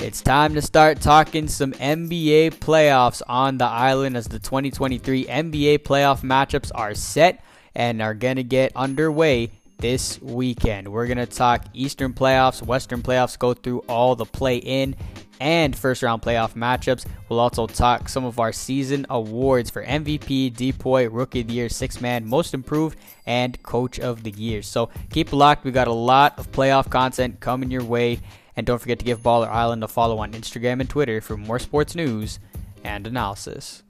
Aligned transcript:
It's 0.00 0.22
time 0.22 0.54
to 0.54 0.62
start 0.62 1.00
talking 1.00 1.48
some 1.48 1.72
NBA 1.72 2.54
playoffs 2.60 3.20
on 3.28 3.58
the 3.58 3.64
island 3.64 4.16
as 4.16 4.28
the 4.28 4.38
2023 4.38 5.24
NBA 5.24 5.80
playoff 5.80 6.22
matchups 6.22 6.70
are 6.72 6.94
set 6.94 7.42
and 7.74 8.00
are 8.00 8.14
going 8.14 8.36
to 8.36 8.44
get 8.44 8.70
underway 8.76 9.50
this 9.78 10.20
weekend. 10.22 10.86
We're 10.86 11.08
going 11.08 11.18
to 11.18 11.26
talk 11.26 11.64
Eastern 11.74 12.12
playoffs, 12.12 12.62
Western 12.62 13.02
playoffs, 13.02 13.36
go 13.36 13.54
through 13.54 13.80
all 13.88 14.14
the 14.14 14.24
play 14.24 14.58
in 14.58 14.94
and 15.40 15.76
first 15.76 16.04
round 16.04 16.22
playoff 16.22 16.54
matchups. 16.54 17.04
We'll 17.28 17.40
also 17.40 17.66
talk 17.66 18.08
some 18.08 18.24
of 18.24 18.38
our 18.38 18.52
season 18.52 19.04
awards 19.10 19.68
for 19.68 19.84
MVP, 19.84 20.52
DPOY, 20.54 21.08
Rookie 21.10 21.40
of 21.40 21.48
the 21.48 21.54
Year, 21.54 21.68
Six 21.68 22.00
Man, 22.00 22.26
Most 22.26 22.54
Improved, 22.54 22.98
and 23.26 23.60
Coach 23.64 23.98
of 23.98 24.22
the 24.22 24.30
Year. 24.30 24.62
So 24.62 24.90
keep 25.10 25.32
locked. 25.32 25.64
We 25.64 25.72
got 25.72 25.88
a 25.88 25.92
lot 25.92 26.38
of 26.38 26.52
playoff 26.52 26.88
content 26.88 27.40
coming 27.40 27.70
your 27.70 27.84
way. 27.84 28.20
And 28.58 28.66
don't 28.66 28.80
forget 28.80 28.98
to 28.98 29.04
give 29.04 29.20
Baller 29.20 29.46
Island 29.46 29.84
a 29.84 29.88
follow 29.88 30.18
on 30.18 30.32
Instagram 30.32 30.80
and 30.80 30.90
Twitter 30.90 31.20
for 31.20 31.36
more 31.36 31.60
sports 31.60 31.94
news 31.94 32.40
and 32.82 33.06
analysis. 33.06 33.84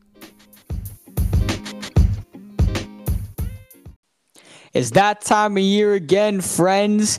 It's 4.74 4.90
that 4.90 5.22
time 5.22 5.56
of 5.56 5.62
year 5.62 5.94
again, 5.94 6.42
friends. 6.42 7.18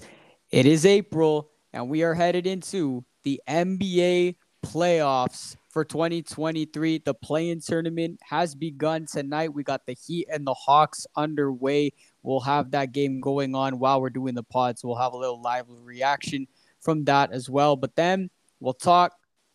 It 0.51 0.67
is 0.67 0.85
April, 0.85 1.49
and 1.73 1.89
we 1.89 2.03
are 2.03 2.13
headed 2.13 2.45
into 2.45 3.03
the 3.23 3.41
NBA 3.49 4.35
playoffs 4.63 5.55
for 5.69 5.83
2023. 5.83 6.99
The 6.99 7.15
play-in 7.15 7.61
tournament 7.61 8.19
has 8.29 8.53
begun 8.53 9.07
tonight. 9.07 9.55
We 9.55 9.63
got 9.63 9.87
the 9.87 9.93
Heat 9.93 10.27
and 10.31 10.45
the 10.45 10.53
Hawks 10.53 11.07
underway. 11.15 11.93
We'll 12.21 12.41
have 12.41 12.69
that 12.71 12.91
game 12.91 13.19
going 13.19 13.55
on 13.55 13.79
while 13.79 14.01
we're 14.01 14.11
doing 14.11 14.35
the 14.35 14.43
pod, 14.43 14.77
so 14.77 14.87
we'll 14.87 14.97
have 14.97 15.13
a 15.13 15.17
little 15.17 15.41
live 15.41 15.65
reaction 15.67 16.45
from 16.81 17.05
that 17.05 17.31
as 17.31 17.49
well. 17.49 17.75
But 17.75 17.95
then 17.95 18.29
we'll 18.59 18.73
talk 18.73 19.13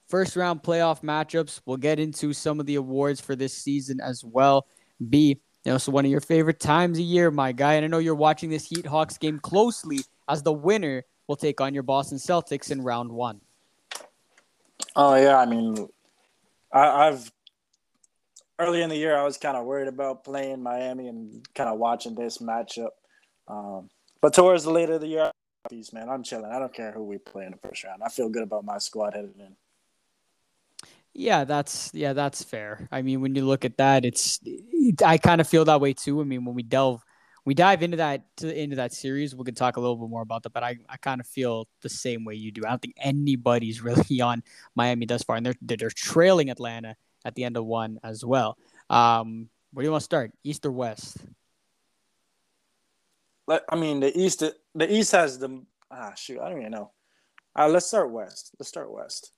first 0.08 0.36
round 0.36 0.62
playoff 0.62 1.02
matchups. 1.02 1.60
We'll 1.66 1.76
get 1.76 1.98
into 1.98 2.32
some 2.32 2.60
of 2.60 2.66
the 2.66 2.76
awards 2.76 3.20
for 3.20 3.36
this 3.36 3.56
season 3.56 4.00
as 4.00 4.24
well. 4.24 4.66
B, 5.08 5.40
you 5.64 5.72
know, 5.72 5.78
so 5.78 5.92
one 5.92 6.04
of 6.04 6.10
your 6.10 6.20
favorite 6.20 6.60
times 6.60 6.98
a 6.98 7.02
year, 7.02 7.30
my 7.30 7.52
guy. 7.52 7.74
And 7.74 7.84
I 7.84 7.88
know 7.88 7.98
you're 7.98 8.14
watching 8.14 8.50
this 8.50 8.66
Heat 8.66 8.86
Hawks 8.86 9.18
game 9.18 9.38
closely 9.38 10.00
as 10.28 10.42
the 10.42 10.52
winner 10.52 11.04
will 11.26 11.36
take 11.36 11.60
on 11.60 11.74
your 11.74 11.82
Boston 11.82 12.18
Celtics 12.18 12.70
in 12.70 12.82
round 12.82 13.10
one. 13.10 13.40
Oh 14.96 15.14
yeah, 15.14 15.38
I 15.38 15.46
mean, 15.46 15.88
I, 16.72 17.08
I've 17.08 17.32
early 18.58 18.82
in 18.82 18.88
the 18.88 18.96
year 18.96 19.16
I 19.16 19.24
was 19.24 19.36
kind 19.36 19.56
of 19.56 19.64
worried 19.64 19.88
about 19.88 20.24
playing 20.24 20.62
Miami 20.62 21.08
and 21.08 21.46
kind 21.54 21.68
of 21.68 21.78
watching 21.78 22.14
this 22.14 22.38
matchup. 22.38 22.90
Um, 23.48 23.90
but 24.20 24.34
towards 24.34 24.64
the 24.64 24.70
later 24.70 24.94
of 24.94 25.00
the 25.00 25.08
year, 25.08 25.32
Peace, 25.68 25.92
man. 25.92 26.08
I'm 26.08 26.22
chilling. 26.22 26.50
I 26.50 26.58
don't 26.58 26.74
care 26.74 26.92
who 26.92 27.04
we 27.04 27.18
play 27.18 27.46
in 27.46 27.52
the 27.52 27.56
first 27.56 27.84
round. 27.84 28.02
I 28.02 28.08
feel 28.08 28.28
good 28.28 28.42
about 28.42 28.64
my 28.64 28.78
squad 28.78 29.14
headed 29.14 29.34
in. 29.38 29.56
Yeah, 31.14 31.44
that's 31.44 31.90
yeah, 31.94 32.12
that's 32.12 32.42
fair. 32.42 32.88
I 32.90 33.02
mean, 33.02 33.20
when 33.20 33.34
you 33.34 33.46
look 33.46 33.64
at 33.64 33.76
that, 33.78 34.04
it's 34.04 34.40
I 35.04 35.16
kind 35.16 35.40
of 35.40 35.48
feel 35.48 35.64
that 35.64 35.80
way 35.80 35.92
too. 35.92 36.20
I 36.20 36.24
mean, 36.24 36.44
when 36.44 36.56
we 36.56 36.64
delve, 36.64 37.02
we 37.44 37.54
dive 37.54 37.82
into 37.84 37.98
that 37.98 38.24
to, 38.38 38.62
into 38.62 38.76
that 38.76 38.92
series, 38.92 39.34
we 39.34 39.44
can 39.44 39.54
talk 39.54 39.76
a 39.76 39.80
little 39.80 39.96
bit 39.96 40.10
more 40.10 40.22
about 40.22 40.42
that. 40.42 40.52
But 40.52 40.64
I, 40.64 40.76
I 40.88 40.96
kind 40.96 41.20
of 41.20 41.26
feel 41.26 41.68
the 41.82 41.88
same 41.88 42.24
way 42.24 42.34
you 42.34 42.50
do. 42.50 42.62
I 42.66 42.70
don't 42.70 42.82
think 42.82 42.96
anybody's 42.98 43.80
really 43.82 44.20
on 44.20 44.42
Miami 44.74 45.06
thus 45.06 45.22
far, 45.22 45.36
and 45.36 45.46
they're 45.46 45.54
they're 45.62 45.90
trailing 45.90 46.50
Atlanta 46.50 46.96
at 47.24 47.36
the 47.36 47.44
end 47.44 47.56
of 47.56 47.64
one 47.64 48.00
as 48.02 48.24
well. 48.24 48.58
Um, 48.90 49.48
where 49.72 49.82
do 49.82 49.86
you 49.86 49.92
want 49.92 50.02
to 50.02 50.04
start, 50.04 50.32
East 50.42 50.66
or 50.66 50.72
West? 50.72 51.16
I 53.48 53.76
mean, 53.76 54.00
the 54.00 54.16
East 54.18 54.42
the 54.74 54.92
East 54.92 55.12
has 55.12 55.38
the 55.38 55.62
ah 55.90 56.14
shoot, 56.14 56.40
I 56.40 56.48
don't 56.48 56.60
even 56.60 56.72
know. 56.72 56.92
Uh, 57.56 57.68
let's 57.68 57.86
start 57.86 58.10
West. 58.10 58.54
Let's 58.58 58.68
start 58.68 58.90
West. 58.90 59.32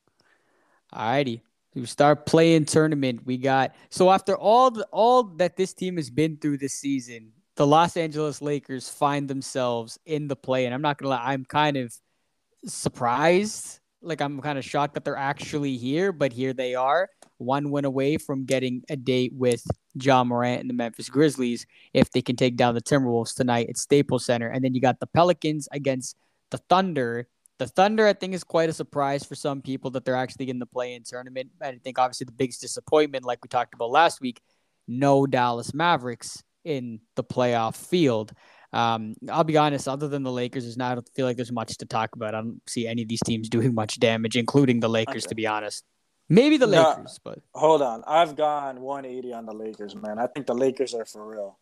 Alrighty. 0.93 1.43
We 1.75 1.85
start 1.85 2.25
play-in 2.25 2.65
tournament. 2.65 3.27
We 3.27 3.37
got 3.37 3.75
so 3.91 4.11
after 4.11 4.35
all 4.35 4.71
the, 4.71 4.87
all 4.91 5.25
that 5.37 5.57
this 5.57 5.75
team 5.75 5.97
has 5.97 6.09
been 6.09 6.39
through 6.39 6.59
this 6.59 6.75
season, 6.75 7.33
the 7.57 7.67
Los 7.67 7.97
Angeles 7.97 8.41
Lakers 8.41 8.89
find 8.89 9.29
themselves 9.29 9.99
in 10.07 10.29
the 10.29 10.37
play. 10.37 10.65
And 10.65 10.75
I'm 10.75 10.83
not 10.83 10.97
gonna 10.97 11.11
lie, 11.11 11.25
I'm 11.25 11.45
kind 11.45 11.77
of 11.77 11.95
surprised. 12.65 13.81
Like 14.07 14.21
I'm 14.21 14.41
kind 14.41 14.59
of 14.59 14.65
shocked 14.65 14.95
that 14.95 15.05
they're 15.05 15.17
actually 15.17 15.77
here, 15.77 16.13
but 16.13 16.33
here 16.33 16.53
they 16.53 16.75
are 16.75 17.11
one 17.39 17.71
win 17.71 17.85
away 17.85 18.17
from 18.17 18.45
getting 18.45 18.83
a 18.89 18.97
date 18.97 19.33
with 19.35 19.65
Ja 19.95 20.25
Morant 20.25 20.61
and 20.61 20.71
the 20.71 20.75
Memphis 20.75 21.09
Grizzlies 21.09 21.67
if 21.93 22.11
they 22.11 22.23
can 22.23 22.37
take 22.37 22.57
down 22.57 22.75
the 22.75 22.81
Timberwolves 22.81 23.35
tonight 23.35 23.69
at 23.69 23.77
Staples 23.77 24.25
Center. 24.25 24.49
And 24.49 24.65
then 24.65 24.75
you 24.75 24.81
got 24.81 25.01
the 25.01 25.07
Pelicans 25.07 25.69
against 25.73 26.17
the 26.51 26.59
Thunder. 26.69 27.29
The 27.59 27.67
Thunder, 27.67 28.07
I 28.07 28.13
think, 28.13 28.35
is 28.35 28.45
quite 28.45 28.69
a 28.69 28.75
surprise 28.75 29.25
for 29.25 29.35
some 29.35 29.63
people 29.63 29.91
that 29.93 30.05
they're 30.05 30.17
actually 30.17 30.51
in 30.51 30.59
the 30.59 30.67
play-in 30.67 31.03
tournament. 31.05 31.51
I 31.61 31.79
think 31.83 31.99
obviously 31.99 32.27
the 32.27 32.33
biggest 32.33 32.61
disappointment, 32.61 33.25
like 33.25 33.43
we 33.43 33.49
talked 33.49 33.75
about 33.75 33.91
last 33.91 34.21
week, 34.21 34.41
no 34.87 35.27
Dallas 35.27 35.75
Mavericks 35.75 36.43
in 36.65 37.01
the 37.15 37.25
playoff 37.25 37.77
field. 37.77 38.33
Um, 38.73 39.15
I'll 39.31 39.45
be 39.45 39.57
honest, 39.57 39.89
other 39.89 40.09
than 40.09 40.23
the 40.23 40.33
Lakers, 40.33 40.65
there's 40.65 40.77
not, 40.77 40.93
I 40.93 40.95
don't 40.97 41.09
feel 41.15 41.27
like 41.27 41.37
there's 41.37 41.53
much 41.53 41.77
to 41.79 41.87
talk 41.87 42.15
about. 42.15 42.35
I 42.35 42.41
don't 42.41 42.61
see 42.67 42.87
any 42.87 43.03
of 43.03 43.09
these 43.09 43.21
teams 43.25 43.49
doing 43.49 43.75
much 43.75 43.99
damage, 44.01 44.37
including 44.37 44.81
the 44.81 44.89
Lakers, 44.89 45.25
okay. 45.25 45.29
to 45.31 45.35
be 45.35 45.47
honest. 45.47 45.85
Maybe 46.29 46.57
the 46.57 46.67
no, 46.67 46.91
Lakers, 46.91 47.21
but 47.23 47.39
hold 47.55 47.83
on. 47.83 48.03
I've 48.07 48.35
gone 48.35 48.81
180 48.81 49.33
on 49.33 49.47
the 49.47 49.55
Lakers, 49.55 49.95
man. 49.95 50.19
I 50.19 50.27
think 50.27 50.47
the 50.47 50.55
Lakers 50.55 50.93
are 50.95 51.05
for 51.05 51.25
real. 51.25 51.59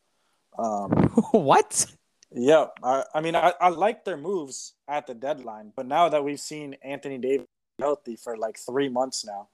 Um, 0.59 0.91
what? 1.33 1.87
Yeah, 2.33 2.67
I, 2.83 3.05
I 3.15 3.21
mean, 3.21 3.37
I, 3.37 3.53
I 3.61 3.69
like 3.69 4.05
their 4.05 4.17
moves 4.17 4.73
at 4.89 5.07
the 5.07 5.15
deadline, 5.15 5.73
but 5.77 5.87
now 5.87 6.09
that 6.09 6.25
we've 6.25 6.41
seen 6.41 6.77
Anthony 6.83 7.19
Davis 7.19 7.47
healthy 7.79 8.17
for 8.17 8.37
like 8.37 8.59
three 8.59 8.89
months 8.89 9.25
now, 9.25 9.49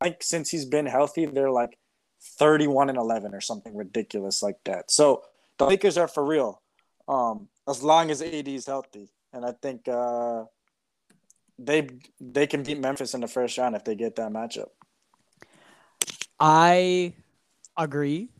like 0.00 0.22
since 0.22 0.50
he's 0.50 0.64
been 0.64 0.86
healthy, 0.86 1.26
they're 1.26 1.50
like 1.50 1.78
31 2.22 2.90
and 2.90 2.98
11 2.98 3.34
or 3.34 3.40
something 3.40 3.74
ridiculous 3.74 4.42
like 4.42 4.58
that. 4.64 4.90
So 4.90 5.24
the 5.58 5.66
Lakers 5.66 5.98
are 5.98 6.08
for 6.08 6.24
real, 6.24 6.61
um, 7.12 7.48
as 7.68 7.82
long 7.82 8.10
as 8.10 8.22
AD 8.22 8.48
is 8.48 8.66
healthy, 8.66 9.10
and 9.32 9.44
I 9.44 9.52
think 9.52 9.86
uh, 9.86 10.44
they 11.58 11.88
they 12.20 12.46
can 12.46 12.62
beat 12.62 12.80
Memphis 12.80 13.14
in 13.14 13.20
the 13.20 13.28
first 13.28 13.58
round 13.58 13.76
if 13.76 13.84
they 13.84 13.94
get 13.94 14.16
that 14.16 14.32
matchup. 14.32 14.68
I 16.40 17.12
agree. 17.76 18.30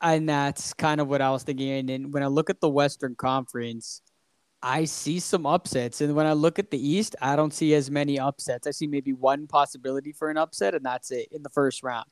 And 0.00 0.28
that's 0.28 0.72
kind 0.74 1.00
of 1.00 1.08
what 1.08 1.20
I 1.20 1.30
was 1.30 1.42
thinking. 1.42 1.90
And 1.90 2.12
when 2.12 2.22
I 2.22 2.28
look 2.28 2.50
at 2.50 2.60
the 2.60 2.68
Western 2.68 3.16
Conference, 3.16 4.00
I 4.62 4.84
see 4.84 5.18
some 5.18 5.44
upsets. 5.44 6.00
And 6.00 6.14
when 6.14 6.26
I 6.26 6.32
look 6.32 6.58
at 6.58 6.70
the 6.70 6.78
East, 6.78 7.16
I 7.20 7.36
don't 7.36 7.52
see 7.52 7.74
as 7.74 7.90
many 7.90 8.18
upsets. 8.18 8.66
I 8.66 8.70
see 8.70 8.86
maybe 8.86 9.12
one 9.12 9.46
possibility 9.48 10.12
for 10.12 10.30
an 10.30 10.36
upset, 10.36 10.74
and 10.74 10.84
that's 10.84 11.10
it 11.10 11.28
in 11.32 11.42
the 11.42 11.50
first 11.50 11.82
round. 11.82 12.06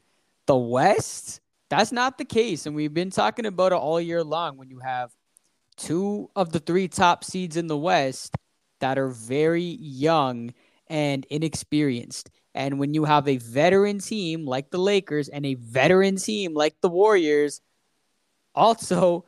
The 0.47 0.57
West, 0.57 1.41
that's 1.71 1.93
not 1.93 2.19
the 2.19 2.25
case. 2.25 2.67
And 2.67 2.75
we've 2.75 2.95
been 2.95 3.11
talking 3.11 3.47
about 3.47 3.73
it 3.73 3.77
all 3.77 4.01
year 4.01 4.23
long 4.23 4.57
when 4.57 4.69
you 4.69 4.81
have 4.81 5.11
two 5.77 6.31
of 6.35 6.53
the 6.53 6.61
three 6.61 6.89
top 6.89 7.25
seeds 7.25 7.57
in 7.57 7.67
the 7.67 7.77
West 7.77 8.35
that 8.81 8.99
are 8.99 9.09
very 9.09 9.63
young 9.63 10.53
and 10.89 11.27
inexperienced. 11.31 12.31
And 12.55 12.79
when 12.79 12.95
you 12.95 13.05
have 13.05 13.29
a 13.29 13.37
veteran 13.37 13.99
team 13.99 14.47
like 14.47 14.71
the 14.71 14.79
Lakers 14.79 15.29
and 15.29 15.45
a 15.45 15.55
veteran 15.55 16.17
team 16.17 16.55
like 16.55 16.81
the 16.81 16.89
Warriors, 16.89 17.61
also 18.55 19.27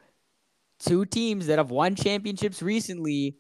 two 0.79 1.05
teams 1.05 1.47
that 1.49 1.59
have 1.59 1.71
won 1.71 1.95
championships 1.95 2.63
recently, 2.63 3.37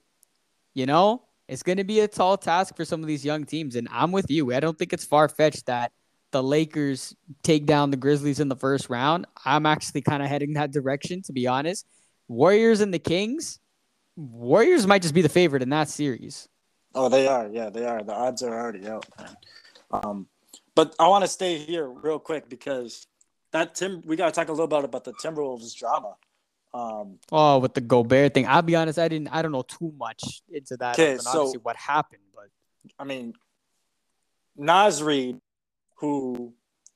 you 0.74 0.86
know, 0.86 1.24
it's 1.48 1.62
going 1.62 1.78
to 1.78 1.84
be 1.84 2.00
a 2.00 2.08
tall 2.08 2.36
task 2.36 2.76
for 2.76 2.84
some 2.84 3.00
of 3.00 3.06
these 3.06 3.24
young 3.24 3.44
teams. 3.44 3.76
And 3.76 3.88
I'm 3.90 4.12
with 4.12 4.30
you. 4.30 4.52
I 4.52 4.60
don't 4.60 4.78
think 4.78 4.92
it's 4.92 5.06
far 5.06 5.28
fetched 5.28 5.66
that 5.66 5.92
the 6.30 6.42
Lakers 6.42 7.16
take 7.42 7.64
down 7.64 7.90
the 7.90 7.96
Grizzlies 7.96 8.40
in 8.40 8.48
the 8.48 8.56
first 8.56 8.90
round. 8.90 9.26
I'm 9.46 9.64
actually 9.64 10.02
kind 10.02 10.22
of 10.22 10.28
heading 10.28 10.52
that 10.54 10.70
direction, 10.70 11.22
to 11.22 11.32
be 11.32 11.46
honest. 11.46 11.86
Warriors 12.28 12.80
and 12.80 12.92
the 12.92 12.98
Kings, 12.98 13.58
Warriors 14.16 14.86
might 14.86 15.02
just 15.02 15.14
be 15.14 15.22
the 15.22 15.28
favorite 15.28 15.62
in 15.62 15.70
that 15.70 15.88
series. 15.88 16.48
Oh, 16.94 17.08
they 17.08 17.26
are. 17.26 17.48
Yeah, 17.48 17.70
they 17.70 17.86
are. 17.86 18.02
The 18.02 18.14
odds 18.14 18.42
are 18.42 18.54
already 18.54 18.86
out, 18.88 19.06
man. 19.18 19.36
Um, 19.90 20.26
but 20.74 20.94
I 20.98 21.08
want 21.08 21.24
to 21.24 21.28
stay 21.28 21.58
here 21.58 21.88
real 21.88 22.18
quick 22.18 22.48
because 22.48 23.06
that 23.52 23.74
Tim, 23.74 24.02
we 24.04 24.16
got 24.16 24.26
to 24.26 24.32
talk 24.32 24.48
a 24.48 24.52
little 24.52 24.66
bit 24.66 24.84
about 24.84 25.04
the 25.04 25.12
Timberwolves 25.12 25.74
drama. 25.76 26.14
Um, 26.74 27.18
oh, 27.32 27.58
with 27.58 27.74
the 27.74 27.80
Gobert 27.80 28.34
thing. 28.34 28.46
I'll 28.46 28.62
be 28.62 28.76
honest, 28.76 28.98
I 28.98 29.08
didn't. 29.08 29.28
I 29.28 29.40
don't 29.40 29.52
know 29.52 29.62
too 29.62 29.92
much 29.96 30.42
into 30.50 30.76
that. 30.78 30.98
Okay, 30.98 31.16
so 31.18 31.30
obviously 31.30 31.60
what 31.62 31.76
happened, 31.76 32.22
but 32.34 32.48
I 32.98 33.04
mean, 33.04 33.32
Naz 34.56 35.02
Reid, 35.02 35.40
who 35.96 36.52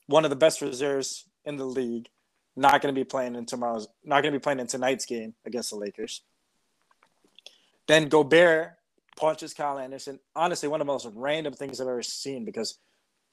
one 0.07 0.25
of 0.25 0.31
the 0.31 0.37
best 0.37 0.61
reserves 0.61 1.25
in 1.45 1.57
the 1.57 1.65
league, 1.65 2.09
not 2.57 2.83
going 2.83 2.95
to 2.95 2.99
be 2.99 3.05
playing 3.05 3.35
in 3.35 3.47
tomorrow's. 3.47 3.89
Not 4.05 4.23
going 4.23 4.33
to 4.33 4.39
be 4.39 4.43
playing 4.43 4.61
in 4.61 4.67
tonight's 4.67 5.07
game 5.07 5.35
against 5.47 5.71
the 5.71 5.77
Lakers. 5.77 6.23
Then 7.87 8.09
Gobert 8.09 8.75
punches 9.17 9.55
Kyle 9.55 9.79
Anderson. 9.79 10.21
Honestly, 10.35 10.69
one 10.69 10.81
of 10.81 10.87
the 10.87 10.93
most 10.93 11.09
random 11.15 11.55
things 11.55 11.81
I've 11.81 11.89
ever 11.89 12.03
seen 12.03 12.45
because 12.45 12.79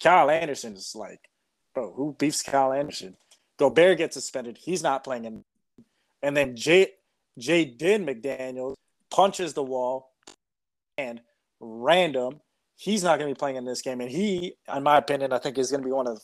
Kyle 0.01 0.29
Anderson 0.29 0.73
is 0.73 0.93
like, 0.95 1.29
bro, 1.73 1.93
who 1.93 2.15
beefs 2.17 2.43
Kyle 2.43 2.73
Anderson? 2.73 3.17
Gobert 3.57 3.97
gets 3.97 4.15
suspended. 4.15 4.57
He's 4.57 4.81
not 4.81 5.03
playing 5.03 5.25
in. 5.25 5.43
And 6.23 6.35
then 6.35 6.55
Jay 6.55 6.93
Jaden 7.39 8.05
McDaniels 8.05 8.75
punches 9.09 9.53
the 9.53 9.63
wall 9.63 10.13
and 10.97 11.21
random. 11.59 12.41
he's 12.75 13.03
not 13.03 13.19
going 13.19 13.29
to 13.29 13.35
be 13.35 13.39
playing 13.39 13.57
in 13.57 13.65
this 13.65 13.81
game. 13.81 14.01
And 14.01 14.09
he, 14.09 14.55
in 14.73 14.83
my 14.83 14.97
opinion, 14.97 15.33
I 15.33 15.39
think 15.39 15.57
is 15.57 15.71
going 15.71 15.81
to 15.81 15.85
be 15.85 15.91
one 15.91 16.07
of 16.07 16.21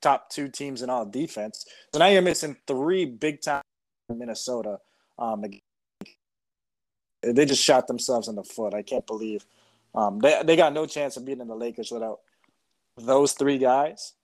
top 0.00 0.30
two 0.30 0.48
teams 0.48 0.82
in 0.82 0.90
all 0.90 1.04
defense. 1.04 1.64
So 1.92 1.98
now 1.98 2.06
you're 2.06 2.22
missing 2.22 2.56
three 2.66 3.04
big 3.04 3.40
time 3.40 3.62
Minnesota. 4.08 4.78
Um, 5.18 5.44
they 7.22 7.44
just 7.44 7.62
shot 7.62 7.86
themselves 7.86 8.28
in 8.28 8.34
the 8.34 8.44
foot. 8.44 8.74
I 8.74 8.82
can't 8.82 9.06
believe 9.06 9.44
um, 9.94 10.18
they 10.20 10.40
they 10.44 10.56
got 10.56 10.72
no 10.72 10.86
chance 10.86 11.16
of 11.16 11.24
beating 11.24 11.46
the 11.46 11.54
Lakers 11.54 11.90
without 11.90 12.20
those 12.96 13.32
three 13.32 13.58
guys. 13.58 14.14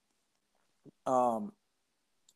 Um, 1.05 1.51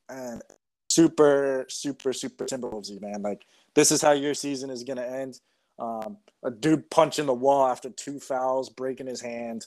and 0.10 0.42
super, 0.90 1.66
super, 1.70 2.12
super 2.14 2.46
Timberwolvesy, 2.46 3.02
man. 3.02 3.22
Like 3.22 3.46
this 3.74 3.92
is 3.92 4.02
how 4.02 4.12
your 4.12 4.34
season 4.34 4.70
is 4.70 4.84
gonna 4.84 5.04
end. 5.04 5.40
Um, 5.80 6.18
a 6.44 6.52
dude 6.52 6.90
punching 6.92 7.26
the 7.26 7.34
wall 7.34 7.66
after 7.68 7.90
two 7.90 8.20
fouls, 8.20 8.70
breaking 8.70 9.08
his 9.08 9.22
hand. 9.22 9.66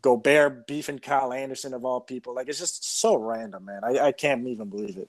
Gobert 0.00 0.66
beefing 0.66 0.98
Kyle 0.98 1.32
Anderson 1.32 1.74
of 1.74 1.84
all 1.84 2.00
people. 2.00 2.34
Like 2.34 2.48
it's 2.48 2.58
just 2.58 3.00
so 3.00 3.14
random, 3.14 3.64
man. 3.66 3.82
I, 3.84 3.98
I 3.98 4.12
can't 4.12 4.46
even 4.46 4.68
believe 4.68 4.96
it. 4.96 5.08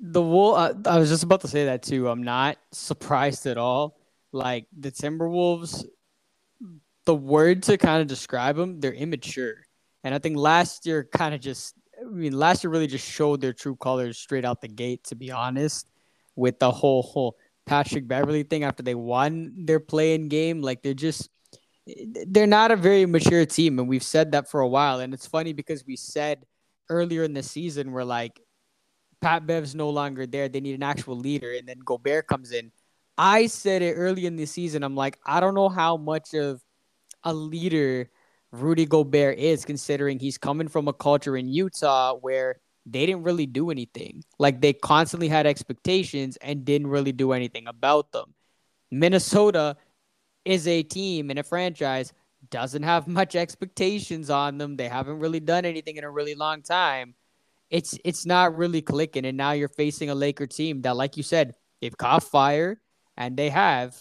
The 0.00 0.20
wool. 0.20 0.54
Uh, 0.54 0.74
I 0.84 0.98
was 0.98 1.08
just 1.08 1.22
about 1.22 1.40
to 1.40 1.48
say 1.48 1.66
that 1.66 1.82
too. 1.82 2.08
I'm 2.08 2.22
not 2.22 2.58
surprised 2.72 3.46
at 3.46 3.56
all. 3.56 3.98
Like 4.32 4.66
the 4.78 4.92
Timberwolves, 4.92 5.86
the 7.06 7.14
word 7.14 7.62
to 7.64 7.78
kind 7.78 8.02
of 8.02 8.08
describe 8.08 8.56
them, 8.56 8.80
they're 8.80 8.92
immature. 8.92 9.54
And 10.04 10.14
I 10.14 10.18
think 10.18 10.36
last 10.36 10.86
year 10.86 11.08
kind 11.10 11.34
of 11.34 11.40
just. 11.40 11.74
I 11.98 12.04
mean, 12.04 12.38
last 12.38 12.62
year 12.62 12.70
really 12.70 12.86
just 12.86 13.10
showed 13.10 13.40
their 13.40 13.54
true 13.54 13.74
colors 13.74 14.18
straight 14.18 14.44
out 14.44 14.60
the 14.60 14.68
gate. 14.68 15.04
To 15.04 15.14
be 15.14 15.30
honest, 15.30 15.88
with 16.34 16.58
the 16.58 16.70
whole 16.70 17.02
whole 17.02 17.38
Patrick 17.64 18.06
Beverley 18.06 18.42
thing 18.42 18.64
after 18.64 18.82
they 18.82 18.94
won 18.94 19.64
their 19.64 19.80
play-in 19.80 20.28
game, 20.28 20.60
like 20.60 20.82
they're 20.82 20.92
just 20.92 21.30
they're 21.86 22.46
not 22.46 22.70
a 22.70 22.76
very 22.76 23.06
mature 23.06 23.46
team, 23.46 23.78
and 23.78 23.88
we've 23.88 24.02
said 24.02 24.32
that 24.32 24.50
for 24.50 24.60
a 24.60 24.68
while. 24.68 25.00
And 25.00 25.14
it's 25.14 25.26
funny 25.26 25.52
because 25.52 25.84
we 25.86 25.96
said 25.96 26.44
earlier 26.88 27.22
in 27.22 27.34
the 27.34 27.42
season 27.42 27.92
we're 27.92 28.04
like 28.04 28.40
Pat 29.20 29.46
Bev's 29.46 29.74
no 29.74 29.90
longer 29.90 30.26
there. 30.26 30.48
They 30.48 30.60
need 30.60 30.74
an 30.74 30.82
actual 30.82 31.16
leader. 31.16 31.52
And 31.52 31.68
then 31.68 31.78
Gobert 31.84 32.26
comes 32.26 32.52
in. 32.52 32.70
I 33.18 33.46
said 33.46 33.82
it 33.82 33.94
early 33.94 34.26
in 34.26 34.36
the 34.36 34.46
season. 34.46 34.82
I'm 34.82 34.94
like, 34.94 35.18
I 35.24 35.40
don't 35.40 35.54
know 35.54 35.68
how 35.68 35.96
much 35.96 36.34
of 36.34 36.62
a 37.24 37.32
leader 37.32 38.10
Rudy 38.52 38.86
Gobert 38.86 39.38
is, 39.38 39.64
considering 39.64 40.18
he's 40.18 40.38
coming 40.38 40.68
from 40.68 40.86
a 40.88 40.92
culture 40.92 41.36
in 41.36 41.48
Utah 41.48 42.14
where 42.14 42.60
they 42.84 43.06
didn't 43.06 43.24
really 43.24 43.46
do 43.46 43.70
anything. 43.70 44.22
Like 44.38 44.60
they 44.60 44.72
constantly 44.72 45.28
had 45.28 45.46
expectations 45.46 46.36
and 46.36 46.64
didn't 46.64 46.86
really 46.86 47.12
do 47.12 47.32
anything 47.32 47.66
about 47.66 48.12
them. 48.12 48.34
Minnesota 48.90 49.76
is 50.46 50.66
a 50.66 50.82
team 50.82 51.30
and 51.30 51.38
a 51.38 51.42
franchise 51.42 52.12
doesn't 52.50 52.84
have 52.84 53.06
much 53.20 53.36
expectations 53.36 54.30
on 54.30 54.58
them. 54.58 54.76
They 54.76 54.88
haven't 54.88 55.18
really 55.18 55.40
done 55.40 55.64
anything 55.64 55.96
in 55.96 56.04
a 56.04 56.10
really 56.10 56.34
long 56.34 56.62
time 56.62 57.14
it's 57.70 57.98
it's 58.04 58.26
not 58.26 58.56
really 58.56 58.82
clicking. 58.82 59.24
And 59.24 59.36
now 59.36 59.52
you're 59.52 59.68
facing 59.68 60.10
a 60.10 60.14
Laker 60.14 60.46
team 60.46 60.82
that, 60.82 60.96
like 60.96 61.16
you 61.16 61.22
said, 61.22 61.54
they've 61.80 61.96
caught 61.96 62.22
fire 62.22 62.80
and 63.16 63.36
they 63.36 63.50
have 63.50 63.96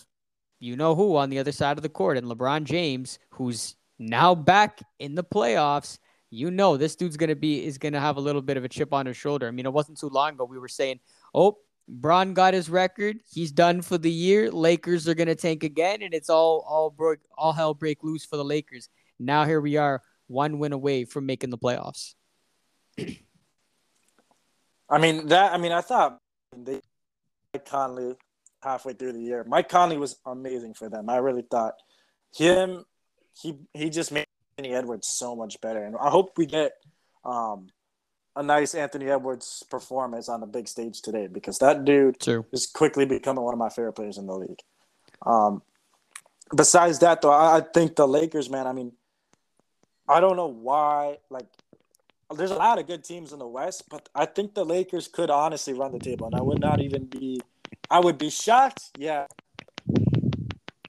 you 0.60 0.76
know 0.76 0.96
who 0.96 1.18
on 1.18 1.30
the 1.30 1.40
other 1.40 1.52
side 1.52 1.78
of 1.78 1.84
the 1.84 1.90
court 1.90 2.18
and 2.18 2.28
LeBron 2.28 2.64
James, 2.64 3.20
who's 3.32 3.76
now 4.00 4.34
back 4.34 4.82
in 5.00 5.16
the 5.16 5.24
playoffs. 5.24 6.00
You 6.32 6.52
know 6.52 6.76
this 6.76 6.96
dude's 6.96 7.18
gonna 7.18 7.36
be 7.36 7.66
is 7.66 7.78
gonna 7.78 8.00
have 8.00 8.18
a 8.18 8.22
little 8.22 8.42
bit 8.42 8.58
of 8.58 8.64
a 8.64 8.70
chip 8.70 8.94
on 8.94 9.06
his 9.06 9.18
shoulder. 9.18 9.48
I 9.48 9.52
mean, 9.52 9.66
it 9.66 9.74
wasn't 9.74 10.00
too 10.00 10.10
long 10.10 10.34
ago 10.34 10.46
we 10.46 10.60
were 10.60 10.68
saying, 10.68 11.00
"Oh, 11.34 11.58
Bron 11.88 12.34
got 12.34 12.54
his 12.54 12.70
record. 12.70 13.20
He's 13.30 13.52
done 13.52 13.82
for 13.82 13.98
the 13.98 14.12
year. 14.12 14.52
Lakers 14.52 15.08
are 15.08 15.14
gonna 15.14 15.36
tank 15.36 15.64
again, 15.64 16.02
and 16.02 16.14
it's 16.14 16.30
all 16.30 16.66
all 16.68 16.90
broke 16.90 17.20
all 17.38 17.54
hell 17.54 17.74
break 17.74 18.04
loose 18.04 18.26
for 18.26 18.38
the 18.38 18.46
Lakers." 18.46 18.90
Now 19.20 19.46
here 19.46 19.62
we 19.62 19.78
are, 19.78 20.02
one 20.28 20.60
win 20.60 20.74
away 20.74 21.06
from 21.06 21.26
making 21.26 21.52
the 21.52 21.58
playoffs. 21.58 22.16
I 24.90 24.98
mean 24.98 25.28
that. 25.28 25.54
I 25.54 25.58
mean, 25.58 25.72
I 25.72 25.82
thought 25.82 26.20
they 26.56 26.82
Mike 27.54 27.66
Conley 27.66 28.16
halfway 28.62 28.94
through 28.94 29.14
the 29.14 29.22
year. 29.22 29.46
Mike 29.48 29.70
Conley 29.70 29.98
was 29.98 30.18
amazing 30.26 30.74
for 30.74 30.90
them. 30.90 31.10
I 31.10 31.18
really 31.18 31.44
thought 31.50 31.76
him. 32.36 32.84
He 33.42 33.60
he 33.74 33.90
just 33.90 34.12
made 34.12 34.28
Anthony 34.58 34.76
Edwards 34.76 35.08
so 35.08 35.36
much 35.36 35.60
better, 35.62 35.84
and 35.84 35.96
I 35.96 36.10
hope 36.10 36.38
we 36.38 36.46
get 36.46 36.74
um, 37.24 37.68
a 38.36 38.44
nice 38.44 38.76
Anthony 38.76 39.10
Edwards 39.10 39.64
performance 39.70 40.28
on 40.28 40.42
the 40.42 40.48
big 40.48 40.68
stage 40.68 41.02
today 41.02 41.28
because 41.28 41.58
that 41.60 41.86
dude 41.86 42.20
True. 42.20 42.46
is 42.52 42.68
quickly 42.68 43.06
becoming 43.06 43.44
one 43.44 43.54
of 43.54 43.60
my 43.60 43.70
favorite 43.70 43.94
players 43.94 44.18
in 44.18 44.28
the 44.28 44.36
league. 44.36 44.60
Um, 45.26 45.62
besides 46.56 47.00
that, 47.00 47.22
though, 47.22 47.32
I, 47.32 47.58
I 47.58 47.62
think 47.62 47.96
the 47.96 48.08
Lakers, 48.08 48.50
man. 48.50 48.68
I 48.68 48.74
mean, 48.74 48.92
I 50.08 50.20
don't 50.20 50.36
know 50.36 50.48
why. 50.48 51.18
Like 51.30 51.48
there's 52.36 52.52
a 52.52 52.56
lot 52.56 52.80
of 52.80 52.88
good 52.88 53.04
teams 53.04 53.32
in 53.32 53.40
the 53.40 53.48
West, 53.48 53.90
but 53.90 54.10
I 54.14 54.26
think 54.26 54.54
the 54.54 54.66
Lakers 54.66 55.08
could 55.08 55.30
honestly 55.30 55.74
run 55.74 55.92
the 55.92 56.00
table, 56.00 56.28
and 56.28 56.36
I 56.36 56.42
would 56.42 56.60
not 56.60 56.82
even 56.82 57.06
be. 57.06 57.42
I 57.90 58.00
would 58.00 58.18
be 58.18 58.30
shocked. 58.30 58.92
Yeah, 58.98 59.28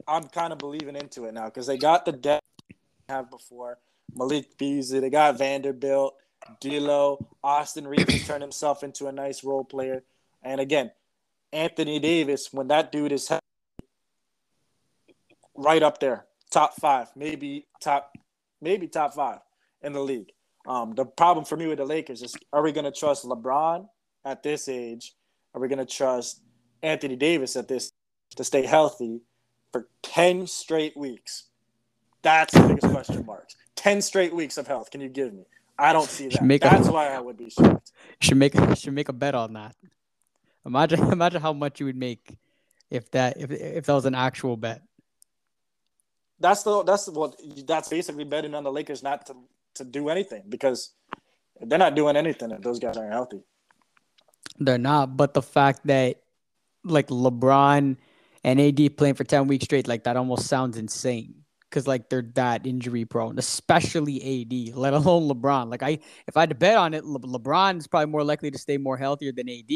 I'm 0.08 0.24
kind 0.24 0.52
of 0.52 0.58
believing 0.58 0.96
into 0.96 1.24
it 1.26 1.34
now 1.34 1.46
because 1.46 1.66
they 1.66 1.78
got 1.78 2.04
the 2.04 2.12
depth 2.12 2.44
they 2.68 3.14
have 3.14 3.30
before. 3.30 3.78
Malik 4.14 4.56
Beasley, 4.56 5.00
they 5.00 5.10
got 5.10 5.36
Vanderbilt, 5.36 6.14
D'Lo, 6.60 7.26
Austin 7.42 7.86
Reaves 7.86 8.12
has 8.12 8.26
turned 8.26 8.42
himself 8.42 8.82
into 8.82 9.06
a 9.06 9.12
nice 9.12 9.44
role 9.44 9.64
player, 9.64 10.02
and 10.42 10.60
again, 10.60 10.90
Anthony 11.52 11.98
Davis 11.98 12.52
when 12.52 12.68
that 12.68 12.92
dude 12.92 13.12
is 13.12 13.30
right 15.54 15.82
up 15.82 16.00
there, 16.00 16.26
top 16.50 16.74
five, 16.74 17.08
maybe 17.16 17.66
top, 17.80 18.16
maybe 18.60 18.88
top 18.88 19.14
five 19.14 19.38
in 19.82 19.92
the 19.92 20.00
league. 20.00 20.32
Um, 20.66 20.94
the 20.94 21.04
problem 21.04 21.44
for 21.44 21.56
me 21.56 21.66
with 21.66 21.78
the 21.78 21.84
Lakers 21.84 22.22
is 22.22 22.34
are 22.52 22.62
we 22.62 22.72
going 22.72 22.84
to 22.84 22.92
trust 22.92 23.24
LeBron 23.24 23.88
at 24.24 24.42
this 24.42 24.68
age? 24.68 25.14
Are 25.54 25.60
we 25.60 25.68
going 25.68 25.78
to 25.78 25.86
trust 25.86 26.42
Anthony 26.82 27.16
Davis 27.16 27.56
at 27.56 27.68
this 27.68 27.92
to 28.34 28.44
stay 28.44 28.66
healthy 28.66 29.20
for 29.72 29.88
10 30.02 30.46
straight 30.46 30.96
weeks? 30.96 31.44
That's 32.22 32.52
the 32.52 32.66
biggest 32.66 32.92
question 32.92 33.24
marks. 33.24 33.54
10 33.76 34.02
straight 34.02 34.34
weeks 34.34 34.58
of 34.58 34.66
health. 34.66 34.90
Can 34.90 35.00
you 35.00 35.08
give 35.08 35.32
me? 35.32 35.44
I 35.78 35.92
don't 35.92 36.08
see 36.08 36.28
that. 36.28 36.60
That's 36.60 36.88
a, 36.88 36.92
why 36.92 37.08
I 37.08 37.20
would 37.20 37.36
be 37.36 37.50
shocked. 37.50 37.92
Should 38.20 38.38
make 38.38 38.54
should 38.76 38.94
make 38.94 39.08
a 39.08 39.12
bet 39.12 39.34
on 39.34 39.52
that. 39.54 39.76
Imagine 40.64 41.00
imagine 41.12 41.42
how 41.42 41.52
much 41.52 41.80
you 41.80 41.86
would 41.86 41.96
make 41.96 42.38
if 42.90 43.10
that 43.12 43.36
if 43.38 43.50
if 43.50 43.86
that 43.86 43.92
was 43.92 44.06
an 44.06 44.14
actual 44.14 44.56
bet. 44.56 44.82
That's 46.38 46.62
the 46.62 46.82
that's 46.82 47.08
what 47.08 47.40
that's 47.66 47.88
basically 47.88 48.24
betting 48.24 48.54
on 48.54 48.64
the 48.64 48.72
Lakers 48.72 49.02
not 49.02 49.26
to 49.26 49.36
to 49.74 49.84
do 49.84 50.08
anything 50.08 50.44
because 50.48 50.92
they're 51.60 51.78
not 51.78 51.94
doing 51.94 52.16
anything 52.16 52.50
if 52.50 52.62
those 52.62 52.78
guys 52.78 52.96
aren't 52.96 53.12
healthy. 53.12 53.42
They're 54.58 54.78
not, 54.78 55.16
but 55.16 55.34
the 55.34 55.42
fact 55.42 55.86
that 55.86 56.22
like 56.84 57.08
LeBron 57.08 57.96
and 58.44 58.60
AD 58.60 58.96
playing 58.96 59.14
for 59.14 59.24
10 59.24 59.48
weeks 59.48 59.64
straight, 59.64 59.88
like 59.88 60.04
that 60.04 60.16
almost 60.16 60.46
sounds 60.46 60.76
insane. 60.76 61.45
Cause 61.72 61.86
like 61.86 62.08
they're 62.08 62.30
that 62.34 62.66
injury 62.66 63.04
prone, 63.04 63.38
especially 63.38 64.42
AD, 64.42 64.76
let 64.76 64.94
alone 64.94 65.28
LeBron. 65.28 65.70
Like 65.70 65.82
I, 65.82 65.98
if 66.26 66.36
I 66.36 66.40
had 66.40 66.50
to 66.50 66.54
bet 66.54 66.76
on 66.76 66.94
it, 66.94 67.04
Le- 67.04 67.20
LeBron 67.20 67.78
is 67.78 67.86
probably 67.86 68.06
more 68.06 68.24
likely 68.24 68.50
to 68.50 68.58
stay 68.58 68.78
more 68.78 68.96
healthier 68.96 69.32
than 69.32 69.48
AD, 69.48 69.72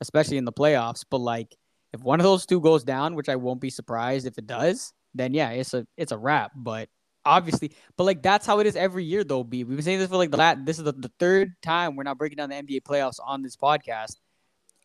especially 0.00 0.36
in 0.36 0.44
the 0.44 0.52
playoffs. 0.52 1.04
But 1.10 1.18
like, 1.18 1.56
if 1.92 2.02
one 2.02 2.20
of 2.20 2.24
those 2.24 2.46
two 2.46 2.60
goes 2.60 2.84
down, 2.84 3.14
which 3.14 3.28
I 3.28 3.36
won't 3.36 3.60
be 3.60 3.70
surprised 3.70 4.26
if 4.26 4.38
it 4.38 4.46
does, 4.46 4.92
then 5.14 5.34
yeah, 5.34 5.50
it's 5.50 5.74
a 5.74 5.86
it's 5.96 6.12
a 6.12 6.18
wrap. 6.18 6.52
But 6.54 6.88
obviously, 7.24 7.72
but 7.96 8.04
like 8.04 8.22
that's 8.22 8.46
how 8.46 8.60
it 8.60 8.66
is 8.66 8.76
every 8.76 9.04
year, 9.04 9.24
though. 9.24 9.44
B, 9.44 9.64
we've 9.64 9.76
been 9.76 9.84
saying 9.84 9.98
this 9.98 10.08
for 10.08 10.16
like 10.16 10.30
the 10.30 10.36
last. 10.36 10.64
This 10.64 10.78
is 10.78 10.84
the, 10.84 10.92
the 10.92 11.10
third 11.18 11.52
time 11.62 11.96
we're 11.96 12.04
not 12.04 12.18
breaking 12.18 12.36
down 12.36 12.50
the 12.50 12.56
NBA 12.56 12.82
playoffs 12.82 13.18
on 13.24 13.42
this 13.42 13.56
podcast. 13.56 14.16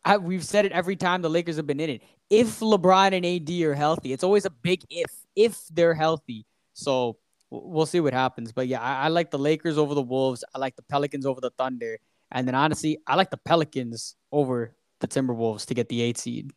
I, 0.04 0.16
we've 0.16 0.44
said 0.44 0.64
it 0.64 0.72
every 0.72 0.96
time 0.96 1.22
the 1.22 1.28
Lakers 1.28 1.56
have 1.56 1.66
been 1.66 1.80
in 1.80 1.90
it. 1.90 2.02
If 2.30 2.60
LeBron 2.60 3.12
and 3.12 3.26
AD 3.26 3.50
are 3.62 3.74
healthy, 3.74 4.12
it's 4.12 4.24
always 4.24 4.44
a 4.44 4.50
big 4.50 4.82
if. 4.88 5.10
If 5.36 5.60
they're 5.68 5.94
healthy, 5.94 6.46
so 6.72 7.16
we'll 7.50 7.86
see 7.86 8.00
what 8.00 8.12
happens. 8.12 8.52
But 8.52 8.68
yeah, 8.68 8.80
I, 8.80 9.04
I 9.04 9.08
like 9.08 9.30
the 9.30 9.38
Lakers 9.38 9.78
over 9.78 9.94
the 9.94 10.02
Wolves. 10.02 10.44
I 10.54 10.58
like 10.58 10.76
the 10.76 10.82
Pelicans 10.82 11.26
over 11.26 11.40
the 11.40 11.50
Thunder, 11.50 11.98
and 12.30 12.46
then 12.46 12.54
honestly, 12.54 12.98
I 13.06 13.16
like 13.16 13.30
the 13.30 13.36
Pelicans 13.36 14.16
over 14.32 14.74
the 15.00 15.08
Timberwolves 15.08 15.66
to 15.66 15.74
get 15.74 15.88
the 15.88 16.02
eight 16.02 16.18
seed. 16.18 16.52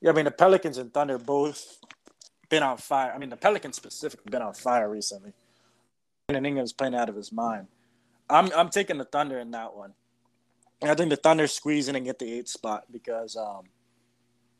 Yeah, 0.00 0.10
I 0.10 0.14
mean 0.14 0.24
the 0.24 0.30
Pelicans 0.30 0.78
and 0.78 0.92
Thunder 0.92 1.18
both 1.18 1.78
been 2.48 2.62
on 2.62 2.76
fire. 2.76 3.12
I 3.14 3.18
mean, 3.18 3.30
the 3.30 3.36
Pelicans 3.36 3.76
specifically 3.76 4.30
been 4.30 4.42
on 4.42 4.54
fire 4.54 4.88
recently. 4.88 5.32
And 6.28 6.46
Ingram's 6.46 6.72
playing 6.72 6.94
out 6.94 7.08
of 7.08 7.14
his 7.16 7.32
mind. 7.32 7.68
I'm 8.28 8.50
I'm 8.52 8.68
taking 8.68 8.98
the 8.98 9.04
Thunder 9.04 9.38
in 9.38 9.50
that 9.52 9.74
one. 9.74 9.94
And 10.82 10.90
I 10.90 10.94
think 10.94 11.10
the 11.10 11.16
Thunder 11.16 11.46
squeeze 11.46 11.88
in 11.88 11.96
and 11.96 12.04
get 12.04 12.18
the 12.18 12.30
eighth 12.30 12.48
spot 12.48 12.84
because 12.90 13.36
um, 13.36 13.64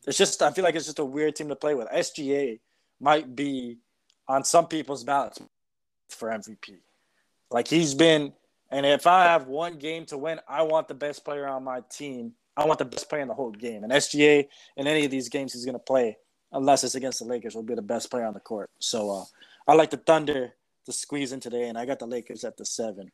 it's 0.07 0.19
just 0.19 0.43
I 0.43 0.51
feel 0.53 0.65
like 0.65 0.75
it's 0.75 0.87
just 0.87 0.99
a 0.99 1.05
weird 1.05 1.37
team 1.37 1.49
to 1.49 1.57
play 1.57 1.75
with. 1.75 1.89
SGA 1.89 2.61
might 3.01 3.35
be 3.35 3.79
on 4.29 4.45
some 4.45 4.67
people's 4.67 5.05
ballots 5.05 5.41
for 6.09 6.29
MVP. 6.29 6.79
Like 7.51 7.69
he's 7.69 7.95
been, 7.95 8.33
and 8.71 8.87
if 8.87 9.07
I 9.07 9.25
have 9.25 9.47
one 9.47 9.79
game 9.79 10.07
to 10.07 10.19
win, 10.19 10.41
I 10.49 10.63
want 10.63 10.89
the 10.89 10.95
best 10.95 11.25
player 11.25 11.47
on 11.47 11.65
my 11.65 11.83
team. 11.91 12.33
I 12.57 12.65
want 12.65 12.79
the 12.79 12.85
best 12.85 13.09
player 13.09 13.23
in 13.23 13.29
the 13.29 13.35
whole 13.35 13.51
game. 13.51 13.85
And 13.85 13.93
SGA 13.93 14.49
in 14.77 14.87
any 14.87 15.05
of 15.05 15.11
these 15.11 15.29
games 15.29 15.53
he's 15.53 15.65
going 15.65 15.75
to 15.75 15.79
play 15.79 16.17
unless 16.53 16.85
it's 16.85 16.95
against 16.95 17.19
the 17.19 17.25
Lakers, 17.25 17.55
will 17.55 17.63
be 17.63 17.75
the 17.75 17.83
best 17.83 18.11
player 18.11 18.25
on 18.25 18.35
the 18.35 18.41
court. 18.41 18.71
So 18.79 19.11
uh, 19.11 19.25
I 19.69 19.75
like 19.75 19.91
the 19.91 19.97
Thunder 19.97 20.55
to 20.87 20.93
squeeze 20.93 21.33
in 21.33 21.41
today, 21.41 21.69
and 21.69 21.77
I 21.77 21.85
got 21.85 21.99
the 21.99 22.07
Lakers 22.07 22.45
at 22.45 22.57
the 22.57 22.65
seven. 22.65 23.11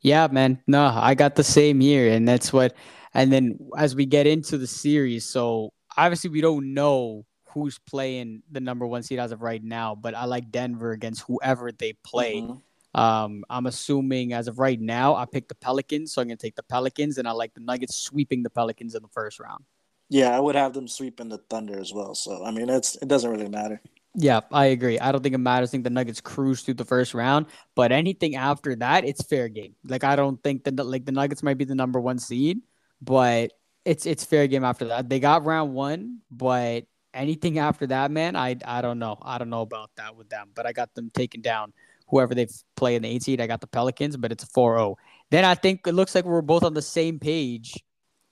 Yeah, 0.00 0.28
man. 0.30 0.62
No, 0.66 0.84
I 0.84 1.14
got 1.14 1.36
the 1.36 1.44
same 1.44 1.80
here, 1.80 2.12
and 2.12 2.26
that's 2.26 2.52
what. 2.52 2.74
And 3.14 3.32
then 3.32 3.58
as 3.76 3.94
we 3.94 4.06
get 4.06 4.26
into 4.26 4.58
the 4.58 4.66
series, 4.66 5.24
so 5.24 5.72
obviously 5.96 6.30
we 6.30 6.40
don't 6.40 6.74
know 6.74 7.24
who's 7.52 7.78
playing 7.78 8.42
the 8.50 8.60
number 8.60 8.86
one 8.86 9.02
seed 9.02 9.18
as 9.18 9.32
of 9.32 9.42
right 9.42 9.62
now, 9.62 9.94
but 9.94 10.14
I 10.14 10.24
like 10.24 10.50
Denver 10.50 10.92
against 10.92 11.22
whoever 11.22 11.70
they 11.70 11.92
play. 12.04 12.36
Mm-hmm. 12.36 13.00
Um, 13.00 13.44
I'm 13.48 13.66
assuming 13.66 14.32
as 14.32 14.48
of 14.48 14.58
right 14.58 14.80
now, 14.80 15.14
I 15.14 15.24
picked 15.24 15.48
the 15.48 15.54
Pelicans, 15.54 16.12
so 16.12 16.20
I'm 16.20 16.28
gonna 16.28 16.36
take 16.36 16.56
the 16.56 16.62
Pelicans, 16.62 17.18
and 17.18 17.26
I 17.26 17.32
like 17.32 17.54
the 17.54 17.60
Nuggets 17.60 17.96
sweeping 17.96 18.42
the 18.42 18.50
Pelicans 18.50 18.94
in 18.94 19.02
the 19.02 19.08
first 19.08 19.40
round. 19.40 19.64
Yeah, 20.10 20.36
I 20.36 20.40
would 20.40 20.56
have 20.56 20.74
them 20.74 20.88
sweeping 20.88 21.30
the 21.30 21.38
Thunder 21.38 21.78
as 21.80 21.92
well. 21.92 22.14
So 22.14 22.44
I 22.44 22.50
mean, 22.50 22.68
it's 22.68 22.96
it 22.96 23.08
doesn't 23.08 23.30
really 23.30 23.48
matter. 23.48 23.80
Yeah, 24.14 24.40
I 24.50 24.66
agree. 24.66 24.98
I 24.98 25.10
don't 25.10 25.22
think 25.22 25.34
it 25.34 25.38
matters. 25.38 25.70
I 25.70 25.72
think 25.72 25.84
the 25.84 25.90
Nuggets 25.90 26.20
cruise 26.20 26.60
through 26.60 26.74
the 26.74 26.84
first 26.84 27.14
round, 27.14 27.46
but 27.74 27.92
anything 27.92 28.36
after 28.36 28.76
that, 28.76 29.06
it's 29.06 29.22
fair 29.22 29.48
game. 29.48 29.74
Like 29.84 30.04
I 30.04 30.16
don't 30.16 30.42
think 30.42 30.64
that 30.64 30.76
like 30.84 31.06
the 31.06 31.12
Nuggets 31.12 31.42
might 31.42 31.56
be 31.56 31.64
the 31.64 31.74
number 31.74 31.98
one 31.98 32.18
seed, 32.18 32.60
but 33.02 33.52
it's 33.84 34.06
it's 34.06 34.24
fair 34.24 34.46
game 34.46 34.64
after 34.64 34.86
that. 34.86 35.08
They 35.08 35.20
got 35.20 35.44
round 35.44 35.74
one, 35.74 36.20
but 36.30 36.84
anything 37.12 37.58
after 37.58 37.86
that, 37.88 38.10
man, 38.10 38.36
I 38.36 38.56
I 38.64 38.80
don't 38.80 38.98
know. 38.98 39.18
I 39.20 39.38
don't 39.38 39.50
know 39.50 39.62
about 39.62 39.90
that 39.96 40.16
with 40.16 40.28
them, 40.28 40.50
but 40.54 40.66
I 40.66 40.72
got 40.72 40.94
them 40.94 41.10
taken 41.12 41.40
down. 41.42 41.72
Whoever 42.08 42.34
they 42.34 42.46
play 42.76 42.94
in 42.94 43.02
the 43.02 43.08
eight 43.08 43.22
seed, 43.22 43.40
I 43.40 43.46
got 43.46 43.60
the 43.60 43.66
Pelicans, 43.66 44.18
but 44.18 44.32
it's 44.32 44.44
a 44.44 44.46
4-0. 44.46 44.96
Then 45.30 45.46
I 45.46 45.54
think 45.54 45.86
it 45.86 45.94
looks 45.94 46.14
like 46.14 46.26
we're 46.26 46.42
both 46.42 46.62
on 46.62 46.74
the 46.74 46.82
same 46.82 47.18
page 47.18 47.82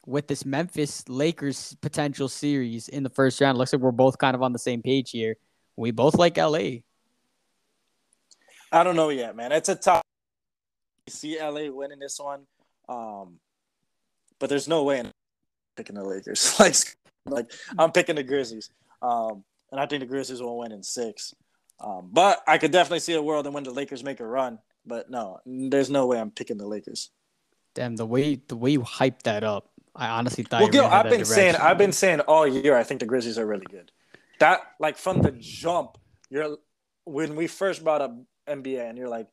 with 0.07 0.29
this 0.29 0.45
Memphis 0.45 1.09
Lakers 1.09 1.75
potential 1.81 2.29
series 2.29 2.89
in 2.89 3.03
the 3.03 3.09
first 3.09 3.41
round. 3.41 3.57
It 3.57 3.59
looks 3.59 3.73
like 3.73 3.81
we're 3.81 3.93
both 3.93 4.19
kind 4.19 4.35
of 4.35 4.43
on 4.43 4.53
the 4.53 4.59
same 4.59 4.83
page 4.83 5.11
here. 5.11 5.37
We 5.77 5.93
both 5.93 6.15
like 6.17 6.37
LA. 6.37 6.83
I 8.71 8.85
don't 8.85 8.97
know 8.97 9.09
yet, 9.09 9.35
man. 9.35 9.51
It's 9.51 9.71
a 9.71 9.77
tough. 9.77 10.03
See 11.09 11.41
LA 11.41 11.71
winning 11.73 11.99
this 11.99 12.21
one, 12.21 12.43
um, 12.89 13.39
but 14.41 14.49
there's 14.49 14.67
no 14.67 14.83
way 14.83 14.99
I'm 15.01 15.13
picking 15.77 15.95
the 15.95 16.05
Lakers. 16.05 16.57
like, 16.61 16.75
like 17.27 17.51
I'm 17.79 17.93
picking 17.93 18.17
the 18.17 18.25
Grizzlies, 18.25 18.71
um, 19.03 19.45
and 19.71 19.81
I 19.81 19.87
think 19.87 20.01
the 20.01 20.07
Grizzlies 20.07 20.43
will 20.43 20.59
win 20.59 20.73
in 20.73 20.83
six. 20.83 21.35
Um, 21.79 22.11
but 22.13 22.43
I 22.47 22.59
could 22.59 22.73
definitely 22.73 23.01
see 23.01 23.15
a 23.15 23.23
world 23.23 23.47
in 23.47 23.53
when 23.53 23.65
the 23.65 23.71
Lakers 23.71 24.05
make 24.05 24.21
a 24.21 24.27
run. 24.27 24.59
But 24.85 25.11
no, 25.11 25.39
there's 25.47 25.89
no 25.89 26.07
way 26.07 26.19
I'm 26.19 26.31
picking 26.31 26.59
the 26.59 26.67
Lakers. 26.67 27.11
Damn, 27.75 27.97
the 27.97 28.07
way 28.07 28.41
the 28.49 28.57
way 28.57 28.73
you 28.73 28.81
hyped 28.81 29.23
that 29.23 29.45
up, 29.45 29.71
I 29.95 30.09
honestly 30.09 30.43
thought. 30.43 30.63
Well, 30.63 30.71
Gil, 30.71 30.85
I've 30.85 31.09
been 31.09 31.25
saying 31.25 31.55
I've 31.55 31.79
been 31.79 31.93
saying 31.93 32.21
all 32.21 32.47
year 32.47 32.77
I 32.77 32.83
think 32.83 33.01
the 33.01 33.07
Grizzlies 33.07 33.39
are 33.39 33.47
really 33.47 33.67
good 33.71 33.93
that 34.41 34.63
like 34.81 34.99
from 34.99 35.23
the 35.23 35.31
jump, 35.31 35.97
you're 36.29 36.57
when 37.05 37.37
we 37.37 37.47
first 37.47 37.85
brought 37.85 38.03
up 38.03 38.17
NBA 38.49 38.89
and 38.89 38.99
you're 38.99 39.09
like, 39.09 39.29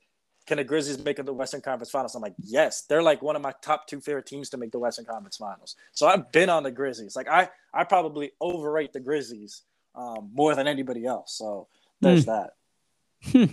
can 0.47 0.57
the 0.57 0.63
Grizzlies 0.63 0.97
make 1.03 1.19
it 1.19 1.25
the 1.25 1.33
Western 1.33 1.59
Conference 1.59 1.91
Finals? 1.91 2.15
I'm 2.15 2.21
like, 2.21 2.33
yes, 2.41 2.83
they're 2.83 3.03
like 3.03 3.21
one 3.21 3.35
of 3.35 3.41
my 3.41 3.53
top 3.61 3.85
two 3.85 3.99
favorite 3.99 4.25
teams 4.25 4.49
to 4.51 4.57
make 4.57 4.71
the 4.71 4.79
Western 4.79 5.03
Conference 5.03 5.35
Finals. 5.35 5.75
So 5.91 6.07
I've 6.07 6.31
been 6.31 6.49
on 6.49 6.63
the 6.63 6.71
Grizzlies. 6.71 7.17
Like 7.17 7.27
I, 7.27 7.49
I 7.73 7.83
probably 7.83 8.31
overrate 8.39 8.93
the 8.93 9.01
Grizzlies 9.01 9.63
um, 9.93 10.29
more 10.33 10.55
than 10.55 10.65
anybody 10.65 11.05
else. 11.05 11.33
So 11.33 11.67
there's 11.99 12.25
hmm. 12.25 12.31
that. 12.31 13.49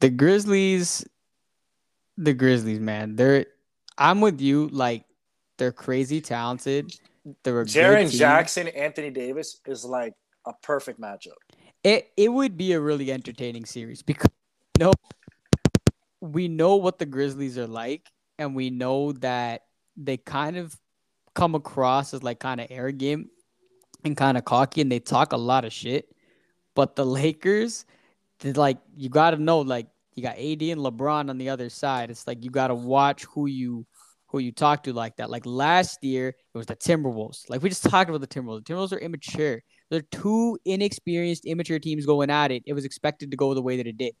the 0.00 0.10
Grizzlies, 0.10 1.06
the 2.16 2.32
Grizzlies, 2.32 2.80
man, 2.80 3.14
they're. 3.14 3.46
I'm 3.96 4.20
with 4.20 4.40
you. 4.40 4.68
Like 4.68 5.04
they're 5.58 5.70
crazy 5.70 6.20
talented. 6.20 6.98
They're 7.42 7.64
Jaren 7.64 8.10
Jackson, 8.10 8.68
Anthony 8.68 9.10
Davis 9.10 9.60
is 9.66 9.84
like 9.84 10.14
a 10.46 10.52
perfect 10.62 11.00
matchup. 11.00 11.36
It 11.82 12.10
it 12.16 12.30
would 12.30 12.56
be 12.56 12.72
a 12.72 12.80
really 12.80 13.12
entertaining 13.12 13.66
series 13.66 14.02
because 14.02 14.30
no, 14.80 14.92
we 16.24 16.48
know 16.48 16.76
what 16.76 16.98
the 16.98 17.06
Grizzlies 17.06 17.58
are 17.58 17.66
like, 17.66 18.08
and 18.38 18.54
we 18.54 18.70
know 18.70 19.12
that 19.12 19.62
they 19.96 20.16
kind 20.16 20.56
of 20.56 20.74
come 21.34 21.54
across 21.54 22.14
as 22.14 22.22
like 22.22 22.40
kind 22.40 22.60
of 22.60 22.68
arrogant 22.70 23.28
and 24.04 24.16
kind 24.16 24.38
of 24.38 24.44
cocky, 24.44 24.80
and 24.80 24.90
they 24.90 25.00
talk 25.00 25.32
a 25.32 25.36
lot 25.36 25.64
of 25.64 25.72
shit. 25.72 26.08
But 26.74 26.96
the 26.96 27.04
Lakers, 27.20 27.84
like 28.42 28.78
you 28.96 29.08
got 29.08 29.30
to 29.30 29.36
know, 29.36 29.60
like 29.60 29.86
you 30.14 30.22
got 30.22 30.36
AD 30.36 30.62
and 30.62 30.80
LeBron 30.80 31.28
on 31.28 31.38
the 31.38 31.50
other 31.50 31.68
side. 31.68 32.10
It's 32.10 32.26
like 32.26 32.42
you 32.42 32.50
got 32.50 32.68
to 32.68 32.74
watch 32.74 33.24
who 33.24 33.46
you 33.46 33.86
who 34.26 34.38
you 34.38 34.50
talk 34.50 34.82
to 34.84 34.92
like 34.92 35.16
that. 35.16 35.30
Like 35.30 35.44
last 35.44 36.02
year, 36.02 36.28
it 36.28 36.58
was 36.58 36.66
the 36.66 36.76
Timberwolves. 36.76 37.48
Like 37.50 37.62
we 37.62 37.68
just 37.68 37.84
talked 37.84 38.08
about 38.08 38.22
the 38.22 38.26
Timberwolves. 38.26 38.64
The 38.64 38.72
Timberwolves 38.72 38.92
are 38.92 38.98
immature. 38.98 39.62
They're 39.90 40.00
two 40.00 40.58
inexperienced, 40.64 41.44
immature 41.44 41.78
teams 41.78 42.06
going 42.06 42.30
at 42.30 42.50
it. 42.50 42.62
It 42.66 42.72
was 42.72 42.86
expected 42.86 43.30
to 43.30 43.36
go 43.36 43.52
the 43.52 43.62
way 43.62 43.76
that 43.76 43.86
it 43.86 43.98
did. 43.98 44.14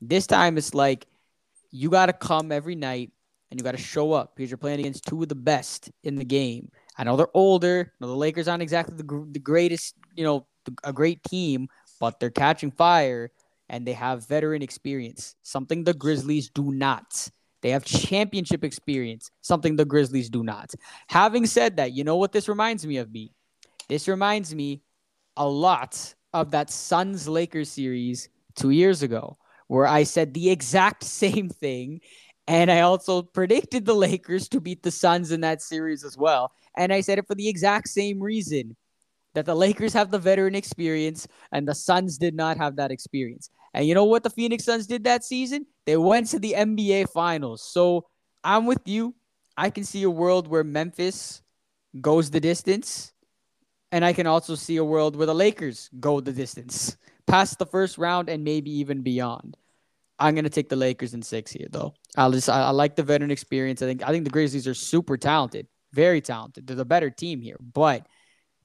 This 0.00 0.26
time, 0.26 0.56
it's 0.56 0.74
like 0.74 1.06
you 1.70 1.90
got 1.90 2.06
to 2.06 2.12
come 2.12 2.52
every 2.52 2.74
night 2.74 3.10
and 3.50 3.58
you 3.58 3.64
got 3.64 3.72
to 3.72 3.78
show 3.78 4.12
up 4.12 4.34
because 4.34 4.50
you're 4.50 4.58
playing 4.58 4.80
against 4.80 5.06
two 5.06 5.22
of 5.22 5.28
the 5.28 5.34
best 5.34 5.90
in 6.04 6.16
the 6.16 6.24
game. 6.24 6.70
I 6.96 7.04
know 7.04 7.16
they're 7.16 7.28
older. 7.34 7.92
I 7.92 8.04
know 8.04 8.08
the 8.08 8.16
Lakers 8.16 8.48
aren't 8.48 8.62
exactly 8.62 8.96
the, 8.96 9.26
the 9.32 9.38
greatest, 9.38 9.96
you 10.14 10.24
know, 10.24 10.46
a 10.84 10.92
great 10.92 11.22
team, 11.24 11.68
but 11.98 12.20
they're 12.20 12.30
catching 12.30 12.70
fire 12.70 13.30
and 13.68 13.86
they 13.86 13.92
have 13.92 14.26
veteran 14.26 14.62
experience, 14.62 15.36
something 15.42 15.84
the 15.84 15.94
Grizzlies 15.94 16.50
do 16.50 16.72
not. 16.72 17.30
They 17.62 17.70
have 17.70 17.84
championship 17.84 18.64
experience, 18.64 19.30
something 19.42 19.76
the 19.76 19.84
Grizzlies 19.84 20.30
do 20.30 20.42
not. 20.42 20.74
Having 21.08 21.46
said 21.46 21.76
that, 21.76 21.92
you 21.92 22.04
know 22.04 22.16
what 22.16 22.32
this 22.32 22.48
reminds 22.48 22.86
me 22.86 22.96
of 22.96 23.12
me? 23.12 23.32
This 23.88 24.08
reminds 24.08 24.54
me 24.54 24.82
a 25.36 25.46
lot 25.46 26.14
of 26.32 26.50
that 26.52 26.70
Suns 26.70 27.28
Lakers 27.28 27.68
series 27.68 28.28
two 28.54 28.70
years 28.70 29.02
ago, 29.02 29.36
where 29.70 29.86
I 29.86 30.02
said 30.02 30.34
the 30.34 30.50
exact 30.50 31.04
same 31.22 31.48
thing. 31.48 32.00
And 32.48 32.72
I 32.72 32.80
also 32.80 33.22
predicted 33.22 33.84
the 33.86 33.94
Lakers 33.94 34.48
to 34.48 34.60
beat 34.60 34.82
the 34.82 34.90
Suns 34.90 35.30
in 35.30 35.42
that 35.42 35.62
series 35.62 36.02
as 36.02 36.18
well. 36.18 36.50
And 36.76 36.92
I 36.92 37.00
said 37.00 37.18
it 37.18 37.28
for 37.28 37.36
the 37.36 37.48
exact 37.48 37.88
same 37.88 38.20
reason 38.20 38.76
that 39.34 39.46
the 39.46 39.54
Lakers 39.54 39.92
have 39.92 40.10
the 40.10 40.18
veteran 40.18 40.56
experience 40.56 41.28
and 41.52 41.68
the 41.68 41.74
Suns 41.76 42.18
did 42.18 42.34
not 42.34 42.56
have 42.56 42.74
that 42.76 42.90
experience. 42.90 43.48
And 43.72 43.86
you 43.86 43.94
know 43.94 44.04
what 44.04 44.24
the 44.24 44.30
Phoenix 44.30 44.64
Suns 44.64 44.88
did 44.88 45.04
that 45.04 45.22
season? 45.22 45.66
They 45.86 45.96
went 45.96 46.26
to 46.30 46.40
the 46.40 46.54
NBA 46.54 47.12
Finals. 47.12 47.62
So 47.62 48.08
I'm 48.42 48.66
with 48.66 48.82
you. 48.86 49.14
I 49.56 49.70
can 49.70 49.84
see 49.84 50.02
a 50.02 50.10
world 50.10 50.48
where 50.48 50.64
Memphis 50.64 51.42
goes 52.00 52.28
the 52.30 52.40
distance. 52.40 53.12
And 53.92 54.04
I 54.04 54.12
can 54.14 54.26
also 54.26 54.56
see 54.56 54.78
a 54.78 54.84
world 54.84 55.14
where 55.14 55.26
the 55.26 55.34
Lakers 55.34 55.90
go 56.00 56.20
the 56.20 56.32
distance, 56.32 56.96
past 57.30 57.58
the 57.58 57.66
first 57.66 57.98
round 57.98 58.28
and 58.28 58.44
maybe 58.44 58.70
even 58.70 59.02
beyond. 59.02 59.56
I'm 60.18 60.34
gonna 60.34 60.50
take 60.50 60.68
the 60.68 60.76
Lakers 60.76 61.14
in 61.14 61.22
six 61.22 61.50
here, 61.50 61.68
though. 61.70 61.94
I 62.16 62.28
just 62.30 62.48
I, 62.48 62.62
I 62.62 62.70
like 62.70 62.96
the 62.96 63.02
veteran 63.02 63.30
experience. 63.30 63.80
I 63.82 63.86
think 63.86 64.02
I 64.02 64.10
think 64.10 64.24
the 64.24 64.30
Grizzlies 64.30 64.66
are 64.66 64.74
super 64.74 65.16
talented, 65.16 65.66
very 65.92 66.20
talented. 66.20 66.66
They're 66.66 66.76
the 66.76 66.84
better 66.84 67.10
team 67.10 67.40
here, 67.40 67.56
but 67.60 68.06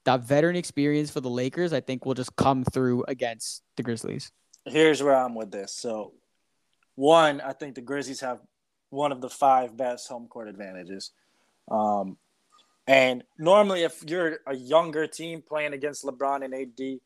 that 0.04 0.22
veteran 0.22 0.56
experience 0.56 1.10
for 1.10 1.22
the 1.22 1.30
Lakers, 1.30 1.74
I 1.74 1.80
think, 1.80 2.06
will 2.06 2.14
just 2.14 2.36
come 2.36 2.64
through 2.64 3.06
against 3.08 3.64
the 3.78 3.84
Grizzlies 3.84 4.32
here's 4.66 5.02
where 5.02 5.16
I'm 5.16 5.36
with 5.36 5.52
this. 5.52 5.72
So, 5.72 6.14
one, 6.96 7.42
I 7.42 7.54
think 7.54 7.76
the 7.76 7.82
Grizzlies 7.82 8.22
have 8.22 8.42
one 8.90 9.12
of 9.12 9.22
the 9.22 9.30
five 9.30 9.78
best 9.78 10.08
home 10.08 10.28
court 10.28 10.48
advantages. 10.48 11.12
Um, 11.70 12.18
and 12.88 13.24
normally, 13.38 13.84
if 13.84 14.04
you're 14.08 14.40
a 14.48 14.56
younger 14.56 15.08
team 15.08 15.42
playing 15.48 15.74
against 15.74 16.04
LeBron 16.04 16.44
and 16.44 16.54
AD, 16.54 17.00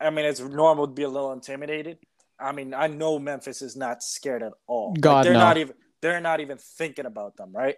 I 0.00 0.10
mean, 0.10 0.24
it's 0.24 0.40
normal 0.40 0.86
to 0.86 0.92
be 0.92 1.02
a 1.02 1.08
little 1.08 1.32
intimidated. 1.32 1.98
I 2.38 2.52
mean, 2.52 2.74
I 2.74 2.88
know 2.88 3.18
Memphis 3.18 3.62
is 3.62 3.76
not 3.76 4.02
scared 4.02 4.42
at 4.42 4.52
all. 4.66 4.94
God, 4.98 5.16
like 5.16 5.24
they're 5.24 5.32
no. 5.34 5.38
not 5.38 5.56
even 5.56 5.74
they're 6.02 6.20
not 6.20 6.40
even 6.40 6.58
thinking 6.58 7.06
about 7.06 7.36
them, 7.36 7.52
right? 7.52 7.76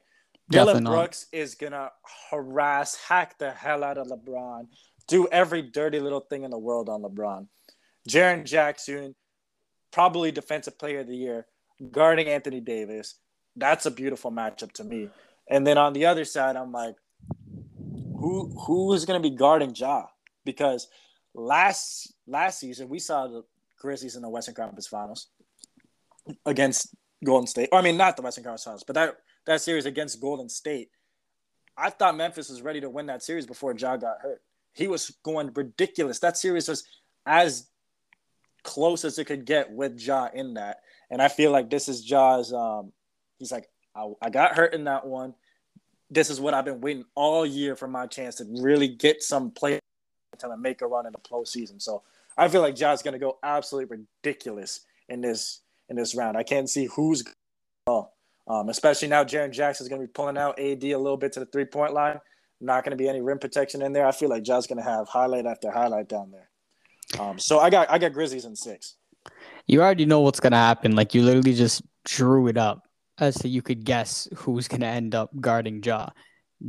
Dillon 0.48 0.84
Brooks 0.84 1.26
is 1.32 1.54
gonna 1.54 1.90
harass, 2.30 2.96
hack 2.96 3.38
the 3.38 3.50
hell 3.50 3.84
out 3.84 3.98
of 3.98 4.06
LeBron, 4.06 4.66
do 5.08 5.28
every 5.30 5.62
dirty 5.62 6.00
little 6.00 6.20
thing 6.20 6.44
in 6.44 6.50
the 6.50 6.58
world 6.58 6.88
on 6.88 7.02
LeBron. 7.02 7.48
Jaren 8.08 8.44
Jackson 8.44 9.14
probably 9.96 10.30
defensive 10.30 10.78
player 10.78 11.00
of 11.00 11.06
the 11.06 11.16
year, 11.16 11.46
guarding 11.90 12.28
Anthony 12.28 12.60
Davis. 12.60 13.14
That's 13.56 13.86
a 13.86 13.90
beautiful 13.90 14.30
matchup 14.30 14.72
to 14.72 14.84
me. 14.84 15.08
And 15.48 15.66
then 15.66 15.78
on 15.78 15.94
the 15.94 16.04
other 16.04 16.26
side, 16.26 16.54
I'm 16.54 16.70
like, 16.70 16.96
who 17.78 18.54
who 18.66 18.92
is 18.92 19.06
going 19.06 19.22
to 19.22 19.26
be 19.26 19.34
guarding 19.34 19.74
Ja? 19.74 20.04
Because 20.44 20.88
last 21.36 22.14
last 22.26 22.58
season 22.58 22.88
we 22.88 22.98
saw 22.98 23.26
the 23.26 23.44
Grizzlies 23.78 24.16
in 24.16 24.22
the 24.22 24.28
Western 24.28 24.54
Conference 24.54 24.86
Finals 24.86 25.28
against 26.44 26.94
Golden 27.24 27.46
State. 27.46 27.68
Or, 27.72 27.78
I 27.78 27.82
mean, 27.82 27.96
not 27.96 28.16
the 28.16 28.22
Western 28.22 28.44
Conference 28.44 28.64
Finals, 28.64 28.84
but 28.84 28.94
that 28.94 29.16
that 29.46 29.60
series 29.60 29.86
against 29.86 30.20
Golden 30.20 30.48
State. 30.48 30.90
I 31.76 31.90
thought 31.90 32.16
Memphis 32.16 32.48
was 32.48 32.62
ready 32.62 32.80
to 32.80 32.90
win 32.90 33.06
that 33.06 33.22
series 33.22 33.46
before 33.46 33.74
Ja 33.76 33.96
got 33.96 34.20
hurt. 34.20 34.40
He 34.72 34.88
was 34.88 35.14
going 35.22 35.50
ridiculous. 35.54 36.18
That 36.20 36.36
series 36.36 36.68
was 36.68 36.84
as 37.26 37.68
close 38.62 39.04
as 39.04 39.18
it 39.18 39.26
could 39.26 39.44
get 39.44 39.70
with 39.70 40.00
Ja 40.00 40.28
in 40.32 40.54
that. 40.54 40.78
And 41.10 41.20
I 41.20 41.28
feel 41.28 41.50
like 41.50 41.70
this 41.70 41.88
is 41.88 42.02
Ja's. 42.02 42.52
Um, 42.52 42.92
he's 43.38 43.52
like, 43.52 43.68
I, 43.94 44.10
I 44.22 44.30
got 44.30 44.56
hurt 44.56 44.74
in 44.74 44.84
that 44.84 45.06
one. 45.06 45.34
This 46.10 46.30
is 46.30 46.40
what 46.40 46.54
I've 46.54 46.64
been 46.64 46.80
waiting 46.80 47.04
all 47.14 47.44
year 47.44 47.76
for 47.76 47.88
my 47.88 48.06
chance 48.06 48.36
to 48.36 48.46
really 48.60 48.88
get 48.88 49.22
some 49.22 49.50
play 49.50 49.80
time 50.36 50.50
and 50.50 50.62
make 50.62 50.82
a 50.82 50.86
run 50.86 51.06
in 51.06 51.12
the 51.12 51.18
postseason. 51.18 51.80
So 51.80 52.02
I 52.36 52.48
feel 52.48 52.60
like 52.60 52.76
Ja's 52.76 53.02
going 53.02 53.12
to 53.12 53.18
go 53.18 53.38
absolutely 53.42 53.98
ridiculous 54.22 54.80
in 55.08 55.20
this 55.20 55.60
in 55.88 55.96
this 55.96 56.14
round. 56.14 56.36
I 56.36 56.42
can't 56.42 56.68
see 56.68 56.86
who's 56.86 57.24
oh, 57.86 58.10
um, 58.48 58.68
especially 58.68 59.08
now 59.08 59.24
Jaren 59.24 59.52
Jackson 59.52 59.84
is 59.84 59.88
going 59.88 60.00
to 60.00 60.06
be 60.06 60.12
pulling 60.12 60.38
out 60.38 60.58
AD 60.58 60.84
a 60.84 60.96
little 60.96 61.16
bit 61.16 61.32
to 61.32 61.40
the 61.40 61.46
three 61.46 61.64
point 61.64 61.92
line. 61.92 62.20
Not 62.60 62.84
going 62.84 62.92
to 62.92 62.96
be 62.96 63.08
any 63.08 63.20
rim 63.20 63.38
protection 63.38 63.82
in 63.82 63.92
there. 63.92 64.06
I 64.06 64.12
feel 64.12 64.30
like 64.30 64.42
Ja's 64.42 64.66
going 64.66 64.78
to 64.78 64.88
have 64.88 65.08
highlight 65.08 65.46
after 65.46 65.70
highlight 65.70 66.08
down 66.08 66.30
there. 66.30 66.48
Um, 67.20 67.38
so 67.38 67.58
I 67.58 67.70
got 67.70 67.90
I 67.90 67.98
got 67.98 68.12
Grizzlies 68.12 68.44
in 68.44 68.56
six. 68.56 68.96
You 69.66 69.82
already 69.82 70.06
know 70.06 70.20
what's 70.20 70.40
going 70.40 70.52
to 70.52 70.58
happen. 70.58 70.94
Like 70.94 71.14
you 71.14 71.22
literally 71.22 71.54
just 71.54 71.82
drew 72.04 72.46
it 72.46 72.56
up 72.56 72.88
as 73.18 73.34
so 73.40 73.48
you 73.48 73.62
could 73.62 73.84
guess 73.84 74.28
who's 74.34 74.68
going 74.68 74.80
to 74.80 74.86
end 74.86 75.14
up 75.14 75.30
guarding 75.40 75.82
Ja. 75.82 76.08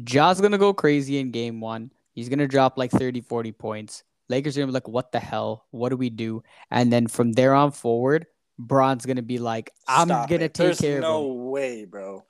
Ja's 0.03 0.39
going 0.41 0.51
to 0.51 0.57
go 0.57 0.73
crazy 0.73 1.19
in 1.19 1.31
game 1.31 1.61
one. 1.61 1.91
He's 2.17 2.29
going 2.29 2.39
to 2.39 2.47
drop 2.47 2.79
like 2.79 2.89
30, 2.89 3.21
40 3.21 3.51
points. 3.51 4.03
Lakers 4.27 4.57
are 4.57 4.61
going 4.61 4.69
to 4.69 4.71
be 4.71 4.73
like, 4.73 4.87
what 4.87 5.11
the 5.11 5.19
hell? 5.19 5.67
What 5.69 5.89
do 5.89 5.97
we 5.97 6.09
do? 6.09 6.41
And 6.71 6.91
then 6.91 7.05
from 7.05 7.31
there 7.33 7.53
on 7.53 7.71
forward, 7.71 8.25
Bron's 8.57 9.05
going 9.05 9.17
to 9.17 9.21
be 9.21 9.37
like, 9.37 9.69
I'm 9.87 10.07
going 10.07 10.39
to 10.39 10.49
take 10.49 10.55
There's 10.55 10.81
care 10.81 10.99
no 10.99 11.19
of 11.19 11.29
him. 11.29 11.37
No 11.37 11.49
way, 11.51 11.85
bro. 11.85 12.25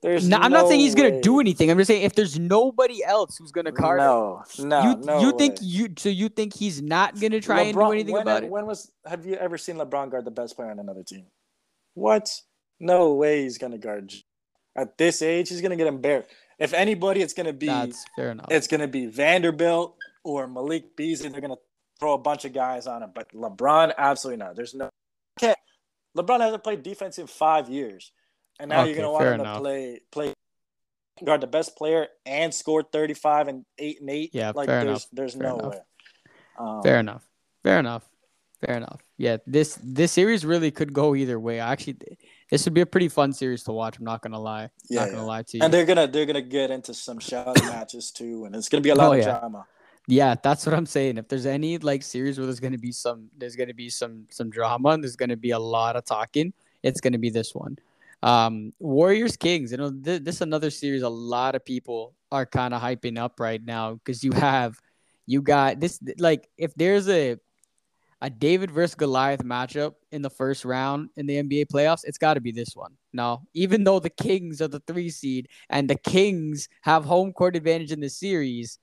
There's 0.00 0.26
No, 0.26 0.38
I'm 0.38 0.50
not 0.50 0.68
saying 0.68 0.80
he's 0.80 0.94
going 0.94 1.12
to 1.12 1.20
do 1.20 1.38
anything. 1.38 1.70
I'm 1.70 1.76
just 1.76 1.88
saying 1.88 2.04
if 2.04 2.14
there's 2.14 2.38
nobody 2.38 3.04
else 3.04 3.36
who's 3.36 3.52
going 3.52 3.66
to 3.66 3.72
guard 3.72 4.00
him, 4.00 4.06
No, 4.06 4.42
no, 4.58 4.82
you, 4.82 4.96
no 5.04 5.20
you 5.20 5.36
think 5.36 5.58
you 5.60 5.92
so 5.98 6.08
you 6.08 6.30
think 6.30 6.54
he's 6.54 6.80
not 6.80 7.20
going 7.20 7.32
to 7.32 7.42
try 7.42 7.60
and 7.60 7.76
do 7.76 7.92
anything 7.92 8.14
when, 8.14 8.22
about 8.22 8.44
it? 8.44 8.50
When 8.50 8.64
was 8.64 8.90
have 9.04 9.26
you 9.26 9.34
ever 9.34 9.58
seen 9.58 9.76
LeBron 9.76 10.12
guard 10.12 10.24
the 10.24 10.30
best 10.30 10.56
player 10.56 10.70
on 10.70 10.78
another 10.78 11.02
team? 11.02 11.26
What? 11.92 12.30
No 12.80 13.12
way 13.12 13.42
he's 13.42 13.58
gonna 13.58 13.76
guard. 13.76 14.14
At 14.74 14.96
this 14.96 15.20
age, 15.20 15.50
he's 15.50 15.60
gonna 15.60 15.76
get 15.76 15.88
embarrassed. 15.88 16.30
If 16.58 16.72
anybody, 16.72 17.20
it's 17.22 17.34
gonna 17.34 17.52
be 17.52 17.66
That's 17.66 18.04
fair 18.16 18.30
enough. 18.30 18.46
it's 18.50 18.66
gonna 18.66 18.88
be 18.88 19.06
Vanderbilt 19.06 19.96
or 20.22 20.46
Malik 20.46 20.96
Beasley. 20.96 21.28
They're 21.28 21.40
gonna 21.40 21.56
throw 22.00 22.14
a 22.14 22.18
bunch 22.18 22.44
of 22.44 22.52
guys 22.52 22.86
on 22.86 23.02
him, 23.02 23.10
but 23.14 23.32
LeBron, 23.32 23.92
absolutely 23.98 24.44
not. 24.44 24.56
There's 24.56 24.74
no. 24.74 24.90
Can't. 25.38 25.58
LeBron 26.16 26.40
hasn't 26.40 26.62
played 26.62 26.82
defense 26.82 27.18
in 27.18 27.26
five 27.26 27.68
years, 27.68 28.12
and 28.60 28.68
now 28.70 28.84
you're 28.84 28.94
gonna 28.96 29.10
want 29.10 29.26
him 29.26 29.40
enough. 29.40 29.56
to 29.56 29.60
play 29.60 30.00
play 30.12 30.32
guard 31.24 31.40
the 31.40 31.46
best 31.46 31.76
player 31.76 32.08
and 32.26 32.52
score 32.52 32.82
35 32.82 33.48
and 33.48 33.64
eight 33.78 34.00
and 34.00 34.10
eight. 34.10 34.30
Yeah, 34.32 34.52
like 34.54 34.66
fair 34.66 34.80
there's 34.84 34.88
enough. 34.88 35.06
there's 35.12 35.34
Fair 35.34 35.42
no 35.48 35.58
enough. 35.58 35.70
way. 35.72 35.78
Um, 36.58 36.82
Fair 36.82 36.98
enough. 37.00 37.26
Fair 37.62 37.78
enough. 37.78 38.08
Fair 38.64 38.76
enough. 38.76 39.00
Yeah, 39.16 39.38
this 39.46 39.78
this 39.82 40.12
series 40.12 40.44
really 40.44 40.70
could 40.70 40.92
go 40.92 41.14
either 41.14 41.38
way. 41.38 41.60
I 41.60 41.72
Actually, 41.72 41.96
this 42.54 42.64
would 42.66 42.74
be 42.74 42.82
a 42.82 42.86
pretty 42.86 43.08
fun 43.08 43.32
series 43.32 43.64
to 43.64 43.72
watch. 43.72 43.98
I'm 43.98 44.04
not 44.04 44.22
gonna 44.22 44.38
lie. 44.38 44.70
Yeah, 44.88 45.00
not 45.00 45.06
gonna 45.10 45.22
yeah. 45.22 45.26
lie 45.26 45.42
to 45.42 45.56
you. 45.56 45.64
And 45.64 45.74
they're 45.74 45.84
gonna 45.84 46.06
they're 46.06 46.24
gonna 46.24 46.40
get 46.40 46.70
into 46.70 46.94
some 46.94 47.18
shout 47.18 47.60
matches 47.64 48.12
too, 48.12 48.44
and 48.44 48.54
it's 48.54 48.68
gonna 48.68 48.80
be 48.80 48.90
a 48.90 48.94
lot 48.94 49.08
Oh, 49.08 49.12
of 49.14 49.18
yeah. 49.18 49.40
drama. 49.40 49.66
yeah, 50.06 50.36
that's 50.40 50.64
what 50.64 50.72
I'm 50.72 50.86
saying. 50.86 51.18
If 51.18 51.26
there's 51.26 51.46
any 51.46 51.78
like 51.78 52.04
series 52.04 52.38
where 52.38 52.46
there's 52.46 52.60
gonna 52.60 52.78
be 52.78 52.92
some, 52.92 53.28
there's 53.36 53.56
gonna 53.56 53.74
be 53.74 53.90
some 53.90 54.26
some 54.30 54.50
drama 54.50 54.90
and 54.90 55.02
there's 55.02 55.16
gonna 55.16 55.36
be 55.36 55.50
a 55.50 55.58
lot 55.58 55.96
of 55.96 56.04
talking. 56.04 56.52
It's 56.84 57.00
gonna 57.00 57.18
be 57.18 57.30
this 57.30 57.56
one. 57.56 57.76
Um, 58.22 58.72
Warriors 58.78 59.36
Kings. 59.36 59.72
You 59.72 59.78
know, 59.78 59.90
th- 59.90 60.22
this 60.22 60.36
is 60.36 60.40
another 60.42 60.70
series. 60.70 61.02
A 61.02 61.08
lot 61.08 61.56
of 61.56 61.64
people 61.64 62.14
are 62.30 62.46
kind 62.46 62.72
of 62.72 62.80
hyping 62.80 63.18
up 63.18 63.40
right 63.40 63.62
now 63.64 63.94
because 63.94 64.22
you 64.22 64.30
have, 64.32 64.80
you 65.26 65.42
got 65.42 65.80
this. 65.80 65.98
Like, 66.18 66.48
if 66.56 66.72
there's 66.76 67.08
a 67.08 67.36
a 68.24 68.30
David 68.30 68.70
versus 68.70 68.94
Goliath 68.94 69.44
matchup 69.44 69.96
in 70.10 70.22
the 70.22 70.30
first 70.30 70.64
round 70.64 71.10
in 71.14 71.26
the 71.26 71.42
NBA 71.42 71.66
playoffs, 71.66 72.04
it's 72.04 72.16
got 72.16 72.34
to 72.34 72.40
be 72.40 72.52
this 72.52 72.74
one. 72.74 72.96
Now, 73.12 73.42
even 73.52 73.84
though 73.84 74.00
the 74.00 74.08
Kings 74.08 74.62
are 74.62 74.68
the 74.68 74.80
three 74.86 75.10
seed 75.10 75.48
and 75.68 75.90
the 75.90 75.96
Kings 75.96 76.70
have 76.80 77.04
home 77.04 77.34
court 77.34 77.54
advantage 77.54 77.92
in 77.92 78.00
the 78.00 78.08
series, 78.08 78.78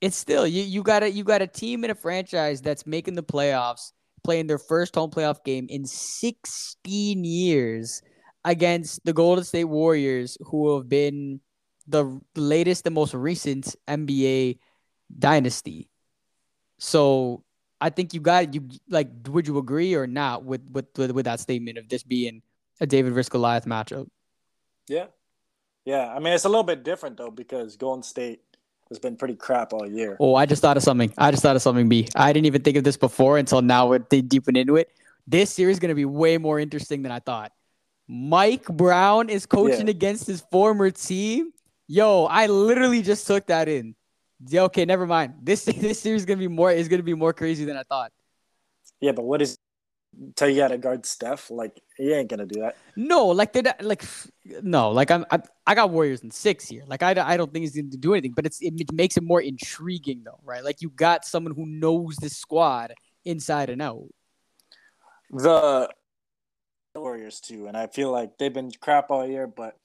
it's 0.00 0.16
still 0.16 0.46
you 0.46 0.62
you 0.62 0.84
got 0.84 1.02
a 1.02 1.10
you 1.10 1.24
got 1.24 1.42
a 1.42 1.46
team 1.48 1.82
in 1.82 1.90
a 1.90 1.94
franchise 1.96 2.62
that's 2.62 2.86
making 2.86 3.16
the 3.16 3.22
playoffs, 3.22 3.90
playing 4.22 4.46
their 4.46 4.60
first 4.60 4.94
home 4.94 5.10
playoff 5.10 5.42
game 5.44 5.66
in 5.68 5.84
16 5.84 7.24
years 7.24 8.00
against 8.44 9.04
the 9.04 9.12
Golden 9.12 9.42
State 9.42 9.64
Warriors, 9.64 10.38
who 10.42 10.76
have 10.76 10.88
been 10.88 11.40
the 11.88 12.20
latest 12.36 12.86
and 12.86 12.94
most 12.94 13.12
recent 13.12 13.74
NBA 13.88 14.60
dynasty. 15.18 15.88
So 16.78 17.42
I 17.80 17.90
think 17.90 18.12
you 18.14 18.20
got 18.20 18.54
you 18.54 18.68
like. 18.88 19.08
Would 19.28 19.46
you 19.46 19.58
agree 19.58 19.94
or 19.94 20.06
not 20.06 20.44
with 20.44 20.62
with 20.72 20.86
with, 20.96 21.12
with 21.12 21.24
that 21.26 21.40
statement 21.40 21.78
of 21.78 21.88
this 21.88 22.02
being 22.02 22.42
a 22.80 22.86
David 22.86 23.12
versus 23.12 23.28
Goliath 23.28 23.66
matchup? 23.66 24.08
Yeah, 24.88 25.06
yeah. 25.84 26.12
I 26.12 26.18
mean, 26.18 26.32
it's 26.32 26.44
a 26.44 26.48
little 26.48 26.64
bit 26.64 26.82
different 26.82 27.16
though 27.16 27.30
because 27.30 27.76
Golden 27.76 28.02
State 28.02 28.40
has 28.88 28.98
been 28.98 29.16
pretty 29.16 29.34
crap 29.36 29.72
all 29.72 29.86
year. 29.86 30.16
Oh, 30.18 30.34
I 30.34 30.46
just 30.46 30.62
thought 30.62 30.76
of 30.76 30.82
something. 30.82 31.12
I 31.18 31.30
just 31.30 31.42
thought 31.42 31.56
of 31.56 31.62
something. 31.62 31.88
B. 31.88 32.08
I 32.16 32.32
didn't 32.32 32.46
even 32.46 32.62
think 32.62 32.76
of 32.76 32.84
this 32.84 32.96
before 32.96 33.38
until 33.38 33.62
now. 33.62 33.86
We're 33.88 33.98
d- 34.00 34.22
deep 34.22 34.48
into 34.48 34.76
it. 34.76 34.90
This 35.26 35.50
series 35.50 35.76
is 35.76 35.80
gonna 35.80 35.94
be 35.94 36.04
way 36.06 36.38
more 36.38 36.58
interesting 36.58 37.02
than 37.02 37.12
I 37.12 37.20
thought. 37.20 37.52
Mike 38.08 38.64
Brown 38.66 39.28
is 39.28 39.44
coaching 39.44 39.86
Yeah. 39.86 39.90
against 39.90 40.26
his 40.26 40.40
former 40.50 40.90
team. 40.90 41.52
Yo, 41.86 42.24
I 42.24 42.46
literally 42.46 43.02
just 43.02 43.26
took 43.26 43.46
that 43.48 43.68
in. 43.68 43.94
Yeah, 44.46 44.62
okay, 44.62 44.84
never 44.84 45.06
mind. 45.06 45.34
This 45.42 45.64
this 45.64 46.00
series 46.00 46.22
is 46.22 46.26
gonna 46.26 46.38
be 46.38 46.48
more 46.48 46.70
is 46.70 46.88
gonna 46.88 47.02
be 47.02 47.14
more 47.14 47.32
crazy 47.32 47.64
than 47.64 47.76
I 47.76 47.82
thought. 47.82 48.12
Yeah, 49.00 49.12
but 49.12 49.24
what 49.24 49.42
is 49.42 49.58
tell 50.36 50.48
you 50.48 50.62
how 50.62 50.68
to 50.68 50.78
guard 50.78 51.06
Steph? 51.06 51.50
Like 51.50 51.80
he 51.96 52.12
ain't 52.12 52.28
gonna 52.28 52.46
do 52.46 52.60
that. 52.60 52.76
No, 52.96 53.26
like 53.26 53.52
they 53.52 53.62
like 53.80 54.04
no, 54.62 54.90
like 54.90 55.10
I'm 55.10 55.24
I, 55.30 55.40
I 55.66 55.74
got 55.74 55.90
Warriors 55.90 56.20
in 56.20 56.30
six 56.30 56.66
here. 56.66 56.84
Like 56.86 57.02
I, 57.02 57.10
I 57.10 57.36
don't 57.36 57.52
think 57.52 57.62
he's 57.62 57.74
going 57.74 57.90
to 57.90 57.96
do 57.96 58.14
anything, 58.14 58.32
but 58.34 58.46
it's 58.46 58.60
it, 58.60 58.74
it 58.78 58.92
makes 58.92 59.16
it 59.16 59.22
more 59.22 59.40
intriguing 59.40 60.22
though, 60.24 60.40
right? 60.44 60.64
Like 60.64 60.82
you 60.82 60.90
got 60.90 61.24
someone 61.24 61.54
who 61.54 61.66
knows 61.66 62.16
this 62.16 62.36
squad 62.36 62.94
inside 63.24 63.70
and 63.70 63.82
out. 63.82 64.08
The 65.30 65.90
Warriors 66.94 67.40
too, 67.40 67.66
and 67.66 67.76
I 67.76 67.86
feel 67.86 68.10
like 68.10 68.38
they've 68.38 68.52
been 68.52 68.72
crap 68.80 69.10
all 69.10 69.26
year. 69.26 69.46
But 69.46 69.76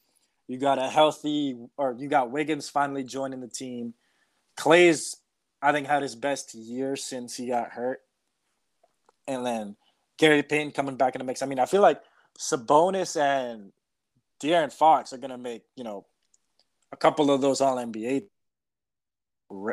you 0.48 0.58
got 0.58 0.80
a 0.80 0.90
healthy, 0.90 1.56
or 1.78 1.96
you 1.98 2.08
got 2.08 2.32
Wiggins 2.32 2.70
finally 2.70 3.04
joining 3.04 3.42
the 3.42 3.48
team. 3.48 3.94
Klay's, 4.58 5.18
I 5.62 5.72
think, 5.72 5.88
had 5.88 6.02
his 6.02 6.16
best 6.16 6.54
year 6.54 6.96
since 6.96 7.36
he 7.36 7.48
got 7.48 7.72
hurt, 7.72 8.02
and 9.28 9.46
then 9.46 9.76
Gary 10.18 10.44
Payton 10.44 10.72
coming 10.72 10.96
back 10.96 11.16
in 11.16 11.20
the 11.20 11.26
mix. 11.26 11.42
I 11.42 11.46
mean, 11.46 11.60
I 11.60 11.66
feel 11.66 11.82
like 11.82 12.02
Sabonis 12.38 13.20
and 13.20 13.72
De'Aaron 14.42 14.72
Fox 14.72 15.14
are 15.14 15.18
gonna 15.18 15.38
make 15.38 15.64
you 15.76 15.84
know 15.84 16.06
a 16.92 16.98
couple 16.98 17.32
of 17.32 17.42
those 17.42 17.62
All 17.62 17.78
NBA 17.78 18.26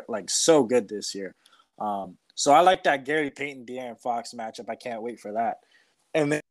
like 0.07 0.29
so 0.29 0.63
good 0.63 0.87
this 0.87 1.15
year. 1.15 1.35
Um, 1.79 2.17
so 2.35 2.51
I 2.51 2.61
like 2.61 2.83
that 2.83 3.05
Gary 3.05 3.31
Payton 3.31 3.65
De'Aaron 3.65 3.99
Fox 3.99 4.33
matchup. 4.33 4.69
I 4.69 4.75
can't 4.75 5.01
wait 5.01 5.19
for 5.19 5.33
that. 5.33 5.57
And 6.13 6.31
then 6.31 6.41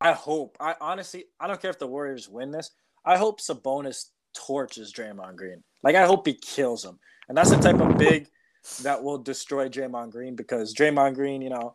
I 0.00 0.12
hope 0.12 0.56
I 0.60 0.74
honestly 0.80 1.24
I 1.40 1.46
don't 1.46 1.60
care 1.60 1.70
if 1.70 1.78
the 1.78 1.86
Warriors 1.86 2.28
win 2.28 2.50
this. 2.50 2.70
I 3.04 3.16
hope 3.16 3.40
Sabonis 3.40 4.06
torches 4.34 4.92
Draymond 4.92 5.36
Green. 5.36 5.62
Like 5.82 5.96
I 5.96 6.06
hope 6.06 6.26
he 6.26 6.34
kills 6.34 6.84
him. 6.84 6.98
And 7.28 7.36
that's 7.36 7.50
the 7.50 7.56
type 7.56 7.80
of 7.80 7.98
big 7.98 8.28
that 8.82 9.02
will 9.02 9.18
destroy 9.18 9.68
Draymond 9.68 10.10
Green 10.10 10.34
because 10.34 10.74
Draymond 10.74 11.14
Green, 11.14 11.42
you 11.42 11.50
know, 11.50 11.74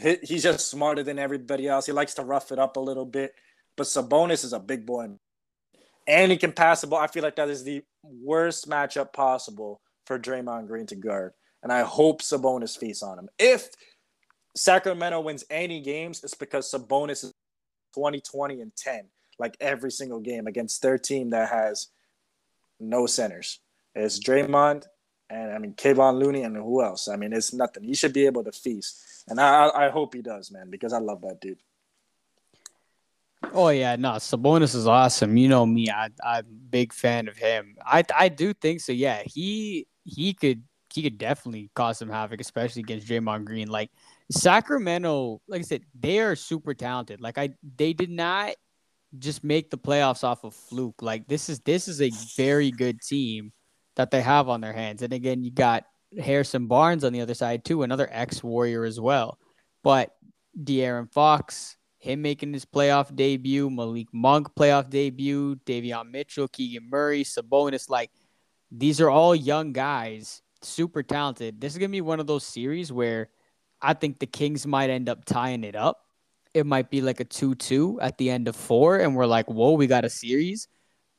he, 0.00 0.18
he's 0.22 0.42
just 0.42 0.68
smarter 0.70 1.02
than 1.02 1.18
everybody 1.18 1.66
else. 1.66 1.86
He 1.86 1.92
likes 1.92 2.14
to 2.14 2.24
rough 2.24 2.52
it 2.52 2.58
up 2.58 2.76
a 2.76 2.80
little 2.80 3.06
bit. 3.06 3.34
But 3.76 3.86
Sabonis 3.86 4.44
is 4.44 4.52
a 4.52 4.60
big 4.60 4.84
boy. 4.84 5.08
And 6.06 6.32
he 6.32 6.38
can 6.38 6.52
pass 6.52 6.80
the 6.80 6.86
ball. 6.86 7.00
I 7.00 7.06
feel 7.06 7.22
like 7.22 7.36
that 7.36 7.48
is 7.48 7.64
the 7.64 7.82
worst 8.02 8.68
matchup 8.68 9.12
possible 9.12 9.80
for 10.06 10.18
Draymond 10.18 10.66
Green 10.66 10.86
to 10.86 10.96
guard. 10.96 11.32
And 11.62 11.72
I 11.72 11.82
hope 11.82 12.22
Sabonis 12.22 12.78
feasts 12.78 13.02
on 13.02 13.18
him. 13.18 13.28
If 13.38 13.68
Sacramento 14.56 15.20
wins 15.20 15.44
any 15.50 15.80
games, 15.80 16.22
it's 16.24 16.34
because 16.34 16.70
Sabonis 16.70 17.24
is 17.24 17.34
20, 17.94 18.20
20, 18.20 18.60
and 18.60 18.74
10, 18.76 19.04
like 19.38 19.56
every 19.60 19.90
single 19.90 20.20
game 20.20 20.46
against 20.46 20.82
their 20.82 20.98
team 20.98 21.30
that 21.30 21.50
has 21.50 21.88
no 22.80 23.06
centers. 23.06 23.60
It's 23.94 24.18
Draymond 24.18 24.84
and 25.30 25.52
I 25.52 25.58
mean 25.58 25.74
Kevon 25.74 26.18
Looney 26.18 26.42
and 26.42 26.56
who 26.56 26.82
else? 26.82 27.08
I 27.08 27.16
mean, 27.16 27.32
it's 27.32 27.52
nothing. 27.52 27.84
He 27.84 27.94
should 27.94 28.12
be 28.12 28.26
able 28.26 28.44
to 28.44 28.52
feast. 28.52 29.24
And 29.28 29.40
I, 29.40 29.68
I 29.68 29.88
hope 29.90 30.14
he 30.14 30.22
does, 30.22 30.50
man, 30.50 30.70
because 30.70 30.92
I 30.92 30.98
love 30.98 31.20
that 31.22 31.40
dude. 31.40 31.58
Oh 33.52 33.68
yeah, 33.68 33.96
no, 33.96 34.10
Sabonis 34.12 34.74
is 34.74 34.86
awesome. 34.86 35.36
You 35.36 35.48
know 35.48 35.64
me, 35.64 35.90
I 35.90 36.08
I'm 36.24 36.40
a 36.40 36.42
big 36.42 36.92
fan 36.92 37.28
of 37.28 37.36
him. 37.36 37.76
I 37.84 38.02
I 38.16 38.28
do 38.28 38.52
think 38.52 38.80
so. 38.80 38.92
Yeah, 38.92 39.22
he 39.24 39.86
he 40.04 40.34
could 40.34 40.62
he 40.92 41.02
could 41.02 41.18
definitely 41.18 41.70
cause 41.74 41.98
some 41.98 42.08
havoc, 42.08 42.40
especially 42.40 42.80
against 42.80 43.06
Draymond 43.06 43.44
Green. 43.44 43.68
Like 43.68 43.90
Sacramento, 44.30 45.40
like 45.46 45.60
I 45.60 45.62
said, 45.62 45.82
they 45.98 46.18
are 46.18 46.34
super 46.34 46.74
talented. 46.74 47.20
Like 47.20 47.38
I 47.38 47.50
they 47.76 47.92
did 47.92 48.10
not 48.10 48.54
just 49.18 49.42
make 49.42 49.70
the 49.70 49.78
playoffs 49.78 50.24
off 50.24 50.44
of 50.44 50.54
fluke. 50.54 51.00
Like 51.00 51.26
this 51.28 51.48
is 51.48 51.60
this 51.60 51.88
is 51.88 52.02
a 52.02 52.10
very 52.36 52.70
good 52.70 53.00
team 53.00 53.52
that 53.96 54.10
they 54.10 54.20
have 54.20 54.48
on 54.48 54.60
their 54.60 54.72
hands. 54.72 55.02
And 55.02 55.12
again, 55.12 55.42
you 55.42 55.50
got 55.50 55.84
Harrison 56.18 56.66
Barnes 56.66 57.04
on 57.04 57.12
the 57.12 57.20
other 57.20 57.34
side 57.34 57.64
too, 57.64 57.82
another 57.82 58.08
ex 58.10 58.42
Warrior 58.42 58.84
as 58.84 59.00
well. 59.00 59.38
But 59.82 60.14
De'Aaron 60.62 61.10
Fox, 61.12 61.76
him 61.98 62.22
making 62.22 62.52
his 62.52 62.64
playoff 62.64 63.14
debut, 63.14 63.70
Malik 63.70 64.08
Monk 64.12 64.48
playoff 64.54 64.90
debut, 64.90 65.56
Davion 65.66 66.10
Mitchell, 66.10 66.48
Keegan 66.48 66.88
Murray, 66.90 67.24
Sabonis, 67.24 67.88
like 67.88 68.10
These 68.70 69.00
are 69.00 69.10
all 69.10 69.34
young 69.34 69.72
guys, 69.72 70.42
super 70.62 71.02
talented. 71.02 71.60
This 71.60 71.72
is 71.72 71.78
gonna 71.78 71.88
be 71.88 72.00
one 72.00 72.20
of 72.20 72.26
those 72.26 72.44
series 72.44 72.92
where 72.92 73.30
I 73.80 73.94
think 73.94 74.18
the 74.18 74.26
Kings 74.26 74.66
might 74.66 74.90
end 74.90 75.08
up 75.08 75.24
tying 75.24 75.64
it 75.64 75.76
up. 75.76 76.07
It 76.58 76.66
might 76.66 76.90
be 76.90 77.00
like 77.00 77.20
a 77.20 77.24
two-two 77.24 77.98
at 78.00 78.18
the 78.18 78.30
end 78.30 78.48
of 78.48 78.56
four, 78.56 78.98
and 78.98 79.16
we're 79.16 79.26
like, 79.26 79.46
"Whoa, 79.48 79.72
we 79.72 79.86
got 79.86 80.04
a 80.04 80.10
series." 80.10 80.68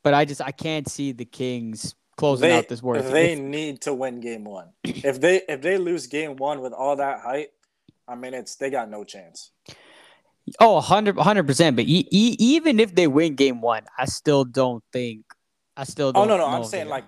But 0.04 0.14
I 0.14 0.26
just 0.26 0.42
I 0.42 0.52
can't 0.52 0.88
see 0.88 1.12
the 1.12 1.26
Kings 1.26 1.96
closing 2.16 2.50
They 2.50 2.58
out 2.58 2.68
this 2.70 2.84
work. 2.84 3.04
they 3.04 3.34
If- 3.34 3.40
need 3.40 3.82
to 3.82 3.94
win 3.94 4.20
game 4.22 4.44
one. 4.44 4.70
If 4.84 5.20
they 5.20 5.42
if 5.48 5.62
they 5.62 5.78
lose 5.78 6.08
game 6.08 6.36
one 6.36 6.62
with 6.62 6.74
all 6.74 6.96
that 6.98 7.22
hype, 7.22 7.54
I 8.08 8.16
mean 8.16 8.34
it's 8.34 8.56
they 8.56 8.70
got 8.70 8.90
no 8.90 9.04
chance. 9.04 9.52
Oh, 10.60 10.76
100 10.76 11.46
percent. 11.48 11.76
But 11.76 11.86
e- 11.86 12.08
e- 12.12 12.36
even 12.40 12.80
if 12.80 12.96
they 12.96 13.08
win 13.08 13.36
game 13.36 13.62
one, 13.62 13.84
I 13.98 14.06
still 14.06 14.44
don't 14.46 14.84
think. 14.92 15.26
I 15.78 15.84
still 15.84 16.10
Oh 16.10 16.12
don't. 16.12 16.28
no 16.28 16.38
no, 16.38 16.46
I'm 16.48 16.64
saying 16.66 16.90
like 16.90 17.06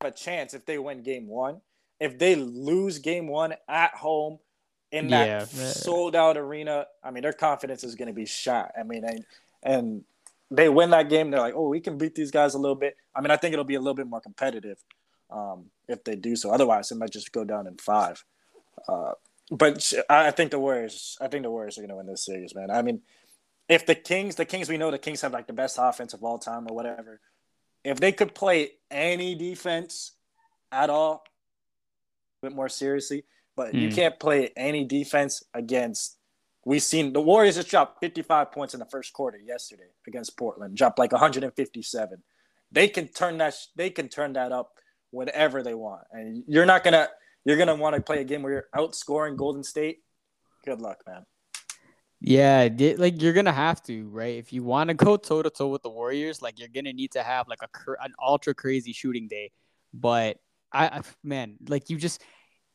a 0.00 0.10
chance 0.10 0.54
if 0.54 0.66
they 0.66 0.78
win 0.78 1.02
game 1.02 1.26
one. 1.28 1.60
If 2.00 2.18
they 2.18 2.36
lose 2.36 2.98
game 3.00 3.26
one 3.28 3.54
at 3.68 3.94
home 3.94 4.38
in 4.90 5.08
that 5.08 5.26
Yeah. 5.26 5.44
sold 5.44 6.16
out 6.16 6.36
arena, 6.36 6.86
I 7.02 7.10
mean 7.10 7.22
their 7.22 7.32
confidence 7.32 7.84
is 7.84 7.94
going 7.94 8.08
to 8.08 8.14
be 8.14 8.26
shot. 8.26 8.72
I 8.78 8.82
mean 8.82 9.04
and 9.04 9.24
and 9.62 10.04
they 10.50 10.68
win 10.68 10.90
that 10.90 11.10
game, 11.10 11.30
they're 11.30 11.40
like, 11.40 11.54
oh, 11.54 11.68
we 11.68 11.80
can 11.80 11.98
beat 11.98 12.14
these 12.14 12.30
guys 12.30 12.54
a 12.54 12.58
little 12.58 12.76
bit. 12.76 12.96
I 13.14 13.20
mean 13.20 13.30
I 13.30 13.36
think 13.36 13.52
it'll 13.52 13.64
be 13.64 13.74
a 13.74 13.80
little 13.80 13.94
bit 13.94 14.06
more 14.06 14.20
competitive 14.20 14.78
um, 15.30 15.66
if 15.88 16.04
they 16.04 16.16
do 16.16 16.36
so. 16.36 16.50
Otherwise, 16.50 16.90
it 16.90 16.96
might 16.96 17.10
just 17.12 17.32
go 17.32 17.44
down 17.44 17.66
in 17.66 17.76
five. 17.76 18.24
Uh, 18.88 19.12
but 19.50 19.92
I 20.08 20.28
I 20.28 20.30
think 20.30 20.50
the 20.50 20.58
Warriors, 20.58 21.16
I 21.20 21.28
think 21.28 21.42
the 21.42 21.50
Warriors 21.50 21.78
are 21.78 21.82
going 21.82 21.90
to 21.90 21.96
win 21.96 22.06
this 22.06 22.24
series, 22.24 22.54
man. 22.54 22.70
I 22.70 22.82
mean, 22.82 23.02
if 23.68 23.84
the 23.84 23.94
Kings, 23.94 24.36
the 24.36 24.44
Kings, 24.44 24.68
we 24.68 24.78
know 24.78 24.90
the 24.90 24.98
Kings 24.98 25.20
have 25.20 25.32
like 25.32 25.46
the 25.46 25.52
best 25.52 25.76
offense 25.80 26.14
of 26.14 26.22
all 26.24 26.38
time 26.38 26.66
or 26.68 26.74
whatever. 26.74 27.20
If 27.84 28.00
they 28.00 28.12
could 28.12 28.34
play 28.34 28.72
any 28.90 29.34
defense 29.34 30.12
at 30.72 30.90
all, 30.90 31.24
a 32.42 32.46
bit 32.46 32.56
more 32.56 32.68
seriously, 32.68 33.24
but 33.58 33.74
you 33.74 33.88
Hmm. 33.88 33.94
can't 33.94 34.20
play 34.20 34.50
any 34.56 34.84
defense 34.84 35.42
against. 35.52 36.16
We've 36.64 36.82
seen 36.82 37.12
the 37.12 37.20
Warriors 37.20 37.56
just 37.56 37.68
dropped 37.68 37.98
55 38.00 38.52
points 38.52 38.72
in 38.72 38.78
the 38.80 38.86
first 38.86 39.12
quarter 39.12 39.36
yesterday 39.38 39.90
against 40.06 40.36
Portland, 40.38 40.76
dropped 40.76 40.98
like 40.98 41.12
157. 41.12 42.22
They 42.70 42.88
can 42.88 43.08
turn 43.08 43.38
that. 43.38 43.54
They 43.74 43.90
can 43.90 44.08
turn 44.08 44.34
that 44.34 44.52
up 44.52 44.72
whenever 45.10 45.62
they 45.62 45.74
want, 45.74 46.04
and 46.12 46.44
you're 46.46 46.66
not 46.66 46.84
gonna. 46.84 47.08
You're 47.44 47.56
gonna 47.56 47.74
want 47.76 47.96
to 47.96 48.02
play 48.02 48.20
a 48.20 48.24
game 48.24 48.42
where 48.42 48.52
you're 48.52 48.68
outscoring 48.76 49.36
Golden 49.36 49.64
State. 49.64 50.02
Good 50.64 50.80
luck, 50.80 51.02
man. 51.06 51.24
Yeah, 52.20 52.68
like 52.98 53.22
you're 53.22 53.32
gonna 53.32 53.52
have 53.52 53.82
to, 53.84 54.08
right? 54.08 54.36
If 54.38 54.52
you 54.52 54.62
want 54.64 54.88
to 54.88 54.94
go 54.94 55.16
toe 55.16 55.42
to 55.42 55.50
toe 55.50 55.68
with 55.68 55.82
the 55.82 55.90
Warriors, 55.90 56.42
like 56.42 56.58
you're 56.58 56.68
gonna 56.68 56.92
need 56.92 57.12
to 57.12 57.22
have 57.22 57.48
like 57.48 57.60
a 57.62 57.68
an 58.02 58.12
ultra 58.22 58.54
crazy 58.54 58.92
shooting 58.92 59.28
day. 59.28 59.50
But 59.94 60.36
I, 60.72 60.86
I, 60.98 61.00
man, 61.24 61.56
like 61.68 61.88
you 61.88 61.96
just, 61.96 62.22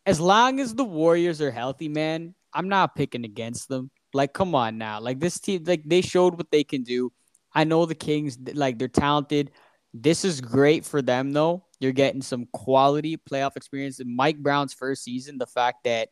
as 0.06 0.20
long 0.20 0.60
as 0.60 0.76
the 0.76 0.84
Warriors 0.84 1.42
are 1.42 1.52
healthy, 1.52 1.88
man, 1.88 2.36
I'm 2.54 2.70
not 2.70 2.96
picking 2.96 3.26
against 3.26 3.70
them. 3.70 3.90
Like, 4.14 4.34
come 4.34 4.54
on 4.54 4.78
now, 4.78 5.00
like 5.00 5.20
this 5.20 5.40
team, 5.40 5.64
like 5.66 5.84
they 5.86 6.02
showed 6.02 6.38
what 6.38 6.52
they 6.52 6.64
can 6.64 6.84
do. 6.84 7.12
I 7.54 7.64
know 7.64 7.86
the 7.86 7.96
Kings, 7.96 8.38
like 8.54 8.78
they're 8.78 8.88
talented. 8.88 9.52
This 9.94 10.26
is 10.26 10.42
great 10.42 10.86
for 10.86 11.02
them, 11.02 11.34
though. 11.34 11.66
You're 11.80 11.92
getting 11.92 12.22
some 12.22 12.48
quality 12.52 13.18
playoff 13.18 13.56
experience. 13.56 14.00
In 14.00 14.16
Mike 14.16 14.38
Brown's 14.38 14.74
first 14.74 15.04
season, 15.04 15.38
the 15.38 15.46
fact 15.46 15.84
that 15.84 16.10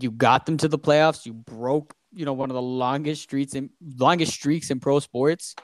you 0.00 0.10
got 0.10 0.46
them 0.46 0.56
to 0.58 0.68
the 0.68 0.78
playoffs, 0.78 1.26
you 1.26 1.32
broke, 1.32 1.94
you 2.12 2.24
know, 2.24 2.32
one 2.32 2.50
of 2.50 2.54
the 2.54 2.62
longest 2.62 3.22
streaks 3.22 3.54
in 3.54 3.70
longest 3.98 4.32
streaks 4.32 4.70
in 4.70 4.80
pro 4.80 4.98
sports. 5.00 5.54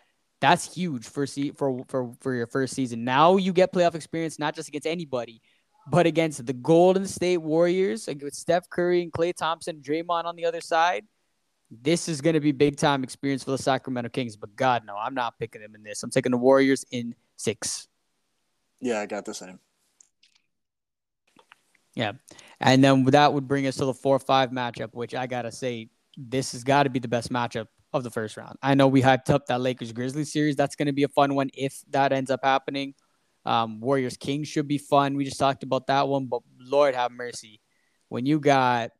That's 0.40 0.72
huge 0.74 1.06
for 1.06 1.26
see 1.26 1.50
for 1.52 1.84
for 1.88 2.12
for 2.20 2.34
your 2.34 2.46
first 2.46 2.74
season. 2.74 3.04
Now 3.04 3.36
you 3.36 3.52
get 3.52 3.72
playoff 3.72 3.94
experience 3.94 4.38
not 4.38 4.54
just 4.54 4.68
against 4.68 4.86
anybody, 4.86 5.42
but 5.90 6.06
against 6.06 6.46
the 6.46 6.52
Golden 6.52 7.06
State 7.06 7.38
Warriors, 7.38 8.06
like 8.06 8.22
with 8.22 8.34
Steph 8.34 8.70
Curry 8.70 9.02
and 9.02 9.12
Klay 9.12 9.34
Thompson, 9.34 9.80
Draymond 9.80 10.24
on 10.24 10.36
the 10.36 10.46
other 10.46 10.60
side. 10.60 11.04
This 11.70 12.08
is 12.08 12.20
going 12.20 12.34
to 12.34 12.40
be 12.40 12.52
big 12.52 12.76
time 12.76 13.04
experience 13.04 13.44
for 13.44 13.52
the 13.52 13.58
Sacramento 13.58 14.10
Kings. 14.10 14.36
But 14.36 14.56
God, 14.56 14.82
no, 14.86 14.96
I'm 14.96 15.14
not 15.14 15.38
picking 15.38 15.60
them 15.60 15.74
in 15.74 15.82
this. 15.82 16.02
I'm 16.02 16.10
taking 16.10 16.32
the 16.32 16.38
Warriors 16.38 16.84
in 16.90 17.14
six. 17.36 17.88
Yeah, 18.80 19.00
I 19.00 19.06
got 19.06 19.24
the 19.24 19.34
same. 19.34 19.58
Yeah. 21.94 22.12
And 22.60 22.82
then 22.82 23.04
that 23.06 23.32
would 23.32 23.46
bring 23.46 23.66
us 23.66 23.76
to 23.76 23.84
the 23.84 23.94
4 23.94 24.18
5 24.18 24.50
matchup, 24.50 24.94
which 24.94 25.14
I 25.14 25.26
got 25.26 25.42
to 25.42 25.52
say, 25.52 25.90
this 26.16 26.52
has 26.52 26.64
got 26.64 26.84
to 26.84 26.90
be 26.90 26.98
the 26.98 27.08
best 27.08 27.32
matchup 27.32 27.66
of 27.92 28.04
the 28.04 28.10
first 28.10 28.36
round. 28.36 28.56
I 28.62 28.74
know 28.74 28.88
we 28.88 29.02
hyped 29.02 29.30
up 29.30 29.46
that 29.46 29.60
Lakers 29.60 29.92
Grizzlies 29.92 30.32
series. 30.32 30.56
That's 30.56 30.76
going 30.76 30.86
to 30.86 30.92
be 30.92 31.02
a 31.02 31.08
fun 31.08 31.34
one 31.34 31.50
if 31.54 31.82
that 31.90 32.12
ends 32.12 32.30
up 32.30 32.40
happening. 32.42 32.94
Um, 33.44 33.80
Warriors 33.80 34.16
Kings 34.16 34.48
should 34.48 34.68
be 34.68 34.78
fun. 34.78 35.16
We 35.16 35.24
just 35.24 35.38
talked 35.38 35.62
about 35.62 35.86
that 35.86 36.08
one, 36.08 36.26
but 36.26 36.42
Lord 36.58 36.94
have 36.94 37.10
mercy. 37.10 37.60
When 38.08 38.26
you 38.26 38.40
got 38.40 38.90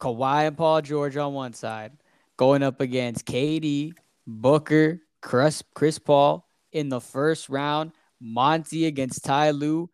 Kawhi 0.00 0.46
and 0.46 0.56
Paul 0.56 0.80
George 0.80 1.16
on 1.16 1.34
one 1.34 1.52
side 1.52 1.92
going 2.36 2.62
up 2.62 2.80
against 2.80 3.26
KD, 3.26 3.92
Booker, 4.26 5.00
Chris, 5.20 5.62
Chris 5.74 5.98
Paul 5.98 6.46
in 6.72 6.88
the 6.88 7.00
first 7.00 7.48
round, 7.48 7.92
Monty 8.20 8.86
against 8.86 9.24
Ty 9.24 9.50
Lue. 9.50 9.90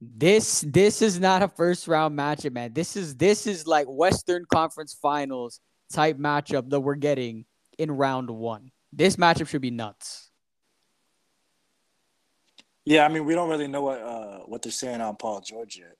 This 0.00 0.60
this 0.60 1.02
is 1.02 1.18
not 1.18 1.42
a 1.42 1.48
first 1.48 1.88
round 1.88 2.16
matchup, 2.16 2.52
man. 2.52 2.72
This 2.72 2.96
is 2.96 3.16
this 3.16 3.46
is 3.46 3.66
like 3.66 3.86
Western 3.88 4.44
Conference 4.52 4.96
Finals 5.00 5.60
type 5.92 6.18
matchup 6.18 6.70
that 6.70 6.80
we're 6.80 6.94
getting 6.94 7.44
in 7.78 7.90
round 7.90 8.30
one. 8.30 8.70
This 8.92 9.16
matchup 9.16 9.48
should 9.48 9.62
be 9.62 9.72
nuts. 9.72 10.27
Yeah, 12.88 13.04
I 13.04 13.08
mean, 13.08 13.26
we 13.26 13.34
don't 13.34 13.50
really 13.50 13.68
know 13.68 13.82
what 13.82 14.00
uh, 14.00 14.38
what 14.46 14.62
they're 14.62 14.72
saying 14.72 15.02
on 15.02 15.14
Paul 15.16 15.42
George 15.42 15.76
yet. 15.76 15.96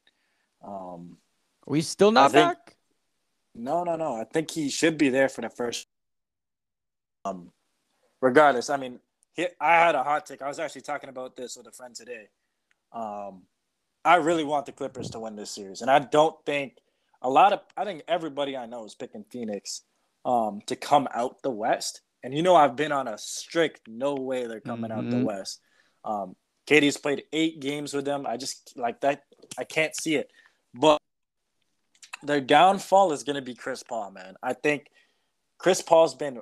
Um, 0.64 1.18
Are 1.66 1.72
we 1.72 1.82
still 1.82 2.10
not 2.10 2.32
think- 2.32 2.48
back? 2.48 2.76
no, 3.54 3.84
no, 3.84 3.96
no. 3.96 4.14
I 4.14 4.24
think 4.24 4.50
he 4.50 4.70
should 4.70 4.96
be 4.96 5.10
there 5.10 5.28
for 5.28 5.42
the 5.42 5.50
first. 5.50 5.86
Um, 7.26 7.52
regardless, 8.22 8.70
I 8.70 8.78
mean, 8.78 9.00
he, 9.34 9.46
I 9.60 9.74
had 9.74 9.96
a 9.96 10.02
hot 10.02 10.24
take. 10.24 10.40
I 10.40 10.48
was 10.48 10.58
actually 10.58 10.80
talking 10.80 11.10
about 11.10 11.36
this 11.36 11.58
with 11.58 11.66
a 11.66 11.72
friend 11.72 11.94
today. 11.94 12.28
Um, 12.92 13.42
I 14.02 14.14
really 14.16 14.44
want 14.44 14.64
the 14.64 14.72
Clippers 14.72 15.10
to 15.10 15.20
win 15.20 15.36
this 15.36 15.50
series, 15.50 15.82
and 15.82 15.90
I 15.90 15.98
don't 15.98 16.36
think 16.46 16.78
a 17.20 17.28
lot 17.28 17.52
of. 17.52 17.60
I 17.76 17.84
think 17.84 18.02
everybody 18.08 18.56
I 18.56 18.64
know 18.64 18.86
is 18.86 18.94
picking 18.94 19.24
Phoenix 19.30 19.82
um, 20.24 20.62
to 20.68 20.74
come 20.74 21.06
out 21.14 21.42
the 21.42 21.50
West. 21.50 22.00
And 22.24 22.32
you 22.34 22.42
know, 22.42 22.56
I've 22.56 22.76
been 22.76 22.92
on 22.92 23.08
a 23.08 23.18
strict 23.18 23.82
no 23.86 24.14
way 24.14 24.46
they're 24.46 24.60
coming 24.62 24.90
out 24.90 25.10
the 25.10 25.16
Mhm. 25.16 25.24
West. 25.24 25.60
Um, 26.02 26.34
KD's 26.68 26.98
played 26.98 27.24
eight 27.32 27.60
games 27.60 27.94
with 27.94 28.04
them. 28.04 28.26
I 28.26 28.36
just 28.36 28.74
like 28.76 29.00
that. 29.00 29.24
I 29.58 29.64
can't 29.64 29.96
see 29.96 30.16
it, 30.16 30.30
but 30.74 31.00
their 32.22 32.40
downfall 32.40 33.12
is 33.12 33.22
going 33.22 33.36
to 33.36 33.42
be 33.42 33.54
Chris 33.54 33.82
Paul, 33.82 34.10
man. 34.10 34.34
I 34.42 34.52
think 34.52 34.90
Chris 35.56 35.80
Paul's 35.80 36.14
been 36.14 36.40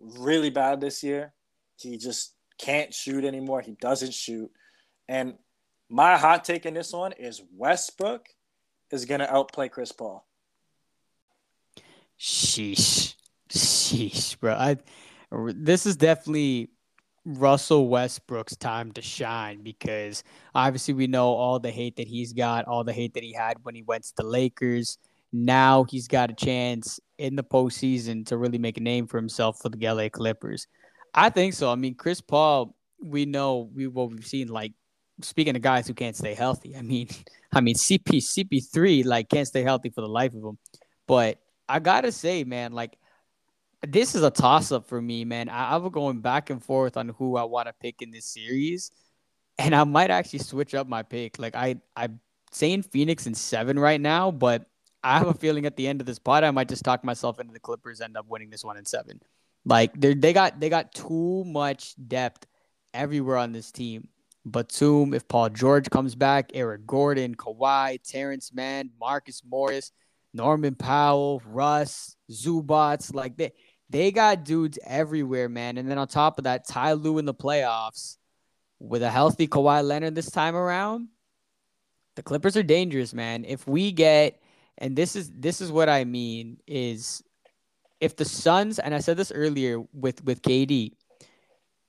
really 0.00 0.50
bad 0.50 0.80
this 0.80 1.02
year. 1.02 1.34
He 1.76 1.98
just 1.98 2.34
can't 2.58 2.94
shoot 2.94 3.24
anymore. 3.24 3.60
He 3.60 3.72
doesn't 3.72 4.14
shoot. 4.14 4.50
And 5.08 5.34
my 5.90 6.16
hot 6.16 6.44
take 6.44 6.64
in 6.64 6.72
this 6.72 6.92
one 6.92 7.12
is 7.12 7.42
Westbrook 7.54 8.26
is 8.90 9.04
going 9.04 9.20
to 9.20 9.30
outplay 9.30 9.68
Chris 9.68 9.92
Paul. 9.92 10.26
Sheesh. 12.18 13.14
Sheesh, 13.50 14.38
bro. 14.38 14.54
I 14.54 14.76
this 15.32 15.86
is 15.86 15.96
definitely 15.96 16.70
Russell 17.24 17.88
Westbrook's 17.88 18.56
time 18.56 18.92
to 18.92 19.02
shine 19.02 19.62
because 19.62 20.24
obviously 20.54 20.94
we 20.94 21.06
know 21.06 21.28
all 21.28 21.58
the 21.58 21.70
hate 21.70 21.96
that 21.96 22.08
he's 22.08 22.32
got, 22.32 22.66
all 22.66 22.84
the 22.84 22.92
hate 22.92 23.14
that 23.14 23.22
he 23.22 23.32
had 23.32 23.58
when 23.62 23.74
he 23.74 23.82
went 23.82 24.04
to 24.04 24.12
the 24.16 24.24
Lakers. 24.24 24.98
Now 25.32 25.84
he's 25.84 26.08
got 26.08 26.30
a 26.30 26.34
chance 26.34 26.98
in 27.18 27.36
the 27.36 27.44
postseason 27.44 28.26
to 28.26 28.36
really 28.36 28.58
make 28.58 28.78
a 28.78 28.82
name 28.82 29.06
for 29.06 29.18
himself 29.18 29.60
for 29.60 29.68
the 29.68 29.86
LA 29.86 30.08
Clippers. 30.08 30.66
I 31.14 31.30
think 31.30 31.54
so. 31.54 31.70
I 31.70 31.74
mean, 31.74 31.94
Chris 31.94 32.20
Paul, 32.20 32.74
we 33.02 33.26
know 33.26 33.70
we 33.74 33.86
what 33.86 34.10
we've 34.10 34.26
seen. 34.26 34.48
Like 34.48 34.72
speaking 35.22 35.56
of 35.56 35.62
guys 35.62 35.86
who 35.86 35.94
can't 35.94 36.16
stay 36.16 36.34
healthy. 36.34 36.76
I 36.76 36.82
mean, 36.82 37.08
I 37.52 37.60
mean 37.60 37.74
CP 37.74 38.16
CP3 38.16 39.04
like 39.04 39.28
can't 39.28 39.46
stay 39.46 39.62
healthy 39.62 39.90
for 39.90 40.00
the 40.00 40.08
life 40.08 40.34
of 40.34 40.42
him. 40.42 40.58
But 41.06 41.38
I 41.68 41.78
gotta 41.80 42.12
say, 42.12 42.44
man, 42.44 42.72
like 42.72 42.96
this 43.86 44.14
is 44.14 44.22
a 44.22 44.30
toss 44.30 44.72
up 44.72 44.86
for 44.86 45.00
me, 45.00 45.24
man. 45.24 45.48
I, 45.48 45.74
I'm 45.74 45.88
going 45.90 46.20
back 46.20 46.50
and 46.50 46.62
forth 46.62 46.96
on 46.96 47.10
who 47.10 47.36
I 47.36 47.44
want 47.44 47.68
to 47.68 47.74
pick 47.80 48.02
in 48.02 48.10
this 48.10 48.26
series, 48.26 48.90
and 49.58 49.74
I 49.74 49.84
might 49.84 50.10
actually 50.10 50.40
switch 50.40 50.74
up 50.74 50.86
my 50.86 51.02
pick. 51.02 51.38
Like 51.38 51.54
I, 51.54 51.76
I'm 51.96 52.20
saying 52.52 52.82
Phoenix 52.82 53.26
in 53.26 53.34
seven 53.34 53.78
right 53.78 54.00
now, 54.00 54.30
but 54.30 54.66
I 55.02 55.18
have 55.18 55.28
a 55.28 55.34
feeling 55.34 55.66
at 55.66 55.76
the 55.76 55.88
end 55.88 56.00
of 56.00 56.06
this 56.06 56.18
pod, 56.18 56.44
I 56.44 56.50
might 56.50 56.68
just 56.68 56.84
talk 56.84 57.04
myself 57.04 57.40
into 57.40 57.52
the 57.52 57.60
Clippers 57.60 58.00
end 58.00 58.16
up 58.16 58.26
winning 58.28 58.50
this 58.50 58.64
one 58.64 58.76
in 58.76 58.84
seven. 58.84 59.20
Like 59.64 59.98
they 59.98 60.14
they 60.14 60.32
got 60.32 60.60
they 60.60 60.68
got 60.68 60.92
too 60.94 61.44
much 61.46 61.94
depth 62.08 62.46
everywhere 62.94 63.36
on 63.36 63.52
this 63.52 63.70
team. 63.70 64.08
Batum, 64.46 65.12
if 65.12 65.28
Paul 65.28 65.50
George 65.50 65.90
comes 65.90 66.14
back, 66.14 66.50
Eric 66.54 66.86
Gordon, 66.86 67.34
Kawhi, 67.34 67.98
Terance 68.02 68.52
Mann, 68.54 68.90
Marcus 68.98 69.42
Morris, 69.46 69.92
Norman 70.32 70.74
Powell, 70.74 71.42
Russ, 71.44 72.16
Zubac, 72.30 73.12
like 73.14 73.36
they 73.36 73.52
they 73.90 74.12
got 74.12 74.44
dudes 74.44 74.78
everywhere, 74.84 75.48
man. 75.48 75.76
And 75.76 75.90
then 75.90 75.98
on 75.98 76.06
top 76.08 76.38
of 76.38 76.44
that, 76.44 76.66
Ty 76.66 76.94
Lue 76.94 77.18
in 77.18 77.24
the 77.24 77.34
playoffs. 77.34 78.16
with 78.78 79.02
a 79.02 79.10
healthy 79.10 79.46
Kawhi 79.46 79.84
Leonard 79.84 80.14
this 80.14 80.30
time 80.30 80.56
around, 80.56 81.08
the 82.16 82.22
Clippers 82.22 82.56
are 82.56 82.62
dangerous, 82.62 83.12
man. 83.12 83.44
If 83.44 83.66
we 83.66 83.92
get 83.92 84.40
and 84.78 84.96
this 84.96 85.16
is 85.16 85.30
this 85.30 85.60
is 85.60 85.70
what 85.70 85.88
I 85.88 86.04
mean 86.04 86.58
is 86.66 87.22
if 88.00 88.16
the 88.16 88.24
Suns 88.24 88.78
and 88.78 88.94
I 88.94 89.00
said 89.00 89.18
this 89.18 89.32
earlier 89.32 89.80
with 89.92 90.24
with 90.24 90.40
KD, 90.40 90.92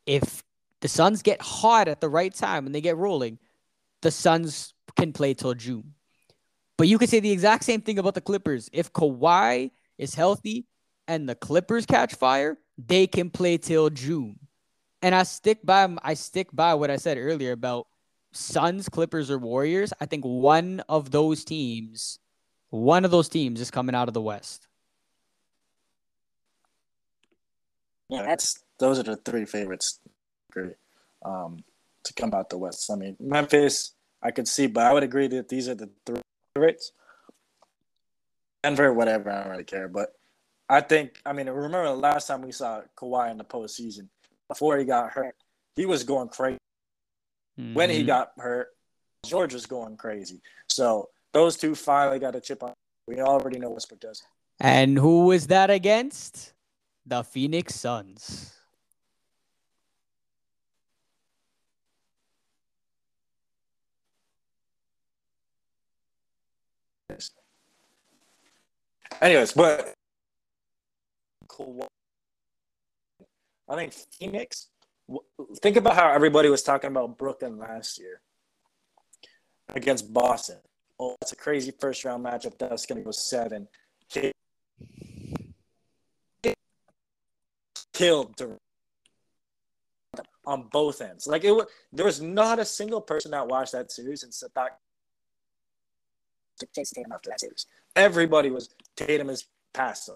if 0.06 0.44
the 0.82 0.90
Suns 0.90 1.22
get 1.22 1.42
hot 1.42 1.88
at 1.88 2.02
the 2.02 2.10
right 2.10 2.34
time 2.34 2.66
and 2.66 2.76
they 2.76 2.82
get 2.82 2.98
rolling, 2.98 3.40
the 4.02 4.12
Suns 4.12 4.74
can 4.98 5.14
play 5.14 5.34
till 5.34 5.54
June. 5.54 5.94
But 6.78 6.88
you 6.88 6.98
could 6.98 7.10
say 7.10 7.20
the 7.20 7.32
exact 7.32 7.64
same 7.64 7.82
thing 7.82 8.00
about 8.00 8.16
the 8.16 8.22
Clippers. 8.22 8.70
If 8.74 8.92
Kawhi 8.92 9.72
is 9.98 10.16
healthy 10.16 10.66
and 11.08 11.28
the 11.28 11.36
Clippers 11.36 11.86
catch 11.86 12.16
fire, 12.16 12.58
they 12.78 13.08
can 13.08 13.30
play 13.30 13.58
till 13.58 13.90
June. 13.90 14.40
And 15.02 15.16
I 15.16 15.24
stick 15.24 15.60
by 15.64 15.96
I 16.04 16.14
stick 16.14 16.50
by 16.54 16.74
what 16.76 16.92
I 16.92 16.98
said 16.98 17.18
earlier 17.18 17.52
about 17.52 17.88
Suns, 18.32 18.88
Clippers, 18.88 19.32
or 19.32 19.38
Warriors. 19.38 19.94
I 20.00 20.06
think 20.06 20.24
one 20.24 20.82
of 20.88 21.12
those 21.12 21.44
teams, 21.44 22.20
one 22.70 23.04
of 23.04 23.12
those 23.12 23.28
teams 23.28 23.60
is 23.60 23.72
coming 23.72 23.96
out 23.96 24.08
of 24.08 24.14
the 24.14 24.22
West. 24.22 24.68
Yeah, 28.10 28.24
that's 28.24 28.64
those 28.78 29.00
are 29.00 29.04
the 29.04 29.16
three 29.16 29.46
favorites. 29.46 30.00
Um, 31.24 31.64
to 32.04 32.14
come 32.14 32.34
out 32.34 32.50
the 32.50 32.58
West. 32.58 32.90
I 32.92 32.96
mean, 32.96 33.16
Memphis, 33.20 33.94
I 34.22 34.32
could 34.32 34.48
see, 34.48 34.68
but 34.68 34.86
I 34.86 34.94
would 34.94 35.04
agree 35.04 35.28
that 35.28 35.50
these 35.50 35.70
are 35.70 35.76
the 35.76 35.90
three 36.06 36.22
favorites. 36.54 36.92
Denver, 38.64 38.94
whatever, 38.94 39.32
I 39.32 39.42
don't 39.42 39.52
really 39.52 39.64
care. 39.64 39.88
But 39.88 40.14
I 40.72 40.80
think, 40.80 41.22
I 41.26 41.34
mean, 41.34 41.50
remember 41.50 41.84
the 41.84 41.96
last 41.96 42.28
time 42.28 42.42
we 42.44 42.54
saw 42.54 42.80
Kawhi 42.96 43.30
in 43.30 43.38
the 43.38 43.44
postseason 43.44 44.08
before 44.48 44.78
he 44.78 44.86
got 44.86 45.12
hurt, 45.12 45.36
he 45.76 45.86
was 45.86 46.06
going 46.06 46.30
crazy. 46.30 46.60
Mm-hmm. 47.60 47.74
When 47.74 47.90
he 47.90 47.98
mm-hmm. 47.98 48.08
got 48.08 48.32
hurt, 48.38 48.70
George 49.26 49.54
was 49.54 49.66
going 49.66 49.98
crazy. 49.98 50.42
So 50.70 51.10
those 51.34 51.58
two 51.58 51.76
finally 51.76 52.20
got 52.20 52.38
a 52.38 52.40
chip 52.40 52.64
on. 52.64 52.72
We 53.06 53.20
already 53.20 53.60
know 53.60 53.72
Westbrook 53.72 54.00
does. 54.00 54.24
And 54.62 54.98
who 54.98 55.26
was 55.26 55.48
that 55.48 55.70
against? 55.70 56.54
The 57.06 57.22
Phoenix 57.22 57.76
Suns. 57.76 58.54
Anyways, 69.22 69.52
but 69.52 69.96
I 73.70 73.76
think 73.76 73.94
Phoenix. 73.94 74.68
Think 75.62 75.78
about 75.78 75.96
how 75.96 76.12
everybody 76.12 76.50
was 76.50 76.64
talking 76.64 76.90
about 76.90 77.18
Brooklyn 77.18 77.58
last 77.58 78.00
year 78.00 78.22
against 79.70 80.14
Boston. 80.14 80.58
Oh, 81.00 81.16
that's 81.20 81.32
a 81.32 81.36
crazy 81.36 81.72
first 81.80 82.06
round 82.06 82.26
matchup. 82.26 82.58
That's 82.58 82.86
going 82.86 83.00
to 83.00 83.06
go 83.06 83.12
seven. 83.12 83.68
Killed 87.94 88.58
on 90.46 90.68
both 90.72 91.02
ends. 91.02 91.28
Like 91.28 91.44
it 91.44 91.52
was, 91.52 91.68
there 91.92 92.06
was 92.06 92.22
not 92.22 92.60
a 92.60 92.66
single 92.66 93.02
person 93.02 93.32
that 93.32 93.48
watched 93.48 93.74
that 93.74 93.92
series 93.92 94.24
and 94.24 94.34
said 94.34 94.50
that 94.56 94.80
Jayson 96.76 96.96
Tatum 96.96 97.12
after 97.12 97.30
that 97.30 97.40
series. 97.40 97.66
Everybody 97.96 98.50
was 98.50 98.70
Tatum 98.96 99.30
is 99.30 99.48
past. 99.74 100.10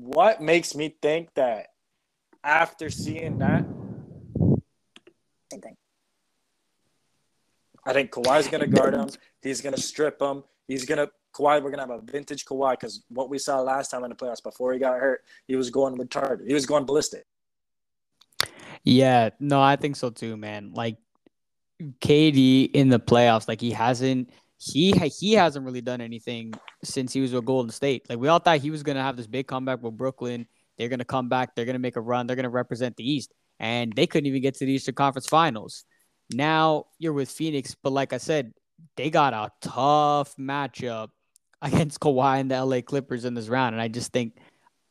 What 0.00 0.40
makes 0.40 0.76
me 0.76 0.94
think 1.02 1.34
that 1.34 1.70
after 2.44 2.88
seeing 2.88 3.38
that, 3.38 3.64
same 5.50 5.60
thing. 5.60 5.76
I 7.84 7.92
think 7.92 8.12
Kawhi's 8.12 8.46
going 8.46 8.60
to 8.60 8.68
guard 8.68 8.94
him. 8.94 9.08
He's 9.42 9.60
going 9.60 9.74
to 9.74 9.80
strip 9.80 10.22
him. 10.22 10.44
He's 10.68 10.84
going 10.84 10.98
to 10.98 11.10
Kawhi. 11.34 11.60
We're 11.60 11.72
going 11.72 11.84
to 11.84 11.86
have 11.86 11.90
a 11.90 12.00
vintage 12.00 12.44
Kawhi 12.44 12.74
because 12.74 13.02
what 13.08 13.28
we 13.28 13.38
saw 13.38 13.60
last 13.60 13.90
time 13.90 14.04
in 14.04 14.10
the 14.10 14.14
playoffs 14.14 14.42
before 14.42 14.72
he 14.72 14.78
got 14.78 15.00
hurt, 15.00 15.24
he 15.48 15.56
was 15.56 15.68
going 15.68 15.96
retarded. 15.96 16.46
He 16.46 16.54
was 16.54 16.64
going 16.64 16.84
ballistic. 16.84 17.26
Yeah, 18.84 19.30
no, 19.40 19.60
I 19.60 19.74
think 19.74 19.96
so 19.96 20.10
too, 20.10 20.36
man. 20.36 20.74
Like 20.74 20.98
KD 21.80 22.70
in 22.72 22.88
the 22.88 23.00
playoffs, 23.00 23.48
like 23.48 23.60
he 23.60 23.72
hasn't 23.72 24.30
he 24.58 24.90
he 24.90 25.32
hasn't 25.34 25.64
really 25.64 25.80
done 25.80 26.00
anything 26.00 26.52
since 26.82 27.12
he 27.12 27.20
was 27.20 27.32
with 27.32 27.44
Golden 27.44 27.70
State. 27.70 28.08
Like 28.08 28.18
we 28.18 28.28
all 28.28 28.40
thought 28.40 28.58
he 28.58 28.70
was 28.70 28.82
gonna 28.82 29.02
have 29.02 29.16
this 29.16 29.28
big 29.28 29.46
comeback 29.46 29.82
with 29.82 29.96
Brooklyn. 29.96 30.46
They're 30.76 30.88
gonna 30.88 31.04
come 31.04 31.28
back. 31.28 31.54
They're 31.54 31.64
gonna 31.64 31.78
make 31.78 31.96
a 31.96 32.00
run. 32.00 32.26
They're 32.26 32.36
gonna 32.36 32.50
represent 32.50 32.96
the 32.96 33.08
East, 33.08 33.32
and 33.60 33.92
they 33.92 34.06
couldn't 34.06 34.26
even 34.26 34.42
get 34.42 34.56
to 34.56 34.66
the 34.66 34.72
Eastern 34.72 34.96
Conference 34.96 35.28
Finals. 35.28 35.84
Now 36.32 36.86
you're 36.98 37.12
with 37.12 37.30
Phoenix, 37.30 37.76
but 37.80 37.92
like 37.92 38.12
I 38.12 38.18
said, 38.18 38.52
they 38.96 39.10
got 39.10 39.32
a 39.32 39.50
tough 39.62 40.34
matchup 40.36 41.10
against 41.62 42.00
Kawhi 42.00 42.40
and 42.40 42.50
the 42.50 42.64
LA 42.64 42.80
Clippers 42.80 43.24
in 43.24 43.34
this 43.34 43.48
round, 43.48 43.74
and 43.74 43.82
I 43.82 43.88
just 43.88 44.12
think. 44.12 44.36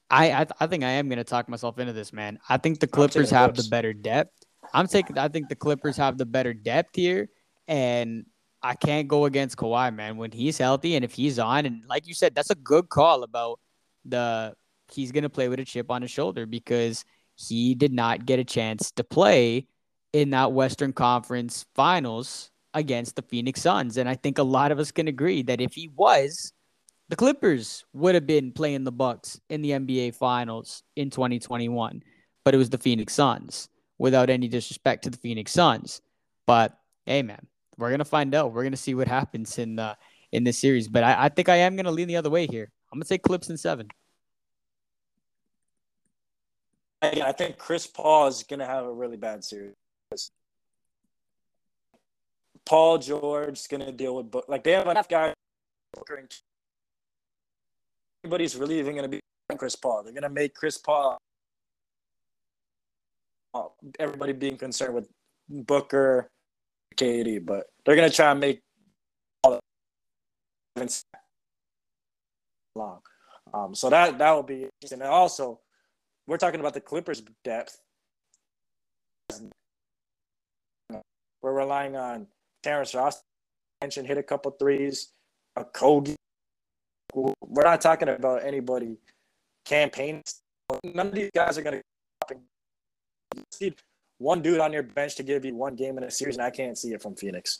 I, 0.10 0.32
I, 0.32 0.46
I 0.62 0.68
think 0.68 0.86
I 0.86 0.92
am 0.92 1.10
gonna 1.10 1.26
talk 1.26 1.50
myself 1.50 1.80
into 1.80 1.92
this, 1.92 2.14
man. 2.14 2.40
I 2.48 2.56
think 2.56 2.80
the 2.80 2.88
Clippers 2.88 3.30
have 3.32 3.56
the 3.56 3.68
better 3.70 3.92
depth. 3.92 4.32
I'm 4.74 4.88
taking. 4.88 5.18
I 5.18 5.28
think 5.28 5.50
the 5.50 5.56
Clippers 5.58 5.98
have 5.98 6.18
the 6.18 6.26
better 6.26 6.54
depth 6.54 6.96
here, 6.96 7.28
and 7.68 8.26
I 8.68 8.76
can't 8.76 9.08
go 9.08 9.24
against 9.24 9.56
Kawhi, 9.56 9.96
man. 9.96 10.18
When 10.18 10.30
he's 10.30 10.58
healthy 10.58 10.96
and 10.96 11.06
if 11.06 11.14
he's 11.14 11.40
on, 11.40 11.66
and 11.66 11.84
like 11.88 12.06
you 12.06 12.14
said, 12.14 12.36
that's 12.36 12.50
a 12.50 12.56
good 12.56 12.90
call 12.90 13.24
about 13.24 13.62
the 14.04 14.54
he's 14.92 15.14
gonna 15.14 15.30
play 15.30 15.48
with 15.48 15.62
a 15.62 15.66
chip 15.66 15.90
on 15.90 16.02
his 16.02 16.12
shoulder 16.12 16.46
because 16.46 17.06
he 17.36 17.76
did 17.76 17.94
not 17.94 18.26
get 18.26 18.40
a 18.40 18.44
chance 18.44 18.92
to 18.92 19.06
play 19.06 19.68
in 20.12 20.32
that 20.32 20.52
Western 20.52 20.92
Conference 20.92 21.66
Finals 21.76 22.52
against 22.74 23.16
the 23.16 23.22
Phoenix 23.22 23.62
Suns. 23.62 23.96
And 23.96 24.10
I 24.10 24.16
think 24.16 24.38
a 24.38 24.44
lot 24.44 24.74
of 24.74 24.80
us 24.80 24.92
can 24.92 25.08
agree 25.08 25.44
that 25.44 25.62
if 25.62 25.74
he 25.74 25.90
was, 25.96 26.52
the 27.08 27.16
Clippers 27.16 27.86
would 27.94 28.16
have 28.16 28.28
been 28.28 28.52
playing 28.52 28.84
the 28.84 28.92
Bucks 28.92 29.40
in 29.50 29.62
the 29.62 29.72
NBA 29.72 30.16
Finals 30.16 30.84
in 30.98 31.10
2021. 31.10 32.04
But 32.44 32.54
it 32.54 32.58
was 32.58 32.70
the 32.70 32.78
Phoenix 32.78 33.14
Suns, 33.14 33.70
without 33.98 34.30
any 34.30 34.50
disrespect 34.50 35.06
to 35.06 35.10
the 35.10 35.18
Phoenix 35.18 35.54
Suns. 35.54 36.02
But 36.46 36.78
hey, 37.06 37.24
man, 37.24 37.48
we're 37.78 37.92
gonna 37.92 38.06
find 38.06 38.34
out. 38.34 38.54
We're 38.54 38.63
gonna 38.63 38.78
see 38.78 38.96
what 38.96 39.08
happens 39.08 39.58
in 39.58 39.80
uh, 39.80 39.96
in 40.32 40.44
this 40.44 40.60
series. 40.60 40.88
But 40.88 41.04
I, 41.04 41.26
I 41.26 41.30
think 41.30 41.50
I 41.50 41.58
am 41.58 41.76
gonna 41.76 41.92
lean 41.92 42.08
the 42.08 42.18
other 42.18 42.30
way 42.30 42.48
here. 42.48 42.72
I'm 42.92 42.98
gonna 42.98 43.06
say 43.06 43.18
Clips 43.18 43.50
in 43.50 43.58
seven. 43.58 43.90
I 47.02 47.32
think 47.32 47.58
Chris 47.58 47.86
Paul 47.86 48.28
is 48.28 48.44
gonna 48.44 48.66
have 48.66 48.86
a 48.86 48.92
really 48.92 49.18
bad 49.18 49.44
series. 49.44 49.76
Paul 52.66 52.98
George 52.98 53.60
is 53.60 53.68
gonna 53.68 53.92
deal 53.92 54.16
with 54.16 54.36
like 54.48 54.63
they 54.63 54.72
have 54.72 54.88
enough 54.88 55.08
guys. 55.08 55.34
Everybody's 58.24 58.56
really 58.56 58.80
even 58.80 58.96
gonna 58.96 59.08
be 59.08 59.20
Chris 59.58 59.76
Paul. 59.76 60.04
They're 60.04 60.13
gonna 60.13 60.30
make 60.30 60.54
Chris 60.54 60.78
Paul. 60.78 61.18
Everybody 64.00 64.34
being 64.34 64.58
concerned 64.58 64.94
with 64.94 65.08
Booker, 65.50 66.30
KD, 66.98 67.46
but 67.46 67.68
they're 67.86 67.96
gonna 67.96 68.10
try 68.10 68.32
and 68.32 68.40
make 68.40 68.62
all 69.44 69.60
the 70.76 70.90
long. 72.76 73.00
Um, 73.54 73.76
so 73.76 73.90
that 73.90 74.18
that 74.18 74.32
will 74.32 74.44
be 74.44 74.64
interesting. 74.64 75.02
And 75.02 75.10
also, 75.10 75.60
we're 76.28 76.38
talking 76.38 76.60
about 76.60 76.74
the 76.74 76.82
Clippers' 76.82 77.22
depth. 77.44 77.80
We're 81.42 81.54
relying 81.54 81.96
on 81.96 82.28
Terrence 82.64 82.94
Ross. 82.94 83.22
Mentioned 83.82 84.08
hit 84.08 84.18
a 84.18 84.24
couple 84.24 84.52
threes. 84.52 85.10
Okogie. 85.58 86.16
We're 87.14 87.64
not 87.64 87.82
talking 87.82 88.10
about 88.10 88.44
anybody 88.44 88.98
campaign. 89.66 90.22
None 90.84 91.08
of 91.08 91.14
these 91.14 91.32
guys 91.34 91.58
are 91.58 91.62
to 91.64 91.82
one 94.18 94.42
dude 94.42 94.60
on 94.60 94.74
your 94.74 94.84
bench 94.84 95.16
to 95.16 95.24
give 95.24 95.46
you 95.46 95.56
one 95.56 95.76
game 95.76 95.98
in 95.98 96.04
a 96.04 96.12
series, 96.12 96.38
and 96.38 96.46
I 96.46 96.50
can't 96.50 96.78
see 96.78 96.94
it 96.94 97.02
from 97.02 97.16
Phoenix. 97.16 97.60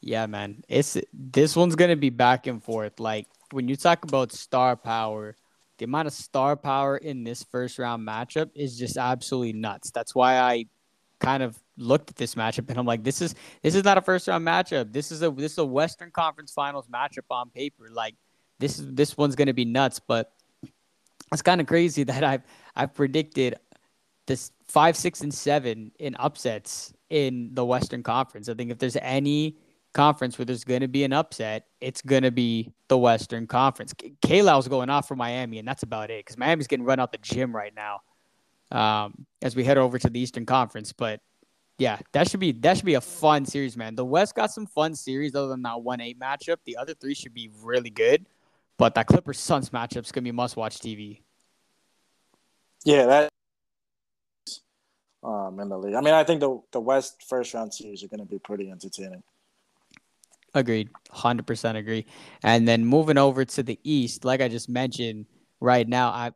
Yeah, 0.00 0.26
man. 0.26 0.64
It's 0.68 0.96
this 1.12 1.54
one's 1.54 1.76
gonna 1.76 1.96
be 1.96 2.10
back 2.10 2.46
and 2.46 2.62
forth. 2.62 2.98
Like 2.98 3.28
when 3.52 3.68
you 3.68 3.76
talk 3.76 4.04
about 4.04 4.32
star 4.32 4.76
power, 4.76 5.36
the 5.78 5.84
amount 5.84 6.08
of 6.08 6.12
star 6.12 6.56
power 6.56 6.96
in 6.96 7.22
this 7.24 7.44
first 7.44 7.78
round 7.78 8.06
matchup 8.06 8.50
is 8.54 8.76
just 8.76 8.96
absolutely 8.96 9.52
nuts. 9.52 9.90
That's 9.90 10.14
why 10.14 10.38
I 10.38 10.66
kind 11.20 11.42
of 11.42 11.56
looked 11.76 12.10
at 12.10 12.16
this 12.16 12.34
matchup 12.34 12.68
and 12.68 12.78
I'm 12.78 12.86
like, 12.86 13.04
this 13.04 13.22
is 13.22 13.36
this 13.62 13.76
is 13.76 13.84
not 13.84 13.96
a 13.96 14.02
first 14.02 14.26
round 14.26 14.44
matchup. 14.44 14.92
This 14.92 15.12
is 15.12 15.22
a 15.22 15.30
this 15.30 15.52
is 15.52 15.58
a 15.58 15.64
Western 15.64 16.10
Conference 16.10 16.52
Finals 16.52 16.86
matchup 16.92 17.30
on 17.30 17.50
paper. 17.50 17.88
Like 17.90 18.16
this 18.58 18.80
is 18.80 18.92
this 18.92 19.16
one's 19.16 19.36
gonna 19.36 19.54
be 19.54 19.64
nuts, 19.64 20.00
but 20.00 20.32
it's 21.32 21.42
kind 21.42 21.60
of 21.60 21.68
crazy 21.68 22.02
that 22.10 22.24
I've 22.24 22.42
I've 22.74 22.92
predicted 22.92 23.54
this 24.26 24.52
five, 24.68 24.96
six, 24.96 25.20
and 25.22 25.32
seven 25.34 25.92
in 25.98 26.16
upsets 26.18 26.92
in 27.10 27.50
the 27.54 27.64
Western 27.64 28.02
Conference. 28.02 28.48
I 28.48 28.54
think 28.54 28.70
if 28.70 28.78
there's 28.78 28.96
any 28.96 29.58
conference 29.94 30.38
where 30.38 30.46
there's 30.46 30.64
going 30.64 30.80
to 30.80 30.88
be 30.88 31.04
an 31.04 31.12
upset, 31.12 31.66
it's 31.80 32.00
going 32.02 32.22
to 32.22 32.30
be 32.30 32.72
the 32.88 32.96
Western 32.98 33.46
Conference. 33.46 33.92
Kalau's 33.94 34.68
going 34.68 34.90
off 34.90 35.08
for 35.08 35.16
Miami, 35.16 35.58
and 35.58 35.68
that's 35.68 35.82
about 35.82 36.10
it 36.10 36.24
because 36.24 36.38
Miami's 36.38 36.66
getting 36.66 36.86
run 36.86 37.00
out 37.00 37.12
the 37.12 37.18
gym 37.18 37.54
right 37.54 37.74
now. 37.74 38.00
um, 38.72 39.26
as 39.42 39.54
we 39.54 39.64
head 39.64 39.78
over 39.78 39.98
to 39.98 40.10
the 40.10 40.20
Eastern 40.20 40.46
Conference. 40.46 40.92
But 40.92 41.20
yeah, 41.78 41.98
that 42.12 42.30
should 42.30 42.40
be 42.40 42.52
that 42.52 42.76
should 42.76 42.86
be 42.86 42.94
a 42.94 43.00
fun 43.00 43.44
series, 43.44 43.76
man. 43.76 43.94
The 43.94 44.04
West 44.04 44.34
got 44.34 44.50
some 44.52 44.66
fun 44.66 44.94
series 44.94 45.34
other 45.34 45.48
than 45.48 45.62
that 45.62 45.82
one 45.82 46.00
eight 46.00 46.18
matchup. 46.18 46.58
The 46.64 46.76
other 46.76 46.94
three 46.94 47.14
should 47.14 47.34
be 47.34 47.50
really 47.62 47.90
good, 47.90 48.26
but 48.78 48.94
that 48.94 49.06
Clippers 49.06 49.38
Suns 49.38 49.70
matchup 49.70 50.04
is 50.04 50.12
gonna 50.12 50.24
be 50.24 50.32
must 50.32 50.56
watch 50.56 50.78
TV. 50.78 51.22
Yeah, 52.84 53.06
that 53.06 53.31
um 55.22 55.60
in 55.60 55.68
the 55.68 55.78
league. 55.78 55.94
I 55.94 56.00
mean, 56.00 56.14
I 56.14 56.24
think 56.24 56.40
the 56.40 56.60
the 56.72 56.80
West 56.80 57.22
first 57.28 57.54
round 57.54 57.72
series 57.72 58.02
are 58.02 58.08
going 58.08 58.20
to 58.20 58.26
be 58.26 58.38
pretty 58.38 58.70
entertaining. 58.70 59.22
Agreed, 60.54 60.90
hundred 61.10 61.46
percent 61.46 61.78
agree. 61.78 62.06
And 62.42 62.68
then 62.68 62.84
moving 62.84 63.18
over 63.18 63.44
to 63.44 63.62
the 63.62 63.78
East, 63.84 64.24
like 64.24 64.40
I 64.40 64.48
just 64.48 64.68
mentioned, 64.68 65.26
right 65.60 65.88
now 65.88 66.08
I. 66.08 66.32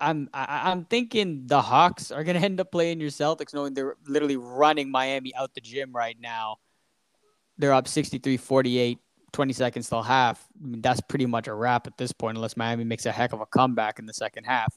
I'm 0.00 0.30
I, 0.32 0.70
I'm 0.70 0.84
thinking 0.84 1.48
the 1.48 1.60
Hawks 1.60 2.12
are 2.12 2.22
gonna 2.22 2.38
end 2.38 2.60
up 2.60 2.70
playing 2.70 3.00
your 3.00 3.10
Celtics, 3.10 3.52
knowing 3.52 3.74
they're 3.74 3.96
literally 4.06 4.36
running 4.36 4.92
Miami 4.92 5.34
out 5.34 5.54
the 5.54 5.60
gym 5.60 5.90
right 5.92 6.16
now. 6.20 6.58
They're 7.58 7.72
up 7.72 7.86
63-48, 7.86 8.98
20 9.32 9.52
seconds 9.52 9.88
till 9.88 10.02
half. 10.02 10.46
I 10.62 10.68
mean, 10.68 10.82
that's 10.82 11.00
pretty 11.00 11.26
much 11.26 11.48
a 11.48 11.52
wrap 11.52 11.88
at 11.88 11.98
this 11.98 12.12
point, 12.12 12.36
unless 12.36 12.56
Miami 12.56 12.84
makes 12.84 13.06
a 13.06 13.10
heck 13.10 13.32
of 13.32 13.40
a 13.40 13.46
comeback 13.46 13.98
in 13.98 14.06
the 14.06 14.14
second 14.14 14.44
half. 14.44 14.72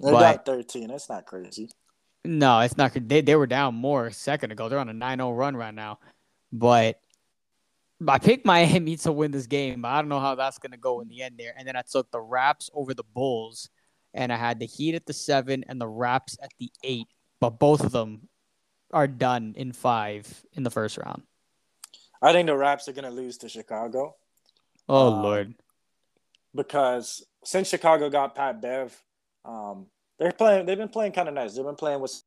They 0.00 0.10
but, 0.10 0.20
got 0.20 0.44
13. 0.44 0.88
That's 0.88 1.08
not 1.08 1.24
crazy. 1.24 1.70
No, 2.24 2.60
it's 2.60 2.76
not. 2.76 2.92
They 2.94 3.20
they 3.20 3.36
were 3.36 3.46
down 3.46 3.74
more 3.74 4.06
a 4.06 4.12
second 4.12 4.50
ago. 4.50 4.68
They're 4.68 4.78
on 4.78 4.88
a 4.88 4.94
9-0 4.94 5.36
run 5.36 5.56
right 5.56 5.74
now. 5.74 5.98
But 6.50 6.98
I 8.06 8.18
picked 8.18 8.46
Miami 8.46 8.96
to 8.98 9.12
win 9.12 9.30
this 9.30 9.46
game, 9.46 9.82
but 9.82 9.88
I 9.88 10.00
don't 10.00 10.08
know 10.08 10.20
how 10.20 10.34
that's 10.34 10.58
gonna 10.58 10.76
go 10.76 11.00
in 11.00 11.08
the 11.08 11.22
end 11.22 11.36
there. 11.38 11.54
And 11.56 11.68
then 11.68 11.76
I 11.76 11.82
took 11.82 12.10
the 12.10 12.20
Raps 12.20 12.70
over 12.72 12.94
the 12.94 13.04
Bulls, 13.14 13.68
and 14.14 14.32
I 14.32 14.36
had 14.36 14.58
the 14.58 14.66
Heat 14.66 14.94
at 14.94 15.06
the 15.06 15.12
seven 15.12 15.64
and 15.68 15.80
the 15.80 15.88
Raps 15.88 16.38
at 16.42 16.50
the 16.58 16.70
eight. 16.82 17.08
But 17.40 17.58
both 17.58 17.84
of 17.84 17.92
them 17.92 18.28
are 18.90 19.06
done 19.06 19.54
in 19.56 19.72
five 19.72 20.26
in 20.54 20.62
the 20.62 20.70
first 20.70 20.96
round. 20.96 21.22
I 22.22 22.32
think 22.32 22.46
the 22.46 22.56
Raps 22.56 22.88
are 22.88 22.92
gonna 22.92 23.10
lose 23.10 23.36
to 23.38 23.48
Chicago. 23.48 24.16
Oh 24.88 25.12
um, 25.12 25.22
Lord! 25.22 25.54
Because 26.54 27.26
since 27.44 27.68
Chicago 27.68 28.08
got 28.08 28.34
Pat 28.34 28.62
Bev, 28.62 28.98
um, 29.44 29.86
they're 30.18 30.32
playing. 30.32 30.66
They've 30.66 30.78
been 30.78 30.88
playing 30.88 31.12
kind 31.12 31.28
of 31.28 31.34
nice. 31.34 31.54
They've 31.54 31.64
been 31.64 31.74
playing 31.74 32.00
with. 32.00 32.22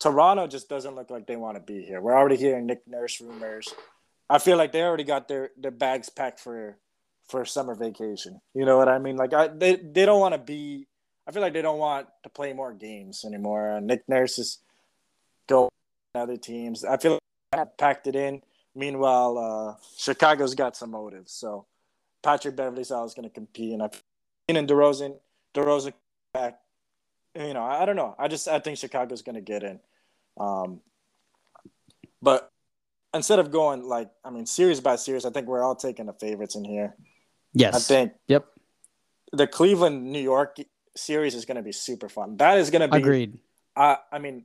Toronto 0.00 0.46
just 0.46 0.68
doesn't 0.68 0.94
look 0.94 1.10
like 1.10 1.26
they 1.26 1.36
want 1.36 1.56
to 1.56 1.60
be 1.60 1.82
here. 1.82 2.00
We're 2.00 2.16
already 2.16 2.36
hearing 2.36 2.66
Nick 2.66 2.86
Nurse 2.86 3.20
rumors. 3.20 3.72
I 4.28 4.38
feel 4.38 4.56
like 4.56 4.72
they 4.72 4.82
already 4.82 5.04
got 5.04 5.28
their 5.28 5.50
their 5.56 5.70
bags 5.70 6.08
packed 6.08 6.40
for 6.40 6.76
for 7.28 7.44
summer 7.44 7.74
vacation. 7.74 8.40
You 8.54 8.64
know 8.64 8.76
what 8.76 8.88
I 8.88 8.98
mean? 8.98 9.16
Like 9.16 9.32
I 9.32 9.48
they 9.48 9.76
they 9.76 10.04
don't 10.04 10.20
want 10.20 10.34
to 10.34 10.38
be. 10.38 10.86
I 11.26 11.32
feel 11.32 11.40
like 11.40 11.54
they 11.54 11.62
don't 11.62 11.78
want 11.78 12.08
to 12.22 12.28
play 12.28 12.52
more 12.52 12.74
games 12.74 13.24
anymore. 13.24 13.76
Uh, 13.76 13.80
Nick 13.80 14.06
Nurse 14.08 14.38
is 14.38 14.58
go 15.46 15.70
other 16.14 16.36
teams. 16.36 16.84
I 16.84 16.98
feel 16.98 17.18
like 17.52 17.62
I 17.62 17.64
packed 17.64 18.06
it 18.06 18.14
in. 18.14 18.42
Meanwhile, 18.74 19.38
uh, 19.38 19.84
Chicago's 19.96 20.54
got 20.54 20.76
some 20.76 20.90
motives. 20.90 21.32
So 21.32 21.64
Patrick 22.22 22.56
Beverley 22.56 22.82
is 22.82 22.90
going 22.90 23.22
to 23.22 23.30
compete, 23.30 23.72
and 23.72 23.82
seen 24.48 24.56
in 24.56 24.66
DeRozan, 24.66 25.16
DeRozan 25.54 25.92
back 26.32 26.58
you 27.34 27.54
know, 27.54 27.62
I 27.62 27.84
don't 27.84 27.96
know. 27.96 28.14
I 28.18 28.28
just 28.28 28.48
I 28.48 28.58
think 28.58 28.78
Chicago's 28.78 29.22
going 29.22 29.34
to 29.34 29.40
get 29.40 29.62
in. 29.62 29.80
Um, 30.38 30.80
but 32.22 32.50
instead 33.12 33.38
of 33.38 33.50
going 33.50 33.84
like 33.84 34.10
I 34.24 34.30
mean 34.30 34.46
series 34.46 34.80
by 34.80 34.96
series, 34.96 35.24
I 35.24 35.30
think 35.30 35.46
we're 35.46 35.62
all 35.62 35.76
taking 35.76 36.06
the 36.06 36.12
favorites 36.12 36.56
in 36.56 36.64
here. 36.64 36.94
Yes. 37.52 37.74
I 37.74 37.78
think. 37.78 38.12
Yep. 38.28 38.46
The 39.32 39.46
Cleveland 39.46 40.12
New 40.12 40.20
York 40.22 40.56
series 40.96 41.34
is 41.34 41.44
going 41.44 41.56
to 41.56 41.62
be 41.62 41.72
super 41.72 42.08
fun. 42.08 42.36
That 42.36 42.58
is 42.58 42.70
going 42.70 42.82
to 42.82 42.88
be 42.88 42.98
agreed. 42.98 43.38
I 43.76 43.98
I 44.12 44.18
mean, 44.18 44.44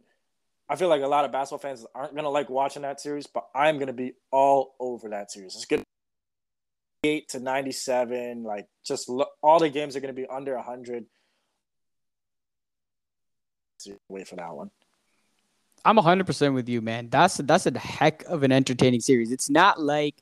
I 0.68 0.76
feel 0.76 0.90
like 0.90 1.02
a 1.02 1.08
lot 1.08 1.26
of 1.26 1.32
basketball 1.32 1.60
fans 1.60 1.86
aren't 1.94 2.14
going 2.14 2.24
to 2.24 2.30
like 2.30 2.50
watching 2.50 2.82
that 2.82 3.00
series, 3.00 3.28
but 3.28 3.48
I'm 3.54 3.76
going 3.76 3.88
to 3.88 3.94
be 3.94 4.14
all 4.32 4.76
over 4.80 5.10
that 5.10 5.32
series. 5.32 5.56
It's 5.56 5.66
good. 5.66 5.84
Eight 7.04 7.30
to 7.30 7.40
ninety-seven, 7.40 8.44
like 8.44 8.68
just 8.86 9.10
all 9.42 9.60
the 9.60 9.70
games 9.70 9.96
are 9.96 10.02
going 10.02 10.14
to 10.14 10.22
be 10.22 10.28
under 10.28 10.58
hundred 10.58 11.06
wait 14.08 14.28
for 14.28 14.36
that 14.36 14.54
one. 14.54 14.72
I'm 15.86 15.98
100% 15.98 16.54
with 16.54 16.68
you, 16.68 16.82
man. 16.82 17.10
That's 17.10 17.38
that's 17.38 17.66
a 17.66 17.78
heck 17.78 18.24
of 18.26 18.44
an 18.44 18.52
entertaining 18.52 19.00
series. 19.00 19.32
It's 19.32 19.50
not 19.50 19.80
like 19.80 20.16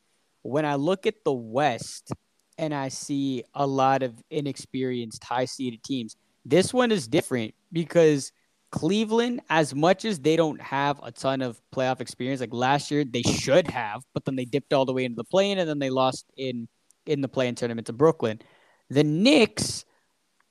when 0.44 0.66
I 0.66 0.76
look 0.76 1.08
at 1.08 1.24
the 1.24 1.34
West 1.34 2.12
and 2.58 2.74
I 2.74 2.90
see 2.90 3.44
a 3.54 3.66
lot 3.66 4.04
of 4.04 4.14
inexperienced, 4.30 5.24
high-seeded 5.24 5.84
teams. 5.84 6.16
This 6.46 6.74
one 6.74 6.92
is 6.92 7.08
different 7.08 7.54
because 7.72 8.32
Cleveland, 8.72 9.42
as 9.50 9.74
much 9.74 10.06
as 10.06 10.20
they 10.20 10.36
don't 10.36 10.62
have 10.62 11.00
a 11.04 11.12
ton 11.12 11.42
of 11.42 11.62
playoff 11.74 12.02
experience, 12.02 12.42
like 12.42 12.54
last 12.54 12.92
year 12.92 13.04
they 13.04 13.22
should 13.22 13.68
have, 13.68 14.04
but 14.14 14.26
then 14.26 14.36
they 14.36 14.46
dipped 14.46 14.74
all 14.74 14.86
the 14.86 14.94
way 14.94 15.06
into 15.06 15.16
the 15.16 15.24
play-in 15.24 15.58
and 15.58 15.70
then 15.70 15.80
they 15.80 15.90
lost 15.90 16.26
in 16.38 16.68
in 17.06 17.22
the 17.22 17.28
play-in 17.28 17.56
tournament 17.56 17.88
to 17.88 17.94
Brooklyn. 17.94 18.40
The 18.90 19.04
Knicks 19.04 19.86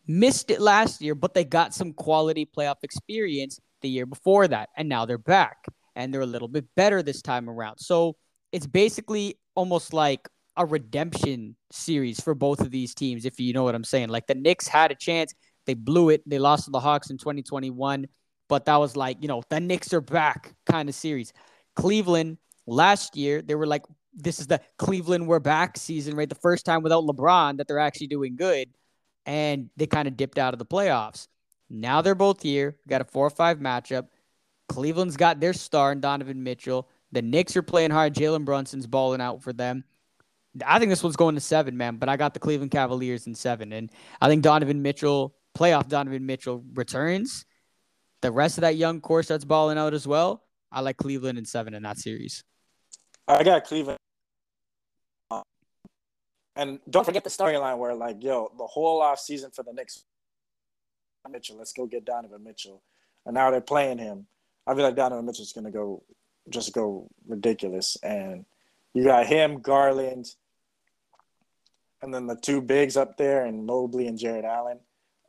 missed 0.07 0.51
it 0.51 0.61
last 0.61 1.01
year, 1.01 1.14
but 1.14 1.35
they 1.35 1.45
got 1.45 1.75
some 1.75 1.92
quality 1.92 2.49
playoff 2.57 2.77
experience 2.83 3.61
the 3.83 3.88
year 3.88 4.07
before 4.07 4.49
that. 4.49 4.69
And 4.77 4.88
now 4.88 5.05
they're 5.07 5.19
back 5.19 5.66
and 5.95 6.12
they're 6.12 6.21
a 6.21 6.27
little 6.27 6.49
bit 6.49 6.66
better 6.77 7.03
this 7.03 7.23
time 7.23 7.49
around. 7.49 7.79
So 7.79 8.16
it's 8.53 8.66
basically 8.66 9.38
almost 9.55 9.92
like 9.92 10.29
a 10.57 10.64
redemption 10.64 11.57
series 11.71 12.21
for 12.21 12.35
both 12.35 12.61
of 12.61 12.71
these 12.71 12.95
teams, 12.95 13.25
if 13.25 13.38
you 13.38 13.53
know 13.53 13.64
what 13.64 13.75
I'm 13.75 13.85
saying. 13.85 14.09
Like 14.09 14.27
the 14.27 14.35
Knicks 14.35 14.69
had 14.69 14.90
a 14.90 14.95
chance, 14.95 15.35
they 15.66 15.75
blew 15.75 16.11
it. 16.11 16.23
They 16.27 16.38
lost 16.38 16.64
to 16.66 16.71
the 16.71 16.81
Hawks 16.81 17.11
in 17.11 17.19
2021, 17.19 18.07
but 18.49 18.64
that 18.66 18.77
was 18.77 18.97
like, 18.97 19.19
you 19.21 19.29
know, 19.29 19.42
the 19.51 19.61
Knicks 19.61 19.92
are 19.92 20.01
back 20.01 20.55
kind 20.64 20.88
of 20.88 20.95
series. 20.95 21.33
Cleveland 21.75 22.38
last 22.66 23.16
year, 23.16 23.42
they 23.42 23.55
were 23.55 23.66
like, 23.66 23.83
this 24.14 24.40
is 24.40 24.47
the 24.47 24.61
Cleveland 24.79 25.27
we're 25.27 25.40
back 25.40 25.77
season, 25.77 26.16
right? 26.16 26.29
The 26.29 26.35
first 26.37 26.64
time 26.64 26.83
without 26.83 27.05
LeBron 27.05 27.59
that 27.59 27.69
they're 27.69 27.79
actually 27.79 28.07
doing 28.07 28.37
good 28.37 28.69
and 29.27 29.69
they 29.77 29.87
kind 29.87 30.09
of 30.09 30.17
dipped 30.17 30.39
out 30.39 30.55
of 30.55 30.59
the 30.59 30.65
playoffs. 30.65 31.27
Now 31.69 32.01
they're 32.01 32.15
both 32.15 32.43
here. 32.43 32.77
Got 32.89 33.01
a 33.01 33.05
four 33.05 33.27
or 33.27 33.31
five 33.31 33.59
matchup. 33.59 34.07
Cleveland's 34.69 35.17
got 35.17 35.41
their 35.41 35.53
star 35.53 35.93
in 35.93 36.01
Donovan 36.01 36.43
Mitchell. 36.43 36.89
The 37.12 37.23
Knicks 37.23 37.57
are 37.57 37.62
playing 37.62 37.91
hard. 37.91 38.15
Jalen 38.15 38.45
Brunson's 38.45 38.87
balling 38.87 39.21
out 39.21 39.43
for 39.43 39.53
them. 39.53 39.85
I 40.65 40.79
think 40.79 40.91
this 40.91 41.03
one's 41.03 41.17
going 41.17 41.35
to 41.35 41.41
seven, 41.41 41.77
man, 41.77 41.97
but 41.97 42.09
I 42.09 42.17
got 42.17 42.33
the 42.33 42.41
Cleveland 42.41 42.71
Cavaliers 42.71 43.27
in 43.27 43.35
seven. 43.35 43.73
And 43.73 43.91
I 44.21 44.29
think 44.29 44.43
Donovan 44.43 44.81
Mitchell, 44.81 45.35
playoff 45.57 45.89
Donovan 45.89 46.25
Mitchell 46.25 46.65
returns. 46.75 47.45
The 48.23 48.33
rest 48.33 48.57
of 48.57 48.62
that 48.62 48.77
young 48.77 49.01
core 49.01 49.23
starts 49.23 49.45
balling 49.45 49.77
out 49.77 49.93
as 49.93 50.07
well. 50.07 50.43
I 50.73 50.81
like 50.81 50.97
Cleveland 50.97 51.39
in 51.39 51.45
seven 51.45 51.75
in 51.75 51.83
that 51.83 51.99
series. 51.99 52.43
I 53.29 53.43
got 53.43 53.65
Cleveland 53.65 53.99
and 56.57 56.81
don't 56.88 57.05
forget 57.05 57.23
the 57.23 57.31
storyline 57.31 57.77
where 57.79 57.95
like, 57.95 58.23
yo, 58.23 58.51
the 58.57 58.66
whole 58.66 59.03
off 59.03 59.21
season 59.21 59.51
for 59.51 59.62
the 59.62 59.73
Knicks, 59.73 60.05
Mitchell, 61.31 61.59
let's 61.59 61.73
go 61.73 61.87
get 61.87 62.05
Donovan 62.05 62.42
Mitchell, 62.42 62.83
and 63.27 63.35
now 63.35 63.51
they're 63.51 63.61
playing 63.61 63.99
him. 63.99 64.27
I 64.66 64.75
feel 64.75 64.85
like 64.85 64.97
Donovan 64.97 65.27
Mitchell's 65.27 65.53
gonna 65.53 65.71
go, 65.71 66.03
just 66.49 66.73
go 66.73 67.11
ridiculous, 67.27 67.97
and 68.03 68.45
you 68.95 69.05
got 69.05 69.27
him, 69.27 69.61
Garland, 69.61 70.27
and 72.01 72.14
then 72.14 72.27
the 72.27 72.37
two 72.37 72.62
bigs 72.62 72.97
up 72.97 73.16
there, 73.16 73.45
and 73.45 73.66
Mobley 73.66 74.07
and 74.07 74.19
Jarrett 74.19 74.45
Allen. 74.45 74.79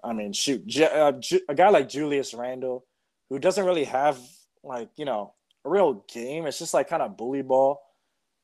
I 0.04 0.14
mean, 0.14 0.34
shoot, 0.34 0.64
uh, 0.80 1.14
a 1.50 1.56
guy 1.56 1.70
like 1.70 1.90
Julius 1.90 2.34
Randle, 2.34 2.86
who 3.30 3.40
doesn't 3.40 3.66
really 3.66 3.86
have 3.86 4.20
like 4.64 4.90
you 4.96 5.06
know 5.06 5.34
a 5.66 5.70
real 5.70 6.06
game. 6.14 6.46
It's 6.46 6.60
just 6.60 6.74
like 6.74 6.90
kind 6.90 7.02
of 7.02 7.18
bully 7.18 7.42
ball, 7.42 7.82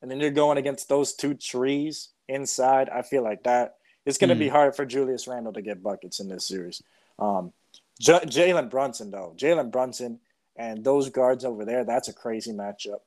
and 0.02 0.10
then 0.10 0.20
you're 0.20 0.30
going 0.30 0.58
against 0.58 0.88
those 0.88 1.14
two 1.14 1.34
trees 1.34 2.10
inside. 2.28 2.88
I 2.88 3.02
feel 3.02 3.22
like 3.22 3.44
that 3.44 3.76
it's 4.06 4.18
going 4.18 4.28
to 4.28 4.34
mm. 4.34 4.40
be 4.40 4.48
hard 4.48 4.76
for 4.76 4.84
Julius 4.84 5.26
Randle 5.26 5.52
to 5.54 5.62
get 5.62 5.82
buckets 5.82 6.20
in 6.20 6.28
this 6.28 6.46
series. 6.46 6.82
Um, 7.18 7.52
J- 8.00 8.20
Jalen 8.20 8.70
Brunson, 8.70 9.10
though, 9.10 9.34
Jalen 9.36 9.70
Brunson 9.70 10.20
and 10.56 10.84
those 10.84 11.08
guards 11.08 11.44
over 11.44 11.64
there, 11.64 11.84
that's 11.84 12.08
a 12.08 12.12
crazy 12.12 12.52
matchup. 12.52 13.00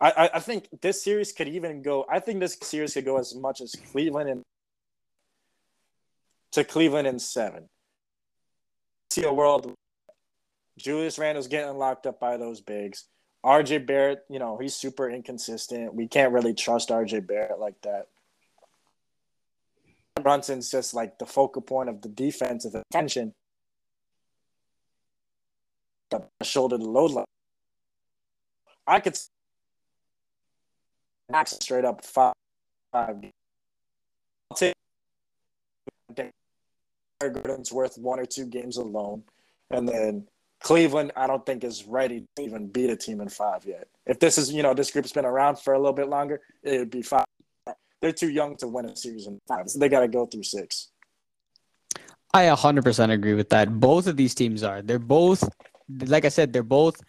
I, 0.00 0.10
I, 0.10 0.30
I, 0.34 0.40
think 0.40 0.68
this 0.80 1.02
series 1.02 1.32
could 1.32 1.48
even 1.48 1.82
go. 1.82 2.06
I 2.08 2.20
think 2.20 2.40
this 2.40 2.56
series 2.62 2.94
could 2.94 3.04
go 3.04 3.18
as 3.18 3.34
much 3.34 3.60
as 3.60 3.74
Cleveland 3.92 4.30
and 4.30 4.42
to 6.52 6.64
Cleveland 6.64 7.06
in 7.06 7.18
seven. 7.18 7.68
See 9.10 9.24
a 9.24 9.32
world. 9.32 9.74
Julius 10.78 11.18
Randle's 11.18 11.48
getting 11.48 11.76
locked 11.76 12.06
up 12.06 12.18
by 12.18 12.38
those 12.38 12.60
bigs. 12.60 13.04
RJ 13.44 13.86
Barrett, 13.86 14.24
you 14.28 14.38
know, 14.38 14.56
he's 14.56 14.74
super 14.74 15.10
inconsistent. 15.10 15.94
We 15.94 16.08
can't 16.08 16.32
really 16.32 16.54
trust 16.54 16.88
RJ 16.88 17.26
Barrett 17.26 17.58
like 17.58 17.80
that. 17.82 18.08
Brunson's 20.22 20.70
just 20.70 20.94
like 20.94 21.18
the 21.18 21.26
focal 21.26 21.62
point 21.62 21.88
of 21.88 22.02
the 22.02 22.08
defensive 22.08 22.74
attention. 22.74 23.34
The 26.10 26.22
shoulder 26.42 26.76
to 26.76 26.84
load 26.84 27.12
line. 27.12 27.24
I 28.86 28.98
could 29.00 29.16
max 31.30 31.52
straight 31.52 31.84
up 31.84 32.04
five. 32.04 32.34
five. 32.90 33.16
I'll 34.50 34.56
take 34.56 34.74
Gordon's 37.20 37.70
worth 37.70 37.98
one 37.98 38.18
or 38.18 38.26
two 38.26 38.46
games 38.46 38.78
alone, 38.78 39.22
and 39.70 39.88
then 39.88 40.26
Cleveland, 40.60 41.12
I 41.16 41.26
don't 41.26 41.44
think 41.46 41.64
is 41.64 41.84
ready 41.84 42.26
to 42.36 42.42
even 42.42 42.66
beat 42.66 42.90
a 42.90 42.96
team 42.96 43.20
in 43.20 43.28
five 43.28 43.64
yet. 43.64 43.88
If 44.06 44.18
this 44.18 44.38
is, 44.38 44.52
you 44.52 44.62
know, 44.62 44.74
this 44.74 44.90
group's 44.90 45.12
been 45.12 45.24
around 45.24 45.58
for 45.58 45.74
a 45.74 45.78
little 45.78 45.92
bit 45.92 46.08
longer, 46.08 46.40
it 46.62 46.78
would 46.78 46.90
be 46.90 47.02
five. 47.02 47.26
They're 48.00 48.12
too 48.12 48.30
young 48.30 48.56
to 48.56 48.68
win 48.68 48.86
a 48.86 48.96
series 48.96 49.26
in 49.26 49.40
five. 49.46 49.68
So 49.68 49.78
they 49.78 49.88
got 49.88 50.00
to 50.00 50.08
go 50.08 50.26
through 50.26 50.44
six. 50.44 50.88
I 52.32 52.44
100% 52.44 53.10
agree 53.10 53.34
with 53.34 53.50
that. 53.50 53.80
Both 53.80 54.06
of 54.06 54.16
these 54.16 54.34
teams 54.34 54.62
are. 54.62 54.82
They're 54.82 54.98
both, 54.98 55.48
like 56.06 56.24
I 56.24 56.28
said, 56.28 56.52
they're 56.52 56.62
both 56.62 57.02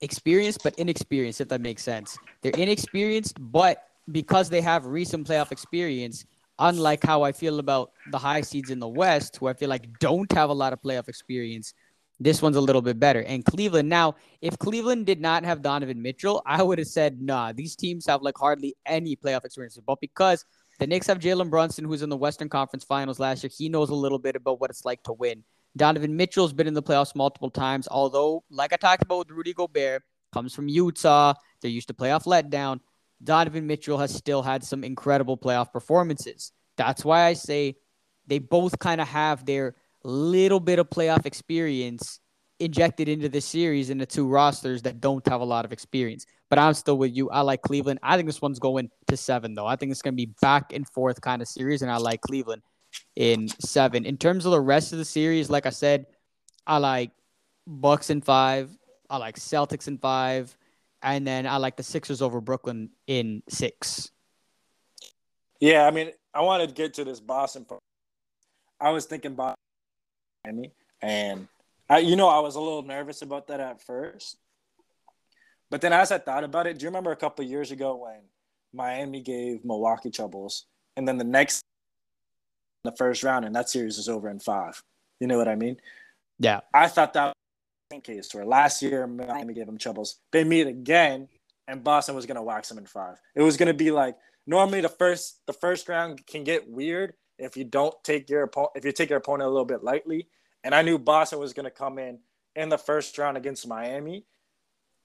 experienced 0.00 0.62
but 0.62 0.78
inexperienced, 0.78 1.40
if 1.40 1.48
that 1.48 1.60
makes 1.60 1.82
sense. 1.82 2.18
They're 2.42 2.52
inexperienced, 2.52 3.36
but 3.40 3.84
because 4.12 4.50
they 4.50 4.60
have 4.60 4.84
recent 4.84 5.26
playoff 5.26 5.50
experience, 5.50 6.26
unlike 6.58 7.02
how 7.02 7.22
I 7.22 7.32
feel 7.32 7.58
about 7.58 7.92
the 8.10 8.18
high 8.18 8.42
seeds 8.42 8.70
in 8.70 8.78
the 8.78 8.88
West, 8.88 9.36
who 9.36 9.48
I 9.48 9.54
feel 9.54 9.70
like 9.70 9.98
don't 9.98 10.30
have 10.32 10.50
a 10.50 10.54
lot 10.54 10.72
of 10.72 10.82
playoff 10.82 11.08
experience, 11.08 11.72
this 12.20 12.40
one's 12.40 12.56
a 12.56 12.60
little 12.60 12.82
bit 12.82 12.98
better. 12.98 13.22
And 13.22 13.44
Cleveland, 13.44 13.88
now, 13.88 14.14
if 14.40 14.58
Cleveland 14.58 15.06
did 15.06 15.20
not 15.20 15.44
have 15.44 15.62
Donovan 15.62 16.00
Mitchell, 16.00 16.42
I 16.46 16.62
would 16.62 16.78
have 16.78 16.88
said, 16.88 17.20
nah, 17.20 17.52
these 17.52 17.74
teams 17.76 18.06
have 18.06 18.22
like 18.22 18.38
hardly 18.38 18.76
any 18.86 19.16
playoff 19.16 19.44
experience. 19.44 19.78
But 19.84 20.00
because 20.00 20.44
the 20.78 20.86
Knicks 20.86 21.06
have 21.08 21.18
Jalen 21.18 21.50
Brunson, 21.50 21.84
who's 21.84 22.02
in 22.02 22.08
the 22.08 22.16
Western 22.16 22.48
Conference 22.48 22.84
Finals 22.84 23.18
last 23.18 23.42
year, 23.42 23.50
he 23.56 23.68
knows 23.68 23.90
a 23.90 23.94
little 23.94 24.18
bit 24.18 24.36
about 24.36 24.60
what 24.60 24.70
it's 24.70 24.84
like 24.84 25.02
to 25.04 25.12
win. 25.12 25.42
Donovan 25.76 26.16
Mitchell's 26.16 26.52
been 26.52 26.68
in 26.68 26.74
the 26.74 26.82
playoffs 26.82 27.16
multiple 27.16 27.50
times, 27.50 27.88
although, 27.90 28.44
like 28.48 28.72
I 28.72 28.76
talked 28.76 29.02
about 29.02 29.18
with 29.18 29.30
Rudy 29.30 29.52
Gobert, 29.52 30.02
comes 30.32 30.54
from 30.54 30.68
Utah. 30.68 31.34
They're 31.60 31.70
used 31.70 31.88
to 31.88 31.94
playoff 31.94 32.24
letdown. 32.24 32.80
Donovan 33.22 33.66
Mitchell 33.66 33.98
has 33.98 34.14
still 34.14 34.42
had 34.42 34.62
some 34.62 34.84
incredible 34.84 35.36
playoff 35.36 35.72
performances. 35.72 36.52
That's 36.76 37.04
why 37.04 37.24
I 37.24 37.32
say 37.32 37.76
they 38.26 38.38
both 38.38 38.78
kind 38.78 39.00
of 39.00 39.08
have 39.08 39.46
their 39.46 39.74
little 40.08 40.60
bit 40.60 40.78
of 40.78 40.90
playoff 40.90 41.26
experience 41.26 42.20
injected 42.60 43.08
into 43.08 43.28
this 43.28 43.44
series 43.44 43.90
in 43.90 43.98
the 43.98 44.06
two 44.06 44.28
rosters 44.28 44.82
that 44.82 45.00
don't 45.00 45.26
have 45.26 45.40
a 45.40 45.44
lot 45.44 45.64
of 45.64 45.72
experience. 45.72 46.26
But 46.50 46.58
I'm 46.58 46.74
still 46.74 46.96
with 46.96 47.14
you. 47.14 47.30
I 47.30 47.40
like 47.40 47.62
Cleveland. 47.62 47.98
I 48.02 48.16
think 48.16 48.26
this 48.28 48.40
one's 48.40 48.58
going 48.58 48.90
to 49.08 49.16
seven, 49.16 49.54
though. 49.54 49.66
I 49.66 49.76
think 49.76 49.90
it's 49.90 50.02
going 50.02 50.14
to 50.14 50.16
be 50.16 50.32
back 50.40 50.72
and 50.72 50.86
forth 50.88 51.20
kind 51.20 51.42
of 51.42 51.48
series, 51.48 51.82
and 51.82 51.90
I 51.90 51.96
like 51.96 52.20
Cleveland 52.20 52.62
in 53.16 53.48
seven. 53.48 54.04
In 54.04 54.16
terms 54.16 54.46
of 54.46 54.52
the 54.52 54.60
rest 54.60 54.92
of 54.92 54.98
the 54.98 55.04
series, 55.04 55.50
like 55.50 55.66
I 55.66 55.70
said, 55.70 56.06
I 56.66 56.78
like 56.78 57.10
Bucks 57.66 58.10
in 58.10 58.20
five. 58.20 58.70
I 59.10 59.16
like 59.16 59.36
Celtics 59.36 59.88
in 59.88 59.98
five. 59.98 60.56
And 61.02 61.26
then 61.26 61.46
I 61.46 61.58
like 61.58 61.76
the 61.76 61.82
Sixers 61.82 62.22
over 62.22 62.40
Brooklyn 62.40 62.90
in 63.06 63.42
six. 63.48 64.10
Yeah, 65.60 65.86
I 65.86 65.90
mean, 65.90 66.10
I 66.32 66.40
wanted 66.40 66.68
to 66.68 66.74
get 66.74 66.94
to 66.94 67.04
this 67.04 67.20
Boston. 67.20 67.66
I 68.80 68.90
was 68.90 69.04
thinking 69.04 69.34
Boston 69.34 69.63
Miami. 70.44 70.72
And 71.02 71.48
I, 71.88 71.98
you 71.98 72.16
know, 72.16 72.28
I 72.28 72.40
was 72.40 72.56
a 72.56 72.60
little 72.60 72.82
nervous 72.82 73.22
about 73.22 73.48
that 73.48 73.60
at 73.60 73.82
first. 73.82 74.36
But 75.70 75.80
then 75.80 75.92
as 75.92 76.12
I 76.12 76.18
thought 76.18 76.44
about 76.44 76.66
it, 76.66 76.78
do 76.78 76.84
you 76.84 76.88
remember 76.88 77.12
a 77.12 77.16
couple 77.16 77.44
years 77.44 77.70
ago 77.70 77.96
when 77.96 78.20
Miami 78.74 79.20
gave 79.20 79.64
Milwaukee 79.64 80.10
troubles, 80.10 80.66
and 80.96 81.06
then 81.06 81.16
the 81.16 81.24
next 81.24 81.62
the 82.82 82.92
first 82.92 83.22
round, 83.22 83.44
and 83.44 83.54
that 83.54 83.70
series 83.70 83.96
is 83.96 84.08
over 84.08 84.28
in 84.28 84.38
five. 84.38 84.82
You 85.20 85.26
know 85.26 85.38
what 85.38 85.48
I 85.48 85.54
mean? 85.54 85.78
Yeah. 86.38 86.60
I 86.74 86.88
thought 86.88 87.14
that 87.14 87.28
was 87.28 87.34
the 87.90 88.00
case 88.00 88.34
where 88.34 88.44
last 88.44 88.82
year 88.82 89.06
Miami 89.06 89.54
gave 89.54 89.66
them 89.66 89.78
troubles. 89.78 90.18
They 90.32 90.44
meet 90.44 90.66
again, 90.66 91.28
and 91.66 91.82
Boston 91.82 92.14
was 92.14 92.26
gonna 92.26 92.42
wax 92.42 92.68
them 92.68 92.78
in 92.78 92.86
five. 92.86 93.16
It 93.34 93.42
was 93.42 93.56
gonna 93.56 93.74
be 93.74 93.90
like 93.90 94.16
normally 94.46 94.80
the 94.80 94.88
first 94.88 95.40
the 95.46 95.52
first 95.52 95.88
round 95.88 96.26
can 96.26 96.44
get 96.44 96.68
weird 96.68 97.14
if 97.38 97.56
you 97.56 97.64
don't 97.64 97.94
take 98.04 98.30
your 98.30 98.42
opponent 98.44 98.72
if 98.76 98.84
you 98.84 98.92
take 98.92 99.10
your 99.10 99.18
opponent 99.18 99.46
a 99.46 99.50
little 99.50 99.64
bit 99.64 99.82
lightly. 99.82 100.28
And 100.62 100.74
I 100.74 100.82
knew 100.82 100.98
Boston 100.98 101.38
was 101.38 101.52
going 101.52 101.64
to 101.64 101.70
come 101.70 101.98
in 101.98 102.18
in 102.56 102.68
the 102.68 102.78
first 102.78 103.18
round 103.18 103.36
against 103.36 103.68
Miami, 103.68 104.24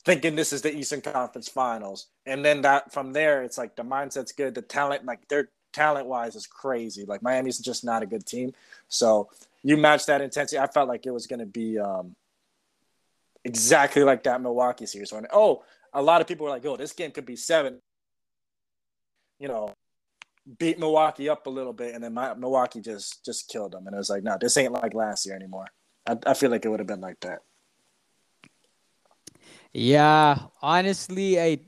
thinking 0.06 0.36
this 0.36 0.54
is 0.54 0.62
the 0.62 0.74
Eastern 0.74 1.02
Conference 1.02 1.50
Finals. 1.50 2.08
And 2.26 2.46
then 2.46 2.62
that 2.62 2.94
from 2.94 3.12
there, 3.12 3.44
it's 3.44 3.58
like 3.58 3.76
the 3.76 3.84
mindset's 3.84 4.32
good, 4.32 4.56
the 4.56 4.62
talent, 4.62 5.06
like 5.06 5.28
their 5.28 5.50
talent 5.74 6.08
wise, 6.08 6.36
is 6.36 6.48
crazy. 6.48 7.06
Like 7.06 7.22
Miami's 7.22 7.60
just 7.60 7.84
not 7.84 8.04
a 8.04 8.06
good 8.06 8.26
team. 8.26 8.54
So 8.88 9.30
you 9.64 9.76
match 9.76 10.06
that 10.06 10.22
intensity. 10.22 10.60
I 10.60 10.68
felt 10.68 10.88
like 10.88 11.06
it 11.06 11.12
was 11.12 11.28
going 11.28 11.40
to 11.40 11.46
be 11.46 11.78
um, 11.78 12.16
exactly 13.44 14.04
like 14.04 14.24
that 14.24 14.42
Milwaukee 14.42 14.86
series. 14.86 15.12
When 15.12 15.28
oh, 15.34 15.64
a 15.94 16.02
lot 16.02 16.22
of 16.22 16.28
people 16.28 16.46
were 16.46 16.52
like, 16.52 16.66
"Oh, 16.66 16.78
this 16.78 16.94
game 16.94 17.12
could 17.12 17.26
be 17.26 17.36
seven. 17.36 17.82
You 19.40 19.48
know, 19.48 19.74
beat 20.58 20.80
Milwaukee 20.80 21.30
up 21.30 21.48
a 21.48 21.50
little 21.50 21.74
bit, 21.74 21.96
and 21.96 22.04
then 22.04 22.14
my, 22.14 22.34
Milwaukee 22.34 22.82
just 22.82 23.24
just 23.26 23.50
killed 23.50 23.74
them. 23.74 23.88
And 23.88 23.94
it 23.94 23.98
was 23.98 24.10
like, 24.10 24.24
no, 24.24 24.38
this 24.40 24.58
ain't 24.58 24.74
like 24.74 24.94
last 24.94 25.26
year 25.26 25.36
anymore. 25.36 25.68
I, 26.08 26.18
I 26.26 26.34
feel 26.34 26.52
like 26.52 26.66
it 26.66 26.70
would 26.70 26.80
have 26.80 26.88
been 26.88 27.02
like 27.02 27.20
that. 27.22 27.40
Yeah, 29.74 30.40
honestly, 30.62 31.40
I 31.40 31.60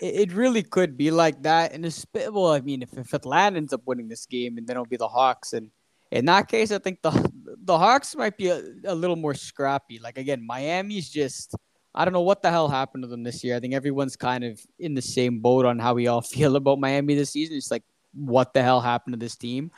it 0.00 0.32
really 0.32 0.62
could 0.62 0.96
be 0.96 1.10
like 1.10 1.42
that. 1.42 1.72
And 1.72 1.84
it's 1.84 2.06
well, 2.14 2.52
I 2.52 2.60
mean, 2.60 2.82
if, 2.82 2.96
if 2.96 3.12
Atlanta 3.14 3.56
ends 3.56 3.72
up 3.72 3.82
winning 3.86 4.08
this 4.08 4.26
game, 4.26 4.58
and 4.58 4.66
then 4.66 4.76
it'll 4.76 4.86
be 4.86 4.96
the 4.96 5.08
Hawks, 5.08 5.52
and 5.52 5.70
in 6.10 6.24
that 6.26 6.48
case, 6.48 6.72
I 6.72 6.78
think 6.78 7.02
the 7.02 7.30
the 7.62 7.78
Hawks 7.78 8.16
might 8.16 8.36
be 8.36 8.48
a, 8.48 8.62
a 8.84 8.94
little 8.94 9.16
more 9.16 9.34
scrappy. 9.34 9.98
Like 9.98 10.18
again, 10.18 10.44
Miami's 10.46 11.08
just 11.08 11.54
I 11.94 12.04
don't 12.04 12.14
know 12.14 12.20
what 12.20 12.42
the 12.42 12.50
hell 12.50 12.68
happened 12.68 13.04
to 13.04 13.08
them 13.08 13.22
this 13.22 13.42
year. 13.42 13.56
I 13.56 13.60
think 13.60 13.74
everyone's 13.74 14.16
kind 14.16 14.44
of 14.44 14.60
in 14.78 14.94
the 14.94 15.02
same 15.02 15.40
boat 15.40 15.66
on 15.66 15.78
how 15.78 15.94
we 15.94 16.06
all 16.06 16.20
feel 16.36 16.56
about 16.56 16.80
Miami 16.80 17.14
this 17.14 17.30
season. 17.30 17.56
It's 17.56 17.70
like 17.70 17.84
what 18.12 18.54
the 18.54 18.62
hell 18.62 18.80
happened 18.80 19.14
to 19.14 19.18
this 19.18 19.36
team. 19.36 19.70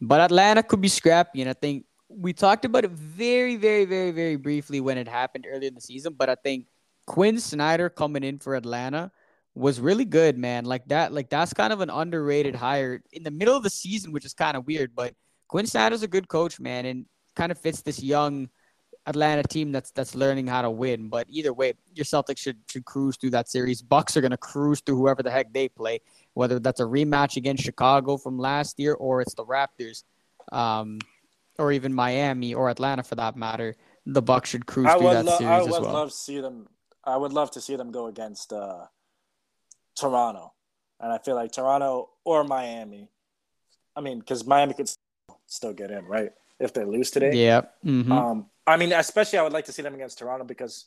But 0.00 0.20
Atlanta 0.20 0.62
could 0.62 0.80
be 0.80 0.88
scrappy, 0.88 1.40
and 1.42 1.50
I 1.50 1.52
think 1.52 1.84
we 2.08 2.32
talked 2.32 2.64
about 2.64 2.84
it 2.84 2.90
very, 2.90 3.56
very, 3.56 3.84
very, 3.84 4.10
very 4.10 4.36
briefly 4.36 4.80
when 4.80 4.98
it 4.98 5.06
happened 5.06 5.46
earlier 5.48 5.68
in 5.68 5.74
the 5.74 5.80
season. 5.80 6.14
But 6.16 6.28
I 6.28 6.34
think 6.34 6.66
Quin 7.06 7.38
Snyder 7.38 7.88
coming 7.88 8.24
in 8.24 8.38
for 8.38 8.54
Atlanta 8.54 9.10
was 9.54 9.80
really 9.80 10.04
good, 10.04 10.38
man. 10.38 10.64
Like 10.64 10.86
that, 10.88 11.12
like 11.12 11.28
that's 11.28 11.52
kind 11.52 11.72
of 11.72 11.80
an 11.80 11.90
underrated 11.90 12.54
hire 12.54 13.02
in 13.12 13.22
the 13.22 13.30
middle 13.30 13.56
of 13.56 13.62
the 13.62 13.70
season, 13.70 14.12
which 14.12 14.24
is 14.24 14.34
kind 14.34 14.56
of 14.56 14.66
weird. 14.66 14.94
But 14.94 15.14
Quin 15.48 15.66
Snyder's 15.66 16.02
a 16.02 16.08
good 16.08 16.28
coach, 16.28 16.58
man, 16.60 16.86
and 16.86 17.06
kind 17.36 17.52
of 17.52 17.58
fits 17.58 17.82
this 17.82 18.02
young 18.02 18.48
Atlanta 19.06 19.42
team 19.42 19.72
that's 19.72 19.90
that's 19.90 20.14
learning 20.14 20.46
how 20.46 20.62
to 20.62 20.70
win. 20.70 21.08
But 21.08 21.26
either 21.28 21.52
way, 21.52 21.74
your 21.94 22.04
Celtics 22.04 22.38
should 22.38 22.58
should 22.70 22.84
cruise 22.84 23.16
through 23.16 23.30
that 23.30 23.48
series. 23.48 23.82
Bucks 23.82 24.16
are 24.16 24.20
gonna 24.20 24.36
cruise 24.36 24.80
through 24.80 24.96
whoever 24.96 25.22
the 25.22 25.30
heck 25.30 25.52
they 25.52 25.68
play, 25.68 26.00
whether 26.34 26.58
that's 26.58 26.80
a 26.80 26.84
rematch 26.84 27.36
against 27.36 27.64
Chicago 27.64 28.16
from 28.16 28.38
last 28.38 28.78
year 28.78 28.94
or 28.94 29.20
it's 29.20 29.34
the 29.34 29.44
Raptors, 29.44 30.04
um, 30.52 30.98
or 31.58 31.72
even 31.72 31.92
Miami 31.92 32.54
or 32.54 32.70
Atlanta 32.70 33.02
for 33.02 33.16
that 33.16 33.36
matter. 33.36 33.76
The 34.06 34.22
Bucks 34.22 34.50
should 34.50 34.66
cruise 34.66 34.86
I 34.86 34.98
through 34.98 35.10
that 35.10 35.24
lo- 35.24 35.38
series 35.38 35.50
I 35.50 35.58
as 35.60 35.68
would 35.68 35.82
well. 35.82 35.92
love 35.92 36.08
to 36.08 36.14
see 36.14 36.40
them. 36.40 36.68
I 37.04 37.16
would 37.16 37.32
love 37.32 37.50
to 37.52 37.60
see 37.60 37.76
them 37.76 37.90
go 37.90 38.06
against 38.06 38.52
uh, 38.52 38.86
Toronto, 39.94 40.52
and 41.00 41.12
I 41.12 41.18
feel 41.18 41.34
like 41.34 41.52
Toronto 41.52 42.10
or 42.24 42.44
Miami. 42.44 43.08
I 43.94 44.00
mean, 44.00 44.20
because 44.20 44.46
Miami 44.46 44.74
could 44.74 44.90
still 45.46 45.72
get 45.72 45.90
in, 45.90 46.06
right? 46.06 46.32
If 46.58 46.72
they 46.72 46.84
lose 46.84 47.10
today. 47.10 47.32
Yeah. 47.34 47.62
Mm-hmm. 47.84 48.12
Um, 48.12 48.46
I 48.66 48.76
mean, 48.76 48.92
especially 48.92 49.38
I 49.38 49.42
would 49.42 49.52
like 49.52 49.64
to 49.66 49.72
see 49.72 49.82
them 49.82 49.94
against 49.94 50.18
Toronto 50.18 50.44
because 50.44 50.86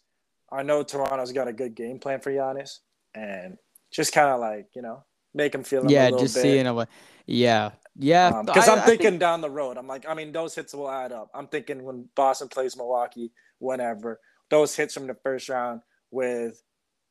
I 0.52 0.64
know 0.64 0.84
Toronto's 0.84 1.32
got 1.32 1.48
a 1.48 1.54
good 1.54 1.76
game 1.76 2.00
plan 2.00 2.20
for 2.20 2.32
Giannis, 2.32 2.80
and 3.14 3.58
just 3.92 4.14
kind 4.14 4.30
of 4.30 4.40
like 4.40 4.68
you 4.74 4.82
know 4.82 5.04
make 5.34 5.54
him 5.54 5.64
feel 5.64 5.82
him 5.82 5.88
a 5.88 5.92
yeah, 5.92 6.10
just 6.12 6.36
bit. 6.36 6.42
seeing 6.42 6.68
a 6.68 6.88
yeah, 7.26 7.72
yeah. 7.98 8.42
Because 8.46 8.68
I- 8.68 8.76
I'm 8.76 8.82
thinking 8.86 9.12
think- 9.12 9.20
down 9.20 9.42
the 9.42 9.50
road, 9.50 9.78
I'm 9.78 9.88
like, 9.88 10.08
I 10.08 10.14
mean, 10.14 10.32
those 10.32 10.56
hits 10.56 10.74
will 10.74 10.90
add 10.90 11.12
up. 11.12 11.30
I'm 11.34 11.48
thinking 11.48 11.84
when 11.84 12.10
Boston 12.16 12.48
plays 12.50 12.76
Milwaukee, 12.76 13.32
whenever 13.60 14.20
those 14.50 14.76
hits 14.76 14.94
from 14.94 15.08
the 15.08 15.16
first 15.24 15.50
round 15.50 15.82
with, 16.12 16.62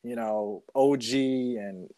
you 0.03 0.17
know, 0.17 0.65
OG 0.75 1.57
and 1.57 1.89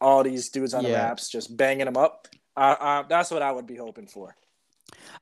all 0.00 0.22
these 0.22 0.50
dudes 0.50 0.74
on 0.74 0.84
the 0.84 0.90
Yeah. 0.90 1.04
raps 1.06 1.28
just 1.28 1.56
banging 1.56 1.86
them 1.86 1.96
up. 1.96 2.28
Uh, 2.56 2.76
uh, 2.78 3.02
that's 3.08 3.30
what 3.30 3.42
I 3.42 3.50
would 3.50 3.66
be 3.66 3.76
hoping 3.76 4.06
for. 4.06 4.36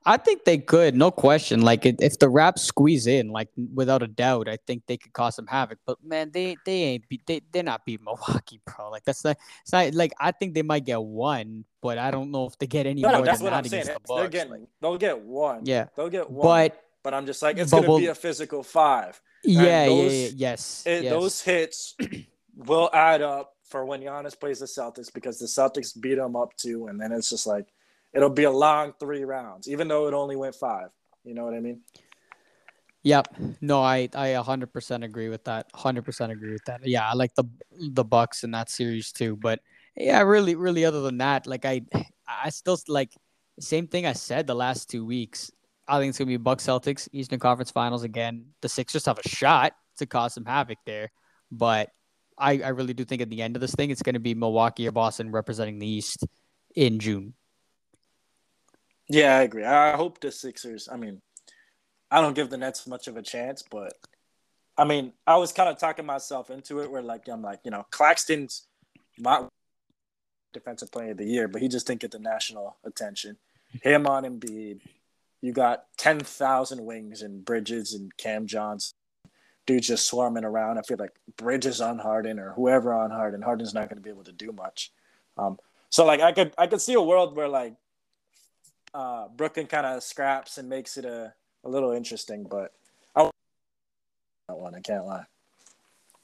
I 0.04 0.16
think 0.16 0.44
they 0.44 0.58
could, 0.58 0.96
no 0.96 1.10
question. 1.12 1.62
Like 1.62 1.86
if 1.86 2.18
the 2.18 2.28
Raps 2.28 2.62
squeeze 2.62 3.06
in, 3.06 3.28
like 3.28 3.48
without 3.74 4.02
a 4.02 4.08
doubt, 4.08 4.48
I 4.48 4.58
think 4.66 4.82
they 4.86 4.96
could 4.96 5.12
cause 5.12 5.36
some 5.36 5.46
havoc. 5.46 5.78
But 5.86 5.98
man, 6.04 6.30
they 6.32 6.56
they 6.66 6.82
ain't 6.82 7.08
beat 7.08 7.24
they 7.26 7.40
they're 7.52 7.62
not 7.62 7.84
beat 7.86 8.00
Milwaukee, 8.04 8.60
bro. 8.66 8.90
Like 8.90 9.04
that's 9.04 9.24
not 9.24 9.36
it's 9.62 9.72
not 9.72 9.94
like 9.94 10.12
I 10.18 10.32
think 10.32 10.54
they 10.54 10.62
might 10.62 10.84
get 10.84 11.00
one, 11.00 11.64
but 11.80 11.98
I 11.98 12.10
don't 12.10 12.30
know 12.32 12.46
if 12.46 12.58
they 12.58 12.66
get 12.66 12.86
any 12.86 13.00
No, 13.02 13.10
no, 13.10 13.16
more 13.18 13.26
that's 13.26 13.38
than 13.38 13.44
what 13.44 13.52
I'm 13.54 13.64
saying. 13.64 13.84
the 13.86 13.98
They're 14.16 14.28
getting, 14.28 14.50
like- 14.52 14.60
they'll 14.80 14.98
get 14.98 15.20
one. 15.20 15.60
yeah, 15.64 15.86
They'll 15.96 16.08
get 16.10 16.28
one. 16.28 16.44
but 16.46 16.82
but 17.04 17.14
I'm 17.14 17.26
just 17.26 17.42
like, 17.42 17.56
it's 17.58 17.70
going 17.70 17.82
to 17.84 17.88
be 17.98 18.02
we'll- 18.04 18.12
a 18.12 18.14
physical 18.14 18.62
five. 18.64 19.20
yeah, 19.44 19.62
yeah, 19.62 19.86
those- 19.86 20.12
yeah, 20.12 20.28
yes, 20.36 20.82
it, 20.86 21.04
yes. 21.04 21.12
those 21.12 21.40
hits 21.40 21.94
will 22.56 22.90
add 22.92 23.22
up 23.22 23.54
for 23.64 23.84
when 23.84 24.00
Giannis 24.02 24.38
plays 24.38 24.58
the 24.60 24.66
Celtics 24.66 25.12
because 25.12 25.38
the 25.38 25.46
Celtics 25.46 25.98
beat 26.00 26.16
them 26.16 26.34
up 26.36 26.56
too, 26.56 26.88
and 26.88 27.00
then 27.00 27.12
it's 27.12 27.30
just 27.30 27.46
like 27.46 27.66
it'll 28.14 28.30
be 28.30 28.44
a 28.44 28.50
long 28.50 28.92
three 28.98 29.24
rounds, 29.24 29.68
even 29.68 29.88
though 29.88 30.08
it 30.08 30.14
only 30.14 30.36
went 30.36 30.54
five. 30.54 30.88
You 31.24 31.34
know 31.34 31.44
what 31.44 31.54
I 31.54 31.60
mean? 31.60 31.80
Yep. 33.04 33.36
No, 33.60 33.82
I 33.82 34.08
I 34.14 34.28
100% 34.28 35.04
agree 35.04 35.28
with 35.28 35.44
that. 35.44 35.72
100% 35.72 36.30
agree 36.30 36.52
with 36.52 36.64
that. 36.66 36.86
Yeah, 36.86 37.08
I 37.08 37.14
like 37.14 37.34
the 37.34 37.44
the 37.70 38.04
Bucks 38.04 38.44
in 38.44 38.52
that 38.52 38.70
series 38.70 39.12
too, 39.12 39.36
but 39.36 39.60
yeah, 39.96 40.20
really 40.22 40.54
really 40.54 40.84
other 40.84 41.02
than 41.02 41.18
that, 41.18 41.46
like 41.46 41.64
I 41.64 41.82
I 42.28 42.50
still 42.50 42.78
like 42.88 43.12
same 43.60 43.86
thing 43.86 44.06
I 44.06 44.12
said 44.14 44.46
the 44.46 44.54
last 44.54 44.90
2 44.90 45.04
weeks. 45.04 45.50
I 45.86 45.98
think 45.98 46.10
it's 46.10 46.18
gonna 46.18 46.28
be 46.28 46.36
Bucks 46.36 46.66
Celtics 46.66 47.08
Eastern 47.12 47.38
Conference 47.40 47.70
Finals 47.70 48.04
again. 48.04 48.46
The 48.60 48.68
Sixers 48.68 49.06
have 49.06 49.18
a 49.18 49.28
shot 49.28 49.72
to 49.98 50.06
cause 50.06 50.34
some 50.34 50.44
havoc 50.44 50.78
there, 50.86 51.10
but 51.50 51.90
I, 52.38 52.60
I 52.60 52.68
really 52.68 52.94
do 52.94 53.04
think 53.04 53.22
at 53.22 53.30
the 53.30 53.42
end 53.42 53.56
of 53.56 53.60
this 53.60 53.74
thing, 53.74 53.90
it's 53.90 54.02
going 54.02 54.14
to 54.14 54.20
be 54.20 54.34
Milwaukee 54.34 54.88
or 54.88 54.92
Boston 54.92 55.30
representing 55.30 55.78
the 55.78 55.86
East 55.86 56.26
in 56.74 56.98
June. 56.98 57.34
Yeah, 59.12 59.36
I 59.36 59.42
agree. 59.42 59.64
I 59.64 59.94
hope 59.94 60.20
the 60.20 60.32
Sixers. 60.32 60.88
I 60.90 60.96
mean, 60.96 61.20
I 62.10 62.22
don't 62.22 62.32
give 62.32 62.48
the 62.48 62.56
Nets 62.56 62.86
much 62.86 63.08
of 63.08 63.18
a 63.18 63.22
chance, 63.22 63.62
but 63.62 63.92
I 64.78 64.84
mean, 64.84 65.12
I 65.26 65.36
was 65.36 65.52
kind 65.52 65.68
of 65.68 65.78
talking 65.78 66.06
myself 66.06 66.48
into 66.48 66.80
it 66.80 66.90
where 66.90 67.02
like 67.02 67.28
I'm 67.28 67.42
like, 67.42 67.60
you 67.62 67.70
know, 67.70 67.84
Claxton's 67.90 68.66
my 69.18 69.46
defensive 70.54 70.90
player 70.90 71.10
of 71.10 71.18
the 71.18 71.26
year, 71.26 71.46
but 71.46 71.60
he 71.60 71.68
just 71.68 71.86
didn't 71.86 72.00
get 72.00 72.10
the 72.10 72.18
national 72.18 72.78
attention. 72.84 73.36
Him 73.82 74.06
on 74.06 74.24
Embiid, 74.24 74.80
you 75.42 75.52
got 75.52 75.84
ten 75.98 76.18
thousand 76.18 76.82
wings 76.82 77.20
and 77.20 77.44
Bridges 77.44 77.92
and 77.92 78.16
Cam 78.16 78.46
Johnson 78.46 78.96
dudes 79.66 79.88
just 79.88 80.06
swarming 80.06 80.44
around. 80.44 80.78
I 80.78 80.82
feel 80.82 80.96
like 80.98 81.14
Bridges 81.36 81.82
on 81.82 81.98
Harden 81.98 82.38
or 82.38 82.52
whoever 82.52 82.94
on 82.94 83.10
Harden. 83.10 83.42
Harden's 83.42 83.74
not 83.74 83.90
going 83.90 83.98
to 83.98 84.02
be 84.02 84.10
able 84.10 84.24
to 84.24 84.32
do 84.32 84.52
much. 84.52 84.90
Um, 85.36 85.58
so 85.90 86.06
like 86.06 86.20
I 86.20 86.32
could 86.32 86.54
I 86.56 86.66
could 86.66 86.80
see 86.80 86.94
a 86.94 87.02
world 87.02 87.36
where 87.36 87.48
like 87.48 87.74
uh, 88.94 89.28
Brooklyn 89.28 89.66
kind 89.66 89.86
of 89.86 90.02
scraps 90.02 90.58
and 90.58 90.68
makes 90.68 90.96
it 90.96 91.04
a, 91.04 91.32
a 91.64 91.68
little 91.68 91.92
interesting, 91.92 92.44
but 92.48 92.72
I 93.14 93.22
don't 94.48 94.60
want. 94.60 94.76
I 94.76 94.80
can't 94.80 95.06
lie. 95.06 95.24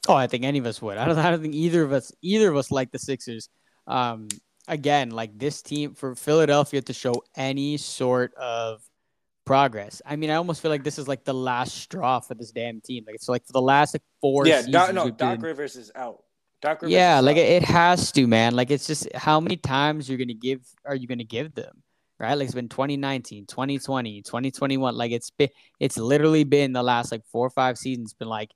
Oh, 0.09 0.15
I 0.15 0.27
think 0.27 0.45
any 0.45 0.59
of 0.59 0.67
us 0.67 0.81
would. 0.81 0.99
I 0.99 1.05
don't. 1.05 1.19
I 1.19 1.31
don't 1.31 1.43
think 1.43 1.55
either 1.55 1.83
of 1.83 1.93
us 1.93 2.13
either 2.23 2.51
of 2.51 2.57
us 2.57 2.71
like 2.71 2.91
the 2.91 2.99
Sixers. 2.99 3.49
Um, 3.87 4.29
again, 4.67 5.11
like 5.11 5.39
this 5.39 5.63
team 5.63 5.95
for 5.95 6.15
Philadelphia 6.15 6.83
to 6.83 6.93
show 6.93 7.23
any 7.37 7.77
sort 7.77 8.35
of 8.35 8.83
progress. 9.45 10.03
I 10.05 10.17
mean, 10.17 10.31
I 10.31 10.35
almost 10.35 10.61
feel 10.61 10.71
like 10.71 10.85
this 10.85 10.99
is 10.99 11.09
like 11.09 11.25
the 11.25 11.35
last 11.35 11.75
straw 11.75 12.21
for 12.21 12.35
this 12.35 12.51
damn 12.53 12.81
team. 12.81 13.05
Like 13.07 13.17
it's 13.17 13.29
like 13.29 13.47
for 13.47 13.53
the 13.53 13.63
last 13.63 13.95
like 13.95 14.03
four. 14.21 14.47
Yeah, 14.47 14.63
Doc, 14.63 14.95
no, 14.95 15.11
Doc 15.11 15.37
been... 15.37 15.41
Rivers 15.41 15.75
is 15.75 15.91
out. 15.95 16.23
Doc 16.61 16.83
Rivers 16.83 16.93
yeah, 16.93 17.21
like 17.21 17.37
out. 17.37 17.43
it 17.43 17.65
has 17.65 18.13
to, 18.13 18.27
man. 18.27 18.55
Like 18.55 18.71
it's 18.71 18.87
just 18.87 19.13
how 19.15 19.41
many 19.41 19.57
times 19.57 20.09
you're 20.09 20.19
gonna 20.19 20.35
give 20.35 20.61
are 20.85 20.95
you 20.95 21.07
gonna 21.07 21.25
give 21.25 21.55
them? 21.55 21.83
Right? 22.21 22.35
Like 22.35 22.47
it's 22.47 22.55
been 22.55 22.69
2019, 22.69 23.47
2020, 23.47 24.23
2021. 24.23 24.97
Like 24.97 25.13
it's 25.13 25.31
been 25.31 25.51
it's 25.79 25.97
literally 25.97 26.45
been 26.45 26.73
the 26.73 26.83
last 26.83 27.13
like 27.13 27.25
four 27.27 27.47
or 27.47 27.51
five 27.51 27.79
seasons 27.79 28.13
been 28.13 28.29
like 28.29 28.51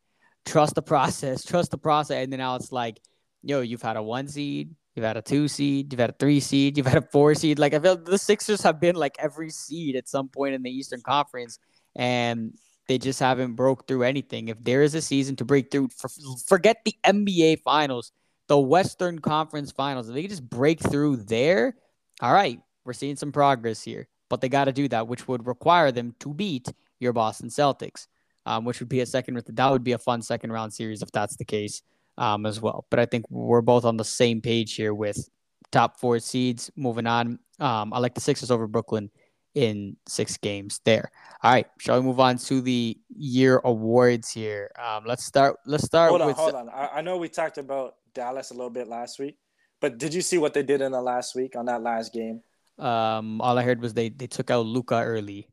trust 0.44 0.74
the 0.74 0.82
process, 0.82 1.44
trust 1.46 1.70
the 1.70 1.78
process. 1.78 2.24
And 2.24 2.32
then 2.32 2.38
now 2.38 2.56
it's 2.56 2.72
like, 2.72 3.00
yo, 3.42 3.60
you've 3.60 3.82
had 3.82 3.96
a 3.96 4.02
one 4.02 4.26
seed, 4.26 4.74
You've 4.94 5.06
had 5.06 5.16
a 5.16 5.22
two 5.22 5.48
seed, 5.48 5.92
you've 5.92 6.00
had 6.00 6.10
a 6.10 6.14
three 6.18 6.40
seed, 6.40 6.76
you've 6.76 6.86
had 6.86 6.98
a 6.98 7.08
four 7.12 7.34
seed. 7.34 7.58
Like 7.58 7.72
I 7.72 7.78
feel 7.78 7.96
the 7.96 8.18
Sixers 8.18 8.62
have 8.62 8.78
been 8.78 8.94
like 8.94 9.16
every 9.18 9.48
seed 9.48 9.96
at 9.96 10.08
some 10.08 10.28
point 10.28 10.54
in 10.54 10.62
the 10.62 10.70
Eastern 10.70 11.00
Conference, 11.00 11.58
and 11.96 12.52
they 12.88 12.98
just 12.98 13.18
haven't 13.18 13.54
broke 13.54 13.88
through 13.88 14.02
anything. 14.02 14.48
If 14.48 14.62
there 14.62 14.82
is 14.82 14.94
a 14.94 15.00
season 15.00 15.36
to 15.36 15.46
break 15.46 15.70
through, 15.70 15.88
for, 15.96 16.10
forget 16.46 16.78
the 16.84 16.94
NBA 17.06 17.60
Finals, 17.62 18.12
the 18.48 18.58
Western 18.58 19.18
Conference 19.18 19.72
Finals. 19.72 20.10
If 20.10 20.14
they 20.14 20.26
just 20.26 20.48
break 20.48 20.80
through 20.80 21.16
there, 21.16 21.74
all 22.20 22.32
right, 22.32 22.60
we're 22.84 22.92
seeing 22.92 23.16
some 23.16 23.32
progress 23.32 23.82
here. 23.82 24.08
But 24.28 24.40
they 24.40 24.48
got 24.48 24.64
to 24.64 24.72
do 24.72 24.88
that, 24.88 25.08
which 25.08 25.28
would 25.28 25.46
require 25.46 25.92
them 25.92 26.14
to 26.20 26.32
beat 26.32 26.72
your 27.00 27.12
Boston 27.12 27.48
Celtics, 27.48 28.06
um, 28.46 28.64
which 28.64 28.80
would 28.80 28.88
be 28.88 29.00
a 29.00 29.06
second. 29.06 29.42
That 29.46 29.70
would 29.70 29.84
be 29.84 29.92
a 29.92 29.98
fun 29.98 30.22
second 30.22 30.52
round 30.52 30.72
series 30.72 31.02
if 31.02 31.12
that's 31.12 31.36
the 31.36 31.44
case 31.44 31.82
um, 32.16 32.46
as 32.46 32.60
well. 32.60 32.86
But 32.90 32.98
I 32.98 33.06
think 33.06 33.26
we're 33.28 33.60
both 33.60 33.84
on 33.84 33.96
the 33.96 34.04
same 34.04 34.40
page 34.40 34.74
here 34.74 34.94
with 34.94 35.28
top 35.70 35.98
four 35.98 36.18
seeds. 36.18 36.70
Moving 36.76 37.06
on, 37.06 37.38
um, 37.58 37.92
I 37.92 37.98
like 37.98 38.14
the 38.14 38.20
Sixers 38.20 38.50
over 38.50 38.66
Brooklyn 38.66 39.10
in 39.54 39.96
six 40.08 40.36
games 40.38 40.80
there. 40.84 41.10
All 41.42 41.52
right, 41.52 41.66
shall 41.78 42.00
we 42.00 42.06
move 42.06 42.20
on 42.20 42.38
to 42.38 42.60
the 42.60 42.98
year 43.14 43.60
awards 43.64 44.30
here? 44.30 44.70
Um, 44.82 45.04
let's 45.06 45.24
start. 45.24 45.58
Let's 45.66 45.84
start. 45.84 46.10
Hold 46.10 46.22
on, 46.22 46.26
with... 46.28 46.36
hold 46.36 46.54
on. 46.54 46.68
I, 46.70 46.88
I 46.88 47.00
know 47.02 47.16
we 47.18 47.28
talked 47.28 47.58
about 47.58 47.96
Dallas 48.14 48.50
a 48.50 48.54
little 48.54 48.70
bit 48.70 48.88
last 48.88 49.18
week, 49.18 49.36
but 49.80 49.98
did 49.98 50.14
you 50.14 50.22
see 50.22 50.38
what 50.38 50.54
they 50.54 50.62
did 50.62 50.80
in 50.80 50.92
the 50.92 51.02
last 51.02 51.34
week 51.34 51.56
on 51.56 51.66
that 51.66 51.82
last 51.82 52.12
game? 52.12 52.40
Um, 52.82 53.40
all 53.40 53.56
I 53.56 53.62
heard 53.62 53.80
was 53.80 53.94
they 53.94 54.08
they 54.08 54.26
took 54.26 54.50
out 54.50 54.66
Luka 54.66 54.96
early. 54.96 55.46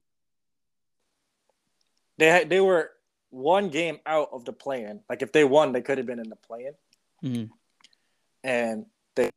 They 2.17 2.27
had, 2.27 2.49
they 2.49 2.59
were 2.59 2.89
one 3.29 3.69
game 3.69 3.99
out 4.05 4.29
of 4.33 4.43
the 4.43 4.51
play-in. 4.51 5.01
Like 5.07 5.21
if 5.21 5.31
they 5.31 5.43
won, 5.43 5.71
they 5.71 5.81
could 5.81 5.99
have 5.99 6.07
been 6.07 6.19
in 6.19 6.29
the 6.29 6.35
play-in. 6.35 6.73
Mm-hmm. 7.23 7.53
And 8.43 8.85
they 9.15 9.29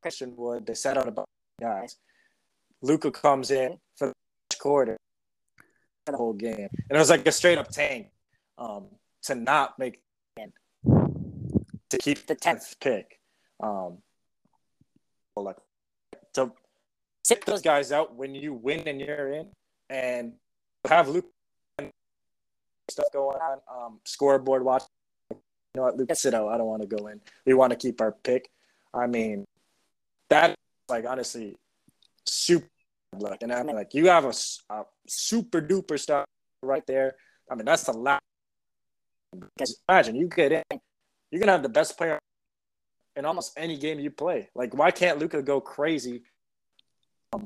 question 0.00 0.32
Wood, 0.34 0.66
they 0.66 0.74
set 0.74 0.96
out 0.96 1.08
about 1.08 1.28
guys. 1.60 1.96
Luka 2.80 3.10
comes 3.10 3.50
in 3.50 3.78
for 3.96 4.08
the 4.08 4.56
quarter, 4.58 4.96
the 6.06 6.16
whole 6.16 6.32
game, 6.32 6.68
and 6.88 6.96
it 6.96 6.98
was 6.98 7.10
like 7.10 7.26
a 7.26 7.32
straight 7.32 7.58
up 7.58 7.68
tank 7.68 8.08
um, 8.56 8.86
to 9.24 9.34
not 9.34 9.78
make 9.78 10.00
to 11.90 11.98
keep 11.98 12.26
the 12.26 12.34
tenth 12.34 12.74
pick. 12.80 13.20
Um, 13.62 13.98
like 15.36 15.56
sit 17.32 17.46
those 17.46 17.62
guys 17.62 17.92
out 17.92 18.14
when 18.14 18.34
you 18.34 18.52
win 18.52 18.86
and 18.86 19.00
you're 19.00 19.32
in, 19.32 19.46
and 19.88 20.32
have 20.86 21.08
Luke 21.08 21.26
stuff 22.90 23.06
going 23.12 23.38
on. 23.38 23.58
Um, 23.74 24.00
scoreboard 24.04 24.64
watch. 24.64 24.82
You 25.30 25.38
know 25.76 25.82
what, 25.82 25.96
Luke, 25.96 26.10
sit 26.14 26.34
out. 26.34 26.48
I 26.48 26.58
don't 26.58 26.66
want 26.66 26.82
to 26.82 26.88
go 26.88 27.06
in. 27.06 27.20
We 27.46 27.54
want 27.54 27.70
to 27.70 27.76
keep 27.76 28.00
our 28.00 28.12
pick. 28.12 28.50
I 28.92 29.06
mean, 29.06 29.46
that 30.28 30.54
like 30.88 31.06
honestly, 31.06 31.56
super 32.26 32.68
luck. 33.18 33.38
And 33.40 33.52
I 33.52 33.62
mean, 33.62 33.76
like 33.76 33.94
you 33.94 34.08
have 34.08 34.26
a, 34.26 34.34
a 34.70 34.84
super 35.08 35.62
duper 35.62 35.98
star 35.98 36.26
right 36.62 36.86
there. 36.86 37.14
I 37.50 37.54
mean, 37.54 37.64
that's 37.64 37.84
the 37.84 37.92
last. 37.92 38.22
Because 39.56 39.80
imagine 39.88 40.16
you 40.16 40.28
get 40.28 40.52
in, 40.52 40.80
you're 41.30 41.40
gonna 41.40 41.52
have 41.52 41.62
the 41.62 41.70
best 41.70 41.96
player 41.96 42.18
in 43.16 43.24
almost 43.24 43.52
any 43.56 43.78
game 43.78 43.98
you 43.98 44.10
play. 44.10 44.50
Like, 44.54 44.74
why 44.74 44.90
can't 44.90 45.18
Luka 45.18 45.42
go 45.42 45.58
crazy 45.60 46.22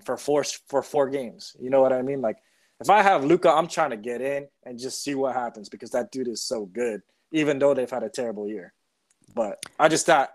for 0.05 0.17
four 0.17 0.45
for 0.69 0.83
four 0.83 1.09
games? 1.09 1.57
You 1.61 1.71
know 1.71 1.81
what 1.81 1.93
I 1.93 2.03
mean? 2.03 2.21
Like, 2.21 2.39
if 2.81 2.91
I 2.91 3.03
have 3.03 3.25
Luka, 3.25 3.51
I'm 3.51 3.69
trying 3.69 3.91
to 3.91 3.97
get 3.97 4.21
in 4.21 4.47
and 4.65 4.79
just 4.79 5.03
see 5.03 5.15
what 5.15 5.35
happens 5.35 5.69
because 5.69 5.91
that 5.91 6.13
dude 6.13 6.29
is 6.29 6.43
so 6.43 6.67
good, 6.67 7.03
even 7.33 7.59
though 7.59 7.75
they've 7.75 7.91
had 7.91 8.03
a 8.03 8.11
terrible 8.11 8.49
year. 8.49 8.75
But 9.35 9.63
I 9.79 9.89
just 9.89 10.07
thought 10.07 10.31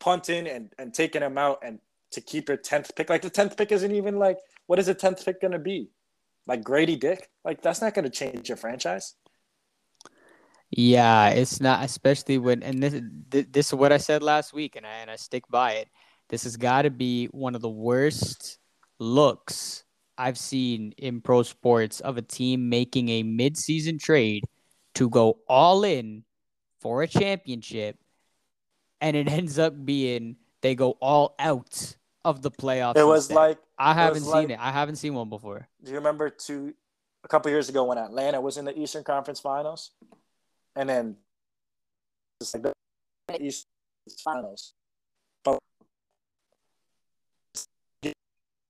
punting 0.00 0.46
and, 0.46 0.72
and 0.78 0.92
taking 0.92 1.22
him 1.22 1.38
out 1.38 1.60
and 1.62 1.78
to 2.12 2.20
keep 2.20 2.48
your 2.48 2.58
10th 2.58 2.94
pick, 2.96 3.10
like 3.10 3.22
the 3.22 3.30
10th 3.30 3.56
pick 3.56 3.72
isn't 3.72 3.92
even 3.92 4.18
like, 4.18 4.38
what 4.66 4.78
is 4.78 4.86
the 4.86 4.94
10th 4.94 5.24
pick 5.24 5.40
to 5.40 5.58
be? 5.58 5.90
Like 6.46 6.62
Gradey 6.62 6.98
Dick? 6.98 7.30
Like, 7.44 7.62
that's 7.62 7.80
not 7.80 7.94
to 7.94 8.10
change 8.10 8.48
your 8.48 8.56
franchise. 8.56 9.14
Yeah, 10.70 11.28
it's 11.28 11.60
not, 11.60 11.84
especially 11.84 12.38
when, 12.38 12.62
and 12.62 12.82
this, 12.82 13.46
this 13.50 13.66
is 13.68 13.74
what 13.74 13.92
I 13.92 13.98
said 13.98 14.22
last 14.22 14.52
week, 14.52 14.76
and 14.76 14.84
I, 14.84 14.96
and 14.96 15.10
I 15.10 15.16
stick 15.16 15.44
by 15.48 15.72
it. 15.72 15.88
This 16.28 16.44
has 16.44 16.56
got 16.56 16.82
to 16.82 16.90
be 16.90 17.26
one 17.26 17.54
of 17.54 17.60
the 17.60 17.68
worst 17.68 18.58
looks 19.04 19.84
I've 20.16 20.38
seen 20.38 20.94
in 20.96 21.20
pro 21.20 21.42
sports 21.42 22.00
of 22.00 22.16
a 22.16 22.22
team 22.22 22.68
making 22.68 23.08
a 23.08 23.22
midseason 23.22 24.00
trade 24.00 24.44
to 24.94 25.08
go 25.08 25.38
all 25.48 25.84
in 25.84 26.24
for 26.80 27.02
a 27.02 27.08
championship, 27.08 27.98
and 29.00 29.16
it 29.16 29.28
ends 29.30 29.58
up 29.58 29.84
being 29.84 30.36
they 30.62 30.74
go 30.74 30.92
all 31.00 31.34
out 31.38 31.96
of 32.24 32.42
the 32.42 32.50
playoffs. 32.50 32.96
It 32.96 33.06
was 33.06 33.24
instead. 33.24 33.34
like 33.34 33.58
I 33.78 33.92
haven't 33.92 34.22
seen 34.22 34.30
like, 34.30 34.50
it. 34.50 34.58
I 34.60 34.70
haven't 34.70 34.96
seen 34.96 35.14
one 35.14 35.28
before. 35.28 35.68
Do 35.82 35.90
you 35.90 35.96
remember 35.98 36.30
two 36.30 36.74
a 37.24 37.28
couple 37.28 37.50
years 37.50 37.68
ago 37.68 37.84
when 37.84 37.98
Atlanta 37.98 38.40
was 38.40 38.56
in 38.56 38.64
the 38.64 38.78
Eastern 38.78 39.02
Conference 39.02 39.40
Finals, 39.40 39.90
and 40.76 40.88
then 40.88 41.16
just 42.40 42.54
like 42.54 42.74
the 43.28 43.42
Eastern 43.42 43.68
Finals, 44.22 44.74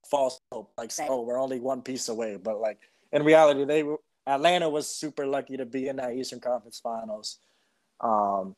false 0.09 0.39
hope, 0.51 0.71
like 0.77 0.91
oh 1.09 1.21
we're 1.21 1.39
only 1.39 1.59
one 1.59 1.81
piece 1.81 2.09
away, 2.09 2.37
but 2.37 2.59
like 2.59 2.79
in 3.11 3.23
reality 3.23 3.65
they 3.65 3.83
were 3.83 3.97
Atlanta 4.27 4.69
was 4.69 4.87
super 4.87 5.25
lucky 5.27 5.57
to 5.57 5.65
be 5.65 5.87
in 5.87 5.97
that 5.97 6.13
Eastern 6.13 6.39
Conference 6.39 6.79
Finals. 6.79 7.39
Um, 7.99 8.55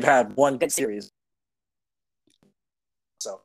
had 0.00 0.34
one 0.34 0.58
good 0.58 0.72
series, 0.72 1.10
so 3.20 3.40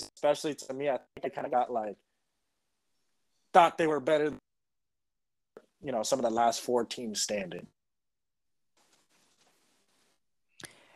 especially 0.00 0.54
to 0.54 0.74
me, 0.74 0.88
I 0.88 0.98
think 0.98 1.22
they 1.22 1.30
kind 1.30 1.46
of 1.46 1.52
got 1.52 1.72
like 1.72 1.96
thought 3.52 3.78
they 3.78 3.86
were 3.86 4.00
better. 4.00 4.32
You 5.82 5.92
know, 5.92 6.02
some 6.02 6.18
of 6.18 6.24
the 6.24 6.30
last 6.30 6.60
four 6.60 6.84
teams 6.84 7.20
standing. 7.20 7.66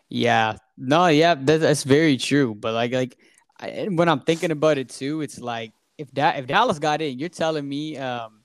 Yeah, 0.09 0.57
no, 0.77 1.07
yeah, 1.09 1.35
that, 1.35 1.61
that's 1.61 1.85
very 1.85 2.17
true. 2.17 2.55
But 2.55 2.75
like, 2.75 2.93
like 2.93 3.19
I, 3.61 3.89
when 3.91 4.09
I'm 4.09 4.21
thinking 4.21 4.51
about 4.51 4.79
it 4.79 4.89
too, 4.89 5.21
it's 5.21 5.39
like 5.39 5.73
if 5.99 6.11
that 6.13 6.39
if 6.39 6.47
Dallas 6.47 6.79
got 6.79 7.03
in, 7.03 7.19
you're 7.19 7.29
telling 7.29 7.69
me 7.69 7.97
um, 7.97 8.43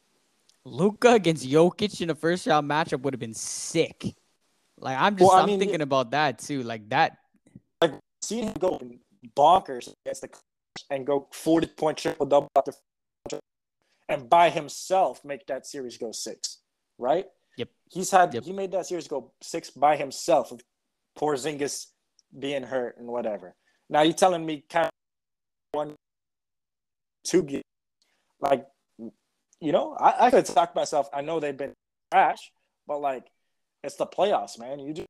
Luka 0.66 1.14
against 1.14 1.48
Jokic 1.48 2.02
in 2.02 2.10
the 2.10 2.16
first 2.16 2.46
round 2.48 2.70
matchup 2.70 3.02
would 3.02 3.14
have 3.14 3.20
been 3.20 3.34
sick. 3.34 4.16
Like 4.80 4.98
I'm 5.00 5.16
just 5.16 5.28
well, 5.28 5.42
I'm 5.42 5.60
thinking 5.60 5.82
about 5.82 6.12
that 6.12 6.40
too. 6.40 6.64
Like 6.64 6.88
that. 6.90 7.18
Like 7.82 7.94
seeing 8.22 8.46
him 8.48 8.56
go 8.60 8.80
bonkers 9.36 9.94
against 10.06 10.22
the 10.22 10.30
and 10.90 11.06
go 11.06 11.28
40 11.32 11.68
point 11.68 11.98
triple 11.98 12.26
double 12.26 12.50
and 14.10 14.30
by 14.30 14.50
himself 14.50 15.24
make 15.26 15.46
that 15.48 15.66
series 15.66 15.98
go 15.98 16.12
six, 16.12 16.60
right? 16.98 17.26
Yep. 17.58 17.70
He's 17.92 18.12
had 18.12 18.34
Yep. 18.34 18.44
he 18.44 18.54
made 18.54 18.72
that 18.72 18.86
series 18.86 19.08
go 19.08 19.32
six 19.42 19.70
by 19.70 19.98
himself 19.98 20.52
with 20.52 20.62
Porzingis 21.18 21.88
being 22.38 22.64
hurt 22.64 22.98
and 22.98 23.08
whatever. 23.08 23.56
Now 23.90 24.02
you're 24.02 24.14
telling 24.14 24.46
me 24.46 24.64
kind 24.70 24.86
of 24.86 24.92
one 25.72 25.96
two 27.24 27.44
games 27.44 27.64
like 28.40 28.66
you 29.60 29.72
know, 29.72 29.96
I, 30.00 30.28
I 30.28 30.32
could 30.32 30.46
talk 30.46 30.76
myself. 30.76 31.10
I 31.12 31.22
know 31.22 31.40
they've 31.40 31.58
been 31.58 31.74
trash, 32.12 32.52
but 32.86 33.02
like 33.02 33.26
it's 33.84 33.96
the 33.96 34.06
playoffs, 34.06 34.60
man. 34.60 34.80
You 34.80 34.94
just 34.94 35.08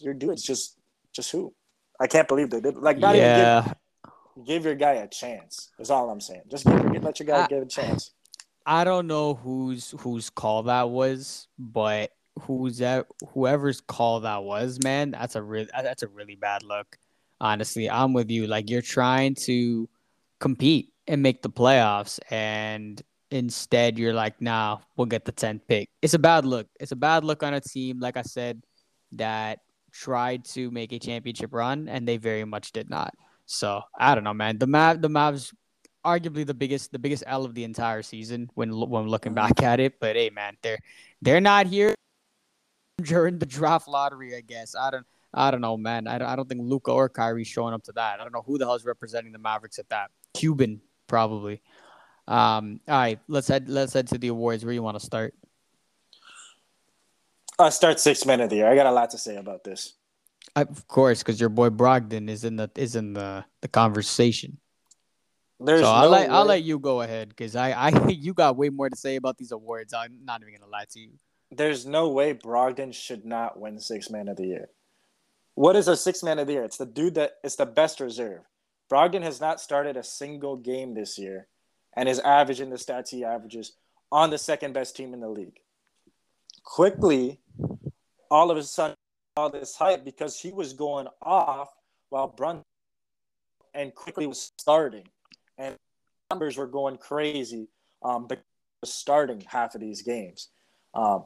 you're 0.00 0.14
doing 0.14 0.32
it's 0.32 0.42
just 0.42 0.78
just 1.12 1.30
who? 1.30 1.52
I 2.00 2.06
can't 2.06 2.26
believe 2.26 2.50
they 2.50 2.60
did 2.60 2.76
like 2.76 2.98
not 2.98 3.14
even 3.14 3.28
yeah, 3.28 3.64
give, 3.64 4.46
give 4.46 4.64
your 4.64 4.74
guy 4.74 4.94
a 4.94 5.08
chance. 5.08 5.70
Is 5.78 5.90
all 5.90 6.10
I'm 6.10 6.20
saying. 6.20 6.42
Just 6.50 6.66
give 6.66 6.74
your, 6.74 7.00
let 7.00 7.20
your 7.20 7.26
guy 7.26 7.44
I- 7.44 7.46
give 7.46 7.62
a 7.62 7.66
chance. 7.66 8.12
I 8.66 8.84
don't 8.84 9.06
know 9.06 9.34
whose 9.34 9.94
whose 10.00 10.30
call 10.30 10.64
that 10.64 10.88
was, 10.88 11.48
but 11.58 12.10
who's 12.40 12.78
that? 12.78 13.06
Whoever's 13.32 13.80
call 13.80 14.20
that 14.20 14.42
was, 14.42 14.78
man, 14.82 15.12
that's 15.12 15.36
a 15.36 15.42
real 15.42 15.66
uh, 15.74 15.82
that's 15.82 16.02
a 16.02 16.08
really 16.08 16.36
bad 16.36 16.62
look. 16.62 16.96
Honestly, 17.40 17.88
I'm 17.90 18.12
with 18.12 18.30
you. 18.30 18.46
Like 18.46 18.70
you're 18.70 18.82
trying 18.82 19.34
to 19.46 19.88
compete 20.40 20.92
and 21.06 21.22
make 21.22 21.42
the 21.42 21.50
playoffs, 21.50 22.18
and 22.30 23.00
instead 23.30 23.98
you're 23.98 24.14
like, 24.14 24.40
nah, 24.40 24.78
we'll 24.96 25.06
get 25.06 25.24
the 25.24 25.32
10th 25.32 25.62
pick. 25.66 25.88
It's 26.02 26.14
a 26.14 26.18
bad 26.18 26.44
look. 26.44 26.66
It's 26.80 26.92
a 26.92 26.96
bad 26.96 27.24
look 27.24 27.42
on 27.42 27.54
a 27.54 27.60
team, 27.60 28.00
like 28.00 28.16
I 28.16 28.22
said, 28.22 28.62
that 29.12 29.60
tried 29.92 30.44
to 30.44 30.70
make 30.70 30.92
a 30.92 30.98
championship 30.98 31.52
run, 31.52 31.88
and 31.88 32.06
they 32.06 32.16
very 32.16 32.44
much 32.44 32.72
did 32.72 32.90
not. 32.90 33.14
So 33.46 33.82
I 33.98 34.14
don't 34.14 34.24
know, 34.24 34.34
man. 34.34 34.58
The 34.58 34.66
Mav, 34.66 35.02
the 35.02 35.08
Mavs 35.08 35.52
arguably 36.04 36.44
the 36.44 36.54
biggest 36.54 36.92
the 36.92 36.98
biggest 36.98 37.24
L 37.26 37.44
of 37.44 37.54
the 37.54 37.64
entire 37.64 38.02
season 38.02 38.50
when 38.54 38.70
when 38.70 39.06
looking 39.08 39.34
back 39.34 39.62
at 39.62 39.80
it. 39.80 40.00
But 40.00 40.16
hey, 40.16 40.30
man, 40.30 40.56
they're 40.62 40.78
they're 41.22 41.40
not 41.40 41.66
here 41.66 41.94
during 43.02 43.38
the 43.38 43.46
draft 43.46 43.88
lottery. 43.88 44.34
I 44.36 44.40
guess 44.40 44.74
I 44.74 44.90
don't 44.90 45.06
I 45.32 45.50
don't 45.50 45.60
know, 45.60 45.76
man. 45.76 46.06
I 46.06 46.18
don't, 46.18 46.28
I 46.28 46.36
don't 46.36 46.48
think 46.48 46.60
Luka 46.62 46.92
or 46.92 47.08
Kyrie 47.08 47.44
showing 47.44 47.74
up 47.74 47.82
to 47.84 47.92
that. 47.92 48.20
I 48.20 48.22
don't 48.22 48.32
know 48.32 48.44
who 48.46 48.56
the 48.56 48.64
hell's 48.64 48.84
representing 48.84 49.32
the 49.32 49.38
Mavericks 49.38 49.78
at 49.78 49.88
that. 49.88 50.10
Cuban 50.32 50.80
probably. 51.08 51.60
Um, 52.28 52.80
all 52.88 52.94
right, 52.94 53.18
let's 53.28 53.48
head 53.48 53.68
let's 53.68 53.92
head 53.92 54.06
to 54.08 54.18
the 54.18 54.28
awards. 54.28 54.64
Where 54.64 54.72
you 54.72 54.82
want 54.82 54.98
to 54.98 55.04
start? 55.04 55.34
I 57.58 57.68
start 57.68 58.00
six 58.00 58.24
men 58.24 58.40
of 58.40 58.50
the 58.50 58.56
year. 58.56 58.68
I 58.68 58.74
got 58.74 58.86
a 58.86 58.92
lot 58.92 59.10
to 59.10 59.18
say 59.18 59.36
about 59.36 59.64
this. 59.64 59.94
I, 60.56 60.62
of 60.62 60.86
course, 60.88 61.18
because 61.22 61.40
your 61.40 61.48
boy 61.48 61.70
Brogdon 61.70 62.28
is 62.28 62.44
in 62.44 62.56
the 62.56 62.70
is 62.76 62.96
in 62.96 63.12
the 63.12 63.44
the 63.60 63.68
conversation. 63.68 64.58
There's 65.60 65.80
so 65.80 65.86
no 65.86 65.92
I'll 65.92 66.08
let 66.08 66.30
I'll 66.30 66.44
let 66.44 66.62
you 66.62 66.78
go 66.78 67.02
ahead 67.02 67.28
because 67.28 67.56
I 67.56 67.72
I 67.72 68.08
you 68.08 68.34
got 68.34 68.56
way 68.56 68.70
more 68.70 68.88
to 68.88 68.96
say 68.96 69.16
about 69.16 69.36
these 69.36 69.52
awards. 69.52 69.92
I'm 69.92 70.24
not 70.24 70.40
even 70.42 70.54
gonna 70.54 70.70
lie 70.70 70.86
to 70.90 71.00
you. 71.00 71.10
There's 71.56 71.86
no 71.86 72.08
way 72.08 72.34
Brogdon 72.34 72.92
should 72.92 73.24
not 73.24 73.58
win 73.60 73.78
six 73.78 74.10
man 74.10 74.28
of 74.28 74.36
the 74.36 74.46
year. 74.46 74.70
What 75.54 75.76
is 75.76 75.88
a 75.88 75.96
six 75.96 76.22
man 76.22 76.38
of 76.38 76.46
the 76.46 76.54
year? 76.54 76.64
It's 76.64 76.78
the 76.78 76.86
dude 76.86 77.14
that 77.14 77.34
it's 77.44 77.56
the 77.56 77.66
best 77.66 78.00
reserve. 78.00 78.40
Brogdon 78.90 79.22
has 79.22 79.40
not 79.40 79.60
started 79.60 79.96
a 79.96 80.02
single 80.02 80.56
game 80.56 80.94
this 80.94 81.18
year 81.18 81.46
and 81.96 82.08
is 82.08 82.18
averaging 82.20 82.70
the 82.70 82.76
stats 82.76 83.10
he 83.10 83.24
averages 83.24 83.72
on 84.10 84.30
the 84.30 84.38
second 84.38 84.72
best 84.72 84.96
team 84.96 85.14
in 85.14 85.20
the 85.20 85.28
league. 85.28 85.58
Quickley, 86.64 87.40
all 88.30 88.50
of 88.50 88.56
a 88.56 88.62
sudden, 88.62 88.96
all 89.36 89.50
this 89.50 89.76
hype 89.76 90.04
because 90.04 90.38
he 90.38 90.50
was 90.50 90.72
going 90.72 91.06
off 91.22 91.70
while 92.08 92.28
Brun 92.28 92.62
and 93.74 93.94
Quickley 93.94 94.26
was 94.26 94.52
starting, 94.58 95.08
and 95.58 95.76
numbers 96.30 96.56
were 96.56 96.66
going 96.66 96.96
crazy. 96.96 97.68
Um, 98.02 98.26
but 98.26 98.42
starting 98.84 99.40
half 99.40 99.74
of 99.74 99.80
these 99.80 100.02
games. 100.02 100.48
Um, 100.94 101.24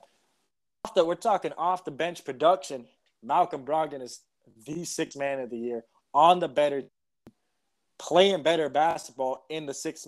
off 0.85 0.95
the, 0.95 1.05
we're 1.05 1.14
talking 1.14 1.53
off 1.59 1.85
the 1.85 1.91
bench 1.91 2.24
production. 2.24 2.87
Malcolm 3.22 3.64
Brogdon 3.64 4.03
is 4.03 4.20
the 4.66 4.85
six 4.85 5.16
man 5.16 5.41
of 5.41 5.51
the 5.51 5.59
year 5.59 5.85
on 6.14 6.41
the 6.41 6.49
better, 6.49 6.83
playing 7.99 8.43
better 8.43 8.68
basketball 8.68 9.45
in 9.51 9.66
the 9.66 9.74
six. 9.74 10.07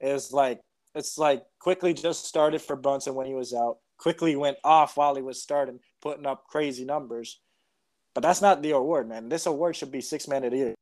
Is 0.00 0.32
like 0.32 0.60
it's 0.94 1.18
like 1.18 1.42
Quickley 1.58 1.94
just 1.94 2.26
started 2.26 2.62
for 2.62 2.76
Brunson 2.76 3.14
when 3.14 3.26
he 3.26 3.34
was 3.34 3.52
out. 3.52 3.78
Quickley 3.98 4.36
went 4.36 4.58
off 4.62 4.96
while 4.96 5.14
he 5.14 5.22
was 5.22 5.42
starting, 5.42 5.80
putting 6.00 6.26
up 6.26 6.44
crazy 6.48 6.84
numbers. 6.84 7.40
But 8.14 8.22
that's 8.22 8.40
not 8.40 8.62
the 8.62 8.72
award, 8.72 9.08
man. 9.08 9.28
This 9.28 9.46
award 9.46 9.76
should 9.76 9.92
be 9.92 10.00
six 10.00 10.28
man 10.28 10.44
of 10.44 10.52
the 10.52 10.56
year. 10.56 10.74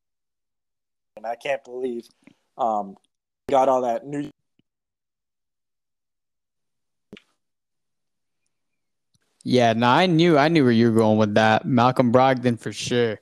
And 1.16 1.26
I 1.26 1.34
can't 1.34 1.64
believe 1.64 2.06
um, 2.58 2.96
got 3.48 3.68
all 3.68 3.82
that 3.82 4.06
new 4.06 4.30
Yeah, 9.48 9.74
no, 9.74 9.86
I 9.86 10.06
knew 10.06 10.36
I 10.36 10.48
knew 10.48 10.64
where 10.64 10.72
you 10.72 10.90
were 10.90 10.98
going 10.98 11.18
with 11.18 11.34
that. 11.34 11.64
Malcolm 11.64 12.12
Brogdon 12.12 12.58
for 12.58 12.72
sure. 12.72 13.20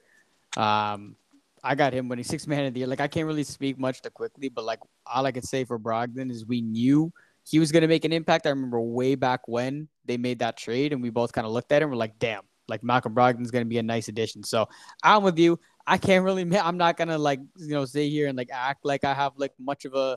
Um, 0.57 1.17
I 1.63 1.75
got 1.75 1.93
him 1.93 2.09
winning 2.09 2.25
six 2.25 2.47
man 2.47 2.65
of 2.65 2.73
the 2.73 2.81
year. 2.81 2.87
Like 2.87 3.03
I 3.03 3.09
can't 3.09 3.27
really 3.27 3.45
speak 3.45 3.79
much 3.79 4.01
to 4.01 4.11
Quickley, 4.11 4.49
but 4.49 4.65
like 4.65 4.79
all 5.05 5.27
I 5.27 5.33
could 5.33 5.45
say 5.45 5.65
for 5.65 5.79
Brogdon 5.79 6.31
is 6.31 6.47
we 6.47 6.63
knew 6.63 7.13
he 7.47 7.59
was 7.59 7.71
gonna 7.71 7.89
make 7.89 8.07
an 8.07 8.13
impact. 8.15 8.47
I 8.47 8.51
remember 8.51 8.81
way 8.81 9.17
back 9.17 9.47
when 9.49 9.87
they 10.07 10.17
made 10.17 10.39
that 10.39 10.57
trade, 10.57 10.95
and 10.95 11.03
we 11.03 11.11
both 11.11 11.31
kind 11.35 11.47
of 11.47 11.53
looked 11.53 11.73
at 11.73 11.83
him. 11.83 11.91
We're 11.91 11.97
like, 11.97 12.19
damn, 12.19 12.45
like 12.69 12.83
Malcolm 12.83 13.15
Brogdon's 13.15 13.51
gonna 13.51 13.67
be 13.67 13.77
a 13.77 13.83
nice 13.83 14.09
addition. 14.09 14.43
So 14.45 14.67
I'm 15.03 15.25
with 15.25 15.39
you. 15.39 15.61
I 15.87 15.99
can't 15.99 16.25
really. 16.25 16.57
I'm 16.59 16.79
not 16.79 16.97
gonna 16.97 17.19
like 17.19 17.41
you 17.59 17.75
know 17.75 17.85
stay 17.85 18.09
here 18.09 18.29
and 18.29 18.39
like 18.39 18.49
act 18.51 18.87
like 18.87 19.05
I 19.05 19.13
have 19.13 19.33
like 19.37 19.53
much 19.59 19.85
of 19.85 19.95
a 19.95 20.17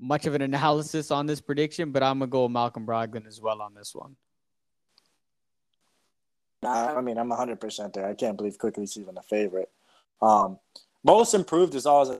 much 0.00 0.24
of 0.24 0.34
an 0.34 0.40
analysis 0.40 1.10
on 1.10 1.26
this 1.26 1.42
prediction, 1.42 1.92
but 1.92 2.02
I'm 2.02 2.20
gonna 2.20 2.30
go 2.30 2.48
Malcolm 2.48 2.86
Brogdon 2.86 3.26
as 3.26 3.42
well 3.42 3.60
on 3.60 3.74
this 3.74 3.94
one. 3.94 4.16
I 6.66 7.00
mean, 7.00 7.18
I'm 7.18 7.30
100% 7.30 7.92
there. 7.92 8.06
I 8.06 8.14
can't 8.14 8.36
believe 8.36 8.58
Quickley's 8.58 8.96
even 8.96 9.16
a 9.18 9.22
favorite. 9.22 9.70
Um, 10.20 10.58
most 11.02 11.34
improved 11.34 11.74
is 11.74 11.86
always 11.86 12.18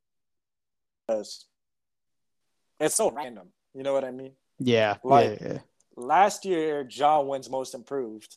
it's 1.08 2.94
so 2.94 3.10
random. 3.10 3.48
You 3.74 3.82
know 3.82 3.92
what 3.92 4.04
I 4.04 4.10
mean? 4.10 4.32
Yeah, 4.58 4.96
Like- 5.02 5.40
yeah, 5.40 5.48
yeah. 5.52 5.58
Last 5.96 6.44
year, 6.44 6.86
Ja 6.90 7.20
wins 7.20 7.48
most 7.48 7.72
improved. 7.72 8.36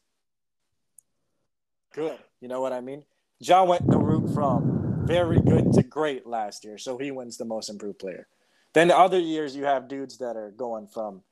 Good. 1.94 2.20
You 2.40 2.48
know 2.48 2.62
what 2.62 2.72
I 2.72 2.82
mean? 2.82 3.04
Ja 3.40 3.64
went 3.64 3.88
the 3.90 3.98
route 3.98 4.30
from 4.34 5.06
very 5.08 5.40
good 5.42 5.74
to 5.74 5.82
great 5.82 6.28
last 6.28 6.64
year, 6.64 6.78
so 6.78 6.98
he 7.00 7.10
wins 7.10 7.38
the 7.38 7.46
most 7.46 7.70
improved 7.70 7.98
player. 7.98 8.28
Then 8.74 8.90
the 8.90 8.98
other 8.98 9.18
years, 9.20 9.56
you 9.56 9.66
have 9.66 9.88
dudes 9.88 10.20
that 10.20 10.36
are 10.36 10.52
going 10.52 10.88
from 10.88 11.24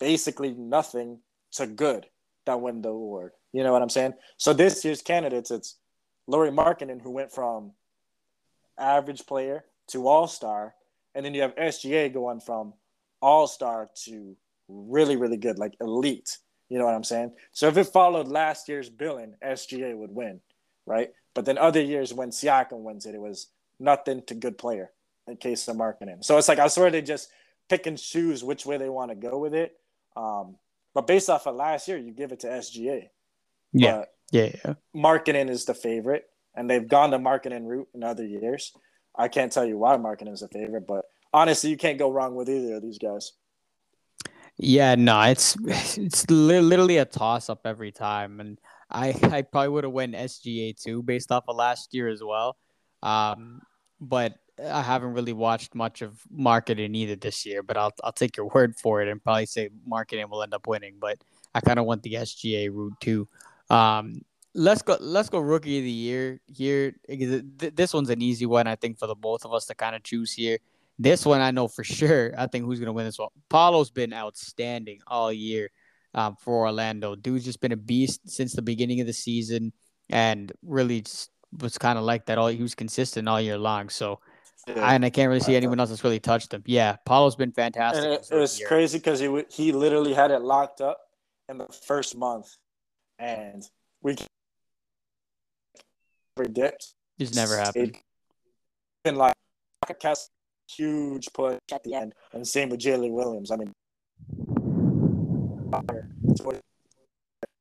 basically 0.00 0.52
nothing 0.54 1.20
to 1.52 1.66
good 1.68 2.06
that 2.46 2.60
win 2.60 2.82
the 2.82 2.88
award. 2.88 3.32
You 3.54 3.62
know 3.62 3.72
what 3.72 3.82
I'm 3.82 3.88
saying? 3.88 4.14
So 4.36 4.52
this 4.52 4.84
year's 4.84 5.00
candidates, 5.00 5.52
it's 5.52 5.76
Lauri 6.26 6.50
Markkanen, 6.50 7.00
who 7.00 7.12
went 7.12 7.32
from 7.32 7.70
average 8.76 9.26
player 9.26 9.64
to 9.92 10.08
all 10.08 10.26
star, 10.26 10.74
and 11.14 11.24
then 11.24 11.34
you 11.34 11.42
have 11.42 11.54
SGA 11.54 12.12
going 12.12 12.40
from 12.40 12.74
all 13.22 13.46
star 13.46 13.90
to 14.06 14.36
really, 14.66 15.14
really 15.14 15.36
good, 15.36 15.56
like 15.56 15.76
elite. 15.80 16.38
You 16.68 16.80
know 16.80 16.84
what 16.84 16.96
I'm 16.96 17.04
saying? 17.04 17.30
So 17.52 17.68
if 17.68 17.76
it 17.76 17.84
followed 17.84 18.26
last 18.26 18.68
year's 18.68 18.88
billing, 18.88 19.34
SGA 19.40 19.96
would 19.96 20.10
win, 20.10 20.40
right? 20.84 21.12
But 21.32 21.44
then 21.44 21.56
other 21.56 21.80
years 21.80 22.12
when 22.12 22.30
Siakam 22.30 22.80
wins 22.80 23.06
it, 23.06 23.14
it 23.14 23.20
was 23.20 23.52
nothing 23.78 24.22
to 24.26 24.34
good 24.34 24.58
player 24.58 24.90
in 25.28 25.36
case 25.36 25.68
of 25.68 25.76
Markkanen. 25.76 26.24
So 26.24 26.38
it's 26.38 26.48
like 26.48 26.58
I 26.58 26.66
swear 26.66 26.90
they 26.90 27.02
just 27.02 27.30
pick 27.68 27.86
and 27.86 27.96
choose 27.96 28.42
which 28.42 28.66
way 28.66 28.78
they 28.78 28.88
want 28.88 29.12
to 29.12 29.14
go 29.14 29.38
with 29.38 29.54
it. 29.54 29.76
Um, 30.16 30.56
but 30.92 31.06
based 31.06 31.30
off 31.30 31.46
of 31.46 31.54
last 31.54 31.86
year, 31.86 31.98
you 31.98 32.10
give 32.10 32.32
it 32.32 32.40
to 32.40 32.48
SGA. 32.48 33.10
Yeah, 33.74 34.04
yeah, 34.30 34.50
yeah. 34.64 34.74
Markkanen 34.96 35.50
is 35.50 35.64
the 35.64 35.74
favorite, 35.74 36.24
and 36.54 36.70
they've 36.70 36.86
gone 36.86 37.10
the 37.10 37.18
Markkanen 37.18 37.66
route 37.66 37.88
in 37.94 38.02
other 38.02 38.24
years. 38.24 38.72
I 39.16 39.28
can't 39.28 39.52
tell 39.52 39.64
you 39.64 39.76
why 39.78 39.96
Markkanen 39.96 40.32
is 40.32 40.40
the 40.40 40.48
favorite, 40.48 40.86
but 40.86 41.04
honestly, 41.32 41.70
you 41.70 41.76
can't 41.76 41.98
go 41.98 42.10
wrong 42.10 42.34
with 42.34 42.48
either 42.48 42.76
of 42.76 42.82
these 42.82 42.98
guys. 42.98 43.32
Yeah, 44.56 44.94
no, 44.94 45.20
it's 45.22 45.56
it's 45.66 46.30
li- 46.30 46.60
literally 46.60 46.98
a 46.98 47.04
toss 47.04 47.50
up 47.50 47.62
every 47.64 47.92
time, 47.92 48.40
and 48.40 48.58
I 48.90 49.14
I 49.22 49.42
probably 49.42 49.68
would 49.68 49.84
have 49.84 49.92
went 49.92 50.14
SGA 50.14 50.80
too 50.80 51.02
based 51.02 51.32
off 51.32 51.44
of 51.48 51.56
last 51.56 51.92
year 51.92 52.08
as 52.08 52.22
well, 52.22 52.56
um, 53.02 53.60
but 54.00 54.34
I 54.62 54.82
haven't 54.82 55.14
really 55.14 55.32
watched 55.32 55.74
much 55.74 56.02
of 56.02 56.20
Markkanen 56.32 56.94
either 56.94 57.16
this 57.16 57.44
year. 57.44 57.62
But 57.64 57.76
I'll 57.76 57.92
I'll 58.04 58.12
take 58.12 58.36
your 58.36 58.46
word 58.54 58.76
for 58.76 59.02
it 59.02 59.08
and 59.08 59.22
probably 59.22 59.46
say 59.46 59.70
Markkanen 59.88 60.28
will 60.28 60.42
end 60.42 60.54
up 60.54 60.68
winning. 60.68 60.96
But 61.00 61.18
I 61.54 61.60
kind 61.60 61.78
of 61.78 61.86
want 61.86 62.02
the 62.02 62.14
SGA 62.14 62.70
route 62.72 62.94
too. 63.00 63.28
Um, 63.70 64.22
let's 64.54 64.82
go 64.82 64.96
let's 65.00 65.28
go 65.28 65.38
rookie 65.38 65.78
of 65.78 65.84
the 65.84 65.90
year 65.90 66.40
here. 66.46 66.94
This 67.08 67.92
one's 67.92 68.10
an 68.10 68.22
easy 68.22 68.46
one 68.46 68.66
I 68.66 68.76
think 68.76 68.98
for 68.98 69.06
the 69.06 69.14
both 69.14 69.44
of 69.44 69.52
us 69.52 69.66
to 69.66 69.74
kind 69.74 69.96
of 69.96 70.02
choose 70.02 70.32
here. 70.32 70.58
This 70.98 71.26
one 71.26 71.40
I 71.40 71.50
know 71.50 71.68
for 71.68 71.84
sure. 71.84 72.32
I 72.36 72.46
think 72.46 72.64
who's 72.64 72.78
gonna 72.80 72.92
win 72.92 73.06
this 73.06 73.18
one. 73.18 73.28
Paolo's 73.48 73.90
been 73.90 74.12
outstanding 74.12 75.00
all 75.06 75.32
year 75.32 75.70
um, 76.14 76.36
for 76.36 76.66
Orlando. 76.66 77.14
Dude's 77.14 77.44
just 77.44 77.60
been 77.60 77.72
a 77.72 77.76
beast 77.76 78.28
since 78.28 78.52
the 78.52 78.62
beginning 78.62 79.00
of 79.00 79.06
the 79.06 79.12
season, 79.12 79.72
and 80.08 80.52
really 80.62 81.02
just 81.02 81.30
was 81.60 81.78
kind 81.78 81.98
of 81.98 82.04
like 82.04 82.26
that. 82.26 82.38
All 82.38 82.48
he 82.48 82.62
was 82.62 82.74
consistent 82.74 83.28
all 83.28 83.40
year 83.40 83.58
long. 83.58 83.88
So 83.88 84.20
yeah. 84.66 84.92
and 84.92 85.04
I 85.04 85.10
can't 85.10 85.28
really 85.28 85.40
see 85.40 85.56
anyone 85.56 85.78
else 85.80 85.90
that's 85.90 86.04
really 86.04 86.20
touched 86.20 86.52
him. 86.54 86.62
Yeah, 86.66 86.96
Paolo's 87.04 87.36
been 87.36 87.52
fantastic. 87.52 88.04
And 88.04 88.14
it, 88.14 88.28
it 88.30 88.36
was 88.36 88.60
crazy 88.66 88.98
because 88.98 89.20
he 89.20 89.44
he 89.50 89.72
literally 89.72 90.14
had 90.14 90.30
it 90.30 90.42
locked 90.42 90.80
up 90.80 90.98
in 91.48 91.58
the 91.58 91.66
first 91.86 92.16
month, 92.16 92.56
and 93.18 93.62
we 94.02 94.16
dipped. 96.48 96.94
It's 97.18 97.34
never 97.34 97.56
happened. 97.56 97.96
Been 99.04 99.16
like 99.16 99.34
a 99.88 99.94
cast 99.94 100.30
huge 100.68 101.28
push 101.32 101.58
at 101.72 101.82
the 101.84 101.94
end, 101.94 102.14
and 102.32 102.46
same 102.46 102.70
with 102.70 102.80
Jalen 102.80 103.12
Williams. 103.12 103.50
I 103.50 103.56
mean, 103.56 103.72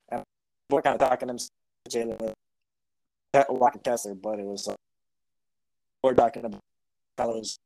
and 0.10 0.24
we're 0.70 0.82
kind 0.82 1.02
of 1.02 1.10
talking 1.10 1.30
him 1.30 1.38
Jalen 1.90 2.20
Williams, 2.20 3.82
Kessler, 3.84 4.16
but 4.16 4.40
it 4.40 4.46
was 4.46 4.68
uh, 4.68 4.76
we're 6.02 6.14
talking 6.14 6.46
about 6.46 6.62
fellows 7.18 7.58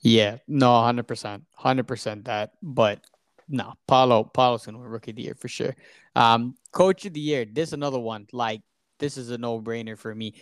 Yeah, 0.00 0.38
no, 0.46 0.80
hundred 0.82 1.06
percent, 1.08 1.44
hundred 1.54 1.86
percent 1.86 2.24
that. 2.26 2.52
But 2.62 3.04
no, 3.50 3.74
Paolo, 3.88 4.24
Paolo's 4.24 4.64
gonna 4.64 4.78
win 4.78 4.86
Rookie 4.86 5.10
of 5.10 5.16
the 5.16 5.22
Year 5.22 5.34
for 5.34 5.48
sure. 5.48 5.74
Um, 6.14 6.54
Coach 6.72 7.04
of 7.04 7.12
the 7.12 7.20
Year, 7.20 7.44
this 7.44 7.72
another 7.72 7.98
one. 7.98 8.26
Like 8.32 8.62
this 8.98 9.16
is 9.16 9.30
a 9.30 9.38
no 9.38 9.60
brainer 9.60 9.98
for 9.98 10.14
me. 10.14 10.34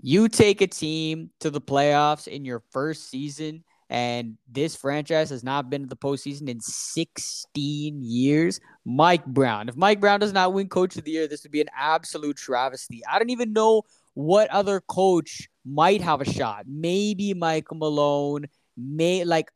You 0.00 0.28
take 0.28 0.60
a 0.60 0.66
team 0.66 1.30
to 1.40 1.50
the 1.50 1.60
playoffs 1.60 2.28
in 2.28 2.44
your 2.44 2.62
first 2.70 3.10
season, 3.10 3.64
and 3.90 4.38
this 4.50 4.76
franchise 4.76 5.30
has 5.30 5.42
not 5.42 5.68
been 5.68 5.82
to 5.82 5.88
the 5.88 5.96
postseason 5.96 6.48
in 6.48 6.60
16 6.60 8.02
years. 8.02 8.60
Mike 8.84 9.26
Brown. 9.26 9.68
If 9.68 9.76
Mike 9.76 10.00
Brown 10.00 10.20
does 10.20 10.32
not 10.32 10.52
win 10.52 10.68
Coach 10.68 10.96
of 10.96 11.04
the 11.04 11.10
Year, 11.10 11.26
this 11.28 11.42
would 11.42 11.52
be 11.52 11.60
an 11.60 11.68
absolute 11.76 12.36
travesty. 12.36 13.02
I 13.10 13.18
don't 13.18 13.30
even 13.30 13.52
know 13.52 13.82
what 14.14 14.48
other 14.50 14.80
coach 14.80 15.48
might 15.66 16.00
have 16.00 16.20
a 16.20 16.30
shot. 16.30 16.64
Maybe 16.66 17.34
Michael 17.34 17.76
Malone. 17.76 18.46
May 18.74 19.24
like 19.24 19.50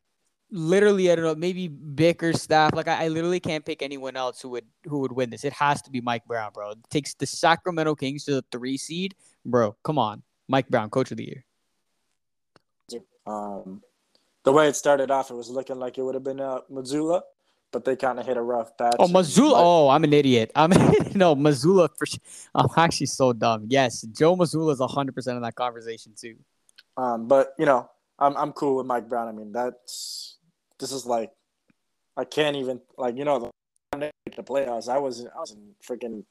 literally, 0.51 1.11
I 1.11 1.17
don't 1.17 1.25
know, 1.25 1.35
maybe 1.35 1.69
Bickerstaff. 1.69 2.75
Like 2.75 2.89
I, 2.89 3.05
I, 3.05 3.09
literally 3.09 3.41
can't 3.41 3.65
pick 3.65 3.83
anyone 3.83 4.17
else 4.17 4.41
who 4.41 4.51
would 4.51 4.67
who 4.85 4.99
would 5.01 5.13
win 5.13 5.31
this. 5.31 5.45
It 5.45 5.53
has 5.55 5.83
to 5.83 5.91
be 5.91 6.01
Mike 6.01 6.25
Brown, 6.27 6.53
bro. 6.53 6.71
It 6.71 6.79
takes 6.91 7.15
the 7.15 7.27
Sacramento 7.27 7.95
Kings 7.95 8.25
to 8.25 8.35
the 8.35 8.45
three 8.53 8.77
seed, 8.77 9.15
bro. 9.45 9.77
Come 9.83 9.99
on, 9.99 10.23
Mike 10.49 10.69
Brown, 10.69 10.91
Coach 10.91 11.11
of 11.11 11.17
the 11.17 11.25
Year. 11.25 11.45
Um, 13.27 13.83
the 14.45 14.53
way 14.53 14.69
it 14.69 14.77
started 14.77 15.11
off, 15.11 15.31
it 15.31 15.35
was 15.35 15.51
looking 15.51 15.79
like 15.79 15.99
it 15.99 16.03
would 16.03 16.15
have 16.15 16.23
been 16.23 16.41
uh, 16.41 16.61
Mazzulla, 16.71 17.23
but 17.73 17.85
they 17.85 17.97
kind 17.97 18.21
of 18.21 18.27
hit 18.27 18.37
a 18.37 18.43
rough 18.43 18.77
patch. 18.79 18.95
Oh, 19.01 19.09
Mazzulla! 19.09 19.55
Oh, 19.57 19.89
I'm 19.89 20.05
an 20.05 20.13
idiot. 20.13 20.53
I'm 20.55 20.71
no 21.15 21.35
Mazzulla 21.35 21.89
for. 21.97 22.07
Sure. 22.07 22.21
I'm 22.55 22.69
actually 22.77 23.07
so 23.07 23.33
dumb. 23.33 23.67
Yes, 23.69 24.03
Joe 24.03 24.37
Mazzulla 24.37 24.73
is 24.73 24.79
100 24.79 25.15
percent 25.15 25.37
in 25.37 25.43
that 25.43 25.57
conversation 25.57 26.13
too. 26.17 26.37
Um, 26.97 27.27
but 27.27 27.55
you 27.59 27.67
know, 27.67 27.91
I'm 28.19 28.37
I'm 28.37 28.53
cool 28.53 28.77
with 28.77 28.87
Mike 28.87 29.09
Brown. 29.09 29.29
I 29.29 29.33
mean, 29.33 29.53
that's 29.53 30.36
this 30.79 30.93
is 30.93 31.07
like 31.07 31.31
I 32.17 32.25
can't 32.25 32.57
even 32.57 32.81
like 32.97 33.17
you 33.17 33.25
know 33.25 33.51
the, 33.93 34.11
the 34.37 34.43
playoffs. 34.43 34.89
I 34.89 34.99
was 34.99 35.25
I 35.25 35.39
was 35.39 35.53
in 35.53 35.75
freaking 35.87 36.25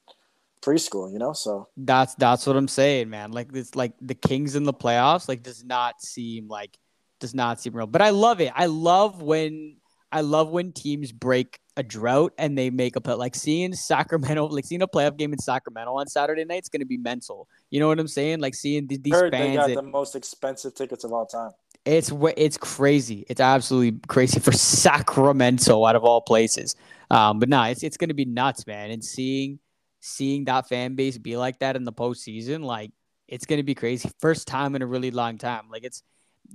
preschool, 0.62 1.12
you 1.12 1.18
know. 1.18 1.32
So 1.32 1.68
that's 1.76 2.14
that's 2.16 2.46
what 2.46 2.56
I'm 2.56 2.68
saying, 2.68 3.10
man. 3.10 3.32
Like 3.32 3.48
it's 3.54 3.74
like 3.74 3.92
the 4.00 4.14
Kings 4.14 4.56
in 4.56 4.64
the 4.64 4.74
playoffs, 4.74 5.28
like 5.28 5.42
does 5.42 5.64
not 5.64 6.00
seem 6.02 6.48
like 6.48 6.76
does 7.20 7.34
not 7.34 7.60
seem 7.60 7.74
real. 7.74 7.86
But 7.86 8.02
I 8.02 8.10
love 8.10 8.40
it. 8.40 8.52
I 8.54 8.66
love 8.66 9.22
when 9.22 9.76
I 10.12 10.20
love 10.20 10.50
when 10.50 10.72
teams 10.72 11.12
break 11.12 11.58
a 11.76 11.82
drought 11.82 12.32
and 12.38 12.56
they 12.56 12.70
make 12.70 12.96
a 12.96 13.00
play. 13.00 13.14
Like 13.14 13.34
seeing 13.34 13.74
Sacramento, 13.74 14.46
like 14.46 14.64
seeing 14.64 14.82
a 14.82 14.88
playoff 14.88 15.16
game 15.16 15.32
in 15.32 15.38
Sacramento 15.38 15.92
on 15.94 16.06
Saturday 16.06 16.44
night, 16.44 16.58
it's 16.58 16.68
going 16.68 16.80
to 16.80 16.86
be 16.86 16.96
mental. 16.96 17.48
You 17.70 17.80
know 17.80 17.88
what 17.88 17.98
I'm 17.98 18.08
saying? 18.08 18.40
Like 18.40 18.54
seeing 18.54 18.86
these 18.86 19.00
Heard 19.12 19.32
fans. 19.32 19.50
They 19.50 19.56
got 19.56 19.68
that, 19.68 19.74
the 19.74 19.82
most 19.82 20.16
expensive 20.16 20.74
tickets 20.74 21.04
of 21.04 21.12
all 21.12 21.26
time. 21.26 21.50
It's 21.86 22.12
it's 22.36 22.58
crazy. 22.58 23.24
It's 23.28 23.40
absolutely 23.40 24.00
crazy 24.08 24.40
for 24.40 24.52
Sacramento 24.52 25.84
out 25.84 25.96
of 25.96 26.04
all 26.04 26.20
places. 26.20 26.74
Um, 27.10 27.38
but 27.38 27.48
nah, 27.48 27.66
it's 27.68 27.84
it's 27.84 27.96
gonna 27.96 28.14
be 28.14 28.24
nuts, 28.24 28.66
man. 28.66 28.90
And 28.90 29.04
seeing 29.04 29.60
seeing 30.00 30.44
that 30.46 30.68
fan 30.68 30.96
base 30.96 31.16
be 31.16 31.36
like 31.36 31.60
that 31.60 31.76
in 31.76 31.84
the 31.84 31.92
postseason, 31.92 32.64
like 32.64 32.90
it's 33.28 33.46
gonna 33.46 33.62
be 33.62 33.74
crazy. 33.74 34.10
First 34.20 34.48
time 34.48 34.74
in 34.74 34.82
a 34.82 34.86
really 34.86 35.12
long 35.12 35.38
time. 35.38 35.68
Like 35.70 35.84
it's 35.84 36.02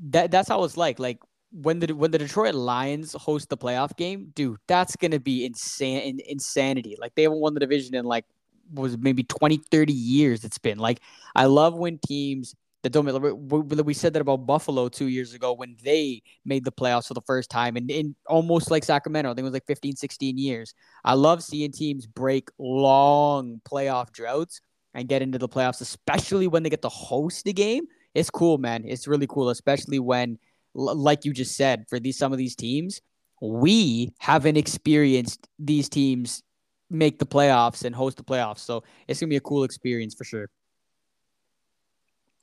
that 0.10 0.32
that's 0.32 0.50
how 0.50 0.64
it's 0.66 0.78
like. 0.78 1.00
Like 1.00 1.20
when 1.54 1.80
the 1.80 1.94
when 1.94 2.12
the 2.12 2.18
Detroit 2.18 2.54
Lions 2.56 3.14
host 3.14 3.50
the 3.50 3.58
playoff 3.58 3.96
game, 3.96 4.32
dude, 4.36 4.60
that's 4.68 4.98
gonna 4.98 5.20
be 5.20 5.46
insane 5.46 6.20
insanity. 6.28 6.98
Like 7.00 7.16
they 7.16 7.24
haven't 7.24 7.40
won 7.40 7.54
the 7.54 7.62
division 7.62 7.96
in 7.96 8.04
like 8.04 8.26
was 8.74 8.98
maybe 8.98 9.24
20, 9.24 9.58
30 9.58 9.94
years. 9.94 10.44
It's 10.44 10.58
been 10.58 10.78
like 10.78 11.00
I 11.36 11.46
love 11.46 11.76
when 11.76 12.00
teams 12.00 12.54
that 12.84 12.92
don't 12.92 13.86
we 13.86 13.94
said 13.94 14.14
that 14.14 14.22
about 14.22 14.46
Buffalo 14.48 14.90
two 14.90 15.08
years 15.08 15.34
ago 15.34 15.54
when 15.54 15.76
they 15.84 16.22
made 16.46 16.66
the 16.66 16.72
playoffs 16.72 17.08
for 17.08 17.14
the 17.14 17.22
first 17.22 17.50
time 17.50 17.76
and 17.76 17.92
in 17.92 18.16
almost 18.28 18.72
like 18.72 18.84
Sacramento, 18.84 19.30
I 19.30 19.34
think 19.34 19.42
it 19.42 19.44
was 19.44 19.54
like 19.54 19.68
15, 19.68 19.96
16 19.96 20.38
years. 20.38 20.74
I 21.04 21.14
love 21.14 21.44
seeing 21.44 21.72
teams 21.72 22.08
break 22.08 22.50
long 22.58 23.62
playoff 23.70 24.12
droughts 24.12 24.62
and 24.94 25.08
get 25.08 25.22
into 25.22 25.38
the 25.38 25.50
playoffs, 25.50 25.82
especially 25.82 26.48
when 26.48 26.64
they 26.64 26.70
get 26.70 26.82
to 26.82 26.90
host 26.90 27.46
the 27.46 27.54
game. 27.54 27.86
It's 28.14 28.30
cool, 28.30 28.58
man. 28.58 28.84
It's 28.86 29.08
really 29.08 29.28
cool, 29.28 29.50
especially 29.50 30.00
when, 30.00 30.38
like 30.74 31.24
you 31.24 31.34
just 31.34 31.56
said, 31.56 31.86
for 31.88 32.00
these 32.00 32.18
some 32.18 32.32
of 32.32 32.38
these 32.38 32.56
teams, 32.56 33.00
we 33.42 34.10
haven't 34.20 34.58
experienced 34.58 35.48
these 35.60 35.88
teams 35.88 36.44
make 36.90 37.20
the 37.20 37.26
playoffs 37.26 37.86
and 37.86 37.96
host 37.96 38.18
the 38.18 38.24
playoffs. 38.24 38.60
So 38.60 38.84
it's 39.08 39.20
gonna 39.20 39.30
be 39.30 39.38
a 39.38 39.42
cool 39.42 39.64
experience 39.64 40.14
for 40.14 40.26
sure. 40.26 40.50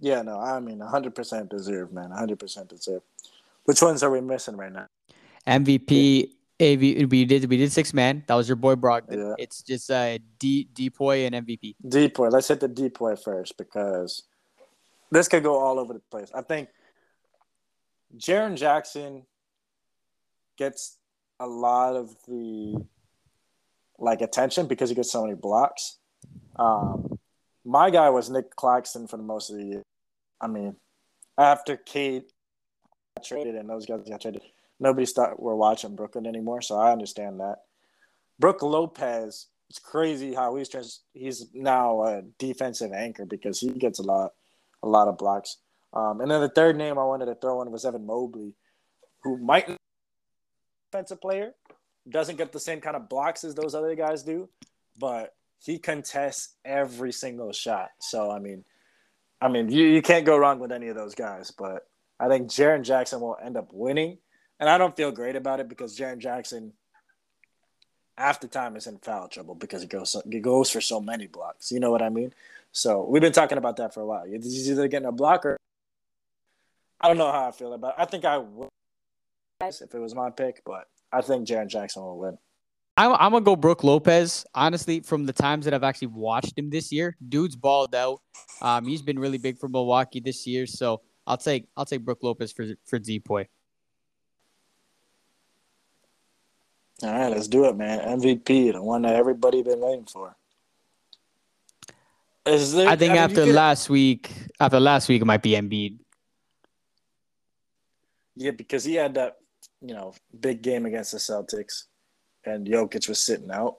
Yeah, 0.01 0.23
no, 0.23 0.39
I 0.39 0.61
mean, 0.61 0.79
100% 0.79 1.49
deserve, 1.49 1.93
man. 1.93 2.11
100% 2.11 2.69
deserve. 2.69 3.03
Which 3.65 3.83
ones 3.83 4.03
are 4.03 4.11
we 4.11 4.21
missing 4.21 4.57
right 4.57 4.73
now? 4.73 4.87
MVP. 5.47 6.31
AV, 6.61 6.81
we 7.09 7.25
did 7.25 7.49
we 7.49 7.57
did 7.57 7.71
six 7.71 7.95
man. 7.95 8.25
That 8.27 8.35
was 8.35 8.49
your 8.49 8.57
boy 8.57 8.75
Brogdon. 8.75 9.17
Yeah. 9.17 9.35
It's 9.39 9.63
just 9.63 9.89
uh 9.93 10.19
D 10.41 10.69
Depoy 10.73 11.25
and 11.25 11.47
MVP. 11.47 11.77
Depoy. 11.87 12.33
Let's 12.33 12.49
hit 12.49 12.59
the 12.59 12.69
Depoy 12.69 13.23
first 13.23 13.57
because 13.57 14.25
this 15.13 15.29
could 15.29 15.45
go 15.45 15.57
all 15.57 15.79
over 15.79 15.93
the 15.93 16.03
place. 16.11 16.33
I 16.35 16.43
think 16.43 16.69
Jaren 18.17 18.57
Jackson 18.57 19.25
gets 20.57 20.99
a 21.39 21.47
lot 21.47 21.95
of 21.95 22.17
the 22.27 22.85
like 23.99 24.21
attention 24.21 24.67
because 24.67 24.89
he 24.89 24.97
gets 24.97 25.13
so 25.13 25.23
many 25.23 25.35
blocks. 25.35 25.99
Um, 26.57 27.18
my 27.69 27.91
guy 27.91 28.09
was 28.09 28.31
Nick 28.31 28.57
Claxton 28.57 29.07
for 29.07 29.19
the 29.19 29.23
most 29.23 29.51
of 29.51 29.57
the 29.57 29.65
year. 29.65 29.83
I 30.41 30.47
mean, 30.47 30.77
after 31.37 31.77
KD 31.77 32.25
got 33.17 33.27
traded 33.27 33.57
and 33.57 33.69
those 33.69 33.85
guys 33.85 34.09
got 34.09 34.23
traded, 34.23 34.41
nobody 34.81 35.05
start 35.05 35.39
were 35.39 35.55
watching 35.55 35.95
Brooklyn 35.95 36.27
anymore. 36.27 36.63
So 36.63 36.79
I 36.79 36.93
understand 36.93 37.41
that. 37.41 37.59
Brook 38.39 38.63
Lopez, 38.63 39.49
it's 39.69 39.79
crazy 39.79 40.33
how 40.33 40.57
he's 40.57 40.71
just 40.71 41.03
he's 41.13 41.49
now 41.53 42.05
a 42.05 42.23
defensive 42.39 42.93
anchor 42.93 43.27
because 43.27 43.61
he 43.61 43.69
gets 43.71 43.99
a 43.99 44.03
lot 44.03 44.33
a 44.83 44.89
lot 44.89 45.09
of 45.09 45.19
blocks. 45.19 45.59
Um, 45.93 46.23
and 46.23 46.31
then 46.31 46.41
the 46.41 46.49
third 46.49 46.77
name 46.77 46.99
I 46.99 47.05
wanted 47.05 47.27
to 47.27 47.35
throw 47.35 47.61
in 47.61 47.71
was 47.71 47.85
Evan 47.85 48.07
Mobley, 48.07 48.55
who 49.23 49.37
might 49.37 49.67
be 49.67 49.77
defensive 50.91 51.21
player, 51.21 51.53
doesn't 52.09 52.37
get 52.37 52.53
the 52.53 52.61
same 52.61 52.81
kind 52.81 52.97
of 52.97 53.11
blocks 53.11 53.45
as 53.45 53.55
those 53.55 53.75
other 53.75 53.95
guys 53.95 54.23
do, 54.23 54.49
but 54.99 55.35
he 55.59 55.79
contests 55.79 56.55
every 56.65 57.13
single 57.13 57.53
shot. 57.53 57.91
So 58.01 58.31
I 58.31 58.39
mean, 58.39 58.65
I 59.41 59.49
mean, 59.49 59.71
you, 59.71 59.87
you 59.87 60.03
can't 60.03 60.27
go 60.27 60.37
wrong 60.37 60.59
with 60.59 60.73
any 60.73 60.89
of 60.89 60.97
those 60.97 61.15
guys. 61.15 61.51
But 61.51 61.87
I 62.19 62.29
think 62.29 62.49
Jaren 62.49 62.83
Jackson 62.83 63.21
will 63.21 63.37
end 63.43 63.57
up 63.57 63.69
winning, 63.73 64.19
and 64.59 64.69
I 64.69 64.79
don't 64.79 64.97
feel 64.97 65.13
great 65.13 65.37
about 65.37 65.61
it 65.61 65.69
because 65.69 65.99
Jaren 65.99 66.19
Jackson, 66.19 66.73
after 68.17 68.47
time, 68.47 68.77
is 68.77 68.87
in 68.87 68.99
foul 68.99 69.29
trouble 69.29 69.55
because 69.55 69.83
he 69.83 69.89
goes 69.89 70.17
he 70.31 70.41
goes 70.41 70.71
for 70.71 70.81
so 70.81 71.01
many 71.01 71.27
blocks. 71.27 71.71
You 71.71 71.81
know 71.81 71.91
what 71.91 72.03
I 72.03 72.09
mean? 72.09 72.33
So 72.73 73.05
we've 73.09 73.23
been 73.23 73.33
talking 73.33 73.59
about 73.59 73.77
that 73.77 73.95
for 73.95 74.01
a 74.01 74.07
while. 74.07 74.25
He's 74.27 74.71
either 74.71 74.89
getting 74.89 75.09
a 75.09 75.13
blocker. 75.13 75.57
I 77.01 77.09
don't 77.09 77.19
know 77.19 77.31
how 77.31 77.49
I 77.49 77.53
feel 77.53 77.73
about. 77.73 77.95
It. 77.99 78.03
I 78.03 78.05
think 78.05 78.25
I 78.25 78.39
would 78.39 78.69
if 79.61 79.93
it 79.95 79.99
was 79.99 80.15
my 80.15 80.31
pick, 80.31 80.63
but 80.65 80.89
I 81.13 81.21
think 81.21 81.47
Jaren 81.47 81.69
Jackson 81.69 82.03
will 82.03 82.19
win. 82.19 82.39
I'm, 82.99 83.13
I'm 83.13 83.31
gonna 83.31 83.45
go 83.45 83.55
Brook 83.55 83.85
Lopez. 83.85 84.45
Honestly, 84.57 84.99
from 85.01 85.25
the 85.25 85.33
times 85.33 85.65
that 85.65 85.73
I've 85.73 85.85
actually 85.85 86.09
watched 86.09 86.59
him 86.59 86.69
this 86.69 86.91
year, 86.91 87.17
dude's 87.29 87.55
balled 87.55 87.95
out. 87.95 88.21
Um, 88.61 88.87
he's 88.87 89.03
been 89.03 89.21
really 89.21 89.39
big 89.39 89.57
for 89.57 89.69
Milwaukee 89.69 90.19
this 90.19 90.49
year, 90.49 90.67
so 90.67 91.01
I'll 91.25 91.37
take 91.37 91.69
I'll 91.77 91.85
take 91.85 92.05
Brook 92.05 92.19
Lopez 92.23 92.53
for 92.53 92.67
for 92.85 92.99
Depoy. 92.99 93.47
All 97.05 97.13
right, 97.13 97.29
let's 97.31 97.47
do 97.47 97.67
it, 97.67 97.77
man. 97.77 98.01
MVP, 98.19 98.73
the 98.73 98.83
one 98.83 99.03
that 99.03 99.15
everybody 99.15 99.63
been 99.63 99.79
waiting 99.79 100.07
for. 100.07 100.35
Is 102.45 102.75
there, 102.75 102.89
I 102.89 102.97
think 102.97 103.13
I 103.13 103.15
mean, 103.15 103.23
after 103.23 103.47
last 103.47 103.89
week, 103.89 104.33
after 104.59 104.81
last 104.81 105.09
week, 105.09 105.23
it 105.23 105.25
might 105.25 105.43
be 105.43 105.53
Embiid. 105.53 105.99
Yeah, 108.35 108.51
because 108.51 108.83
he 108.83 108.95
had 108.95 109.15
that, 109.15 109.37
you 109.81 109.95
know, 109.95 110.15
big 110.41 110.63
game 110.63 110.87
against 110.87 111.13
the 111.13 111.19
Celtics 111.19 111.85
and 112.49 112.67
Jokic 112.67 113.09
was 113.09 113.19
sitting 113.19 113.51
out. 113.51 113.79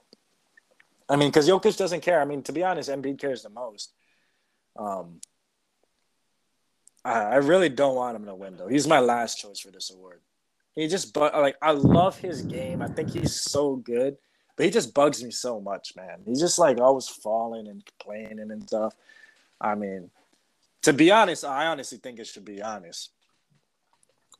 I 1.08 1.16
mean, 1.16 1.28
because 1.28 1.48
Jokic 1.48 1.76
doesn't 1.76 2.02
care. 2.02 2.20
I 2.20 2.24
mean, 2.24 2.42
to 2.44 2.52
be 2.52 2.62
honest, 2.62 2.88
Embiid 2.88 3.18
cares 3.18 3.42
the 3.42 3.50
most. 3.50 3.92
Um, 4.78 5.20
I 7.04 7.36
really 7.36 7.70
don't 7.70 7.94
want 7.94 8.16
him 8.16 8.26
to 8.26 8.34
win 8.34 8.56
though. 8.56 8.68
He's 8.68 8.86
my 8.86 9.00
last 9.00 9.38
choice 9.38 9.58
for 9.58 9.70
this 9.70 9.90
award. 9.90 10.20
He 10.74 10.86
just 10.86 11.14
but 11.14 11.34
like 11.34 11.56
I 11.62 11.72
love 11.72 12.18
his 12.18 12.42
game. 12.42 12.82
I 12.82 12.88
think 12.88 13.10
he's 13.10 13.34
so 13.34 13.76
good, 13.76 14.18
but 14.56 14.66
he 14.66 14.70
just 14.70 14.92
bugs 14.94 15.24
me 15.24 15.30
so 15.30 15.60
much, 15.60 15.94
man. 15.96 16.20
He's 16.26 16.40
just 16.40 16.58
like 16.58 16.78
always 16.78 17.08
falling 17.08 17.68
and 17.68 17.82
complaining 17.84 18.50
and 18.50 18.62
stuff. 18.62 18.94
I 19.60 19.74
mean, 19.74 20.10
to 20.82 20.92
be 20.92 21.10
honest, 21.10 21.44
I 21.44 21.66
honestly 21.66 21.98
think 21.98 22.18
it 22.18 22.26
should 22.26 22.44
be 22.44 22.62
honest. 22.62 23.10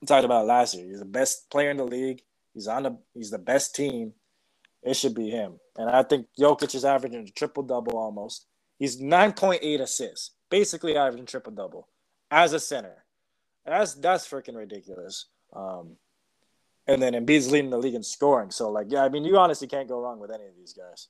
I 0.03 0.07
talked 0.07 0.25
about 0.25 0.47
last 0.47 0.75
year. 0.75 0.87
He's 0.87 1.01
the 1.01 1.05
best 1.05 1.51
player 1.51 1.71
in 1.71 1.79
the 1.79 1.85
league. 1.85 2.23
He's 2.53 2.69
on 2.69 2.83
the 2.83 2.99
he's 3.15 3.31
the 3.31 3.39
best 3.39 3.75
team. 3.75 4.13
It 4.83 4.95
should 4.95 5.15
be 5.15 5.31
him. 5.31 5.61
And 5.77 5.91
I 5.91 6.03
think 6.03 6.27
Jokic 6.39 6.75
is 6.75 6.85
averaging 6.85 7.29
a 7.29 7.31
triple 7.31 7.63
double 7.63 7.99
almost. 7.99 8.47
He's 8.79 9.01
9.8 9.01 9.81
assists, 9.81 10.33
basically 10.51 10.97
averaging 10.97 11.27
triple 11.27 11.53
double 11.53 11.89
as 12.31 12.53
a 12.53 12.61
center. 12.61 13.05
That's 13.67 13.95
that's 13.95 14.27
freaking 14.27 14.57
ridiculous. 14.57 15.27
Um, 15.55 15.97
and 16.87 17.01
then 17.01 17.13
Embiid's 17.13 17.51
leading 17.51 17.71
the 17.71 17.79
league 17.79 17.95
in 17.95 18.03
scoring. 18.03 18.51
So 18.51 18.71
like, 18.71 18.87
yeah, 18.89 19.05
I 19.05 19.09
mean, 19.11 19.25
you 19.25 19.37
honestly 19.37 19.69
can't 19.69 19.89
go 19.89 20.01
wrong 20.01 20.19
with 20.19 20.31
any 20.31 20.47
of 20.47 20.57
these 20.57 20.73
guys. 20.73 21.09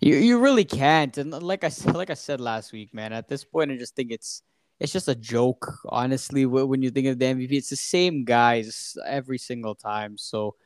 You 0.00 0.16
you 0.16 0.38
really 0.38 0.64
can't. 0.64 1.16
And 1.18 1.32
like 1.32 1.64
I 1.64 1.68
said, 1.68 1.94
like 2.00 2.10
I 2.10 2.14
said 2.14 2.40
last 2.40 2.72
week, 2.72 2.92
man. 2.92 3.12
At 3.12 3.28
this 3.28 3.44
point, 3.44 3.70
I 3.70 3.76
just 3.76 3.94
think 3.94 4.10
it's 4.10 4.42
it's 4.80 4.92
just 4.92 5.08
a 5.08 5.14
joke. 5.14 5.72
Honestly, 5.88 6.46
when 6.46 6.82
you 6.82 6.90
think 6.90 7.06
of 7.06 7.18
the 7.18 7.26
MVP, 7.26 7.52
it's 7.52 7.70
the 7.70 7.76
same 7.76 8.24
guys 8.24 8.96
every 9.06 9.38
single 9.38 9.74
time. 9.74 10.16
So 10.16 10.56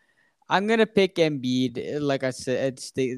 I'm 0.48 0.66
gonna 0.66 0.86
pick 0.86 1.16
Embiid. 1.16 2.00
Like 2.00 2.22
I 2.24 2.30
said, 2.30 2.74
it's 2.74 2.90
the 2.92 3.14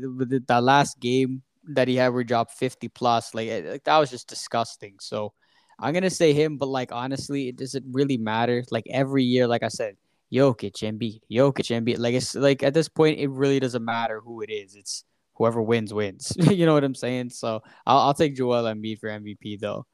the, 0.46 0.60
last 0.60 1.00
game 1.00 1.42
that 1.68 1.88
he 1.88 1.96
had 1.96 2.12
dropped 2.26 2.52
50 2.52 2.88
plus. 2.88 3.34
Like, 3.34 3.64
like 3.64 3.84
that 3.84 3.98
was 3.98 4.10
just 4.10 4.28
disgusting. 4.28 4.96
So 5.00 5.32
I'm 5.78 5.92
gonna 5.92 6.10
say 6.10 6.32
him, 6.32 6.56
but 6.56 6.68
like 6.68 6.92
honestly, 6.92 7.48
it 7.48 7.56
doesn't 7.56 7.84
really 7.90 8.16
matter. 8.16 8.62
Like 8.70 8.86
every 8.90 9.24
year, 9.24 9.46
like 9.46 9.62
I 9.62 9.68
said, 9.68 9.96
Jokic, 10.32 10.82
Embiid, 10.82 11.20
Jokic, 11.30 11.70
Embiid. 11.70 11.98
Like 11.98 12.14
it's 12.14 12.34
like 12.34 12.62
at 12.62 12.74
this 12.74 12.88
point, 12.88 13.18
it 13.18 13.28
really 13.28 13.60
doesn't 13.60 13.84
matter 13.84 14.20
who 14.20 14.42
it 14.42 14.50
is. 14.50 14.76
It's 14.76 15.04
whoever 15.34 15.60
wins 15.60 15.92
wins. 15.92 16.32
you 16.50 16.66
know 16.66 16.74
what 16.74 16.84
I'm 16.84 16.94
saying? 16.94 17.30
So 17.30 17.62
I'll, 17.86 17.98
I'll 17.98 18.14
take 18.14 18.36
Joel 18.36 18.64
Embiid 18.64 19.00
for 19.00 19.08
MVP 19.08 19.60
though. 19.60 19.84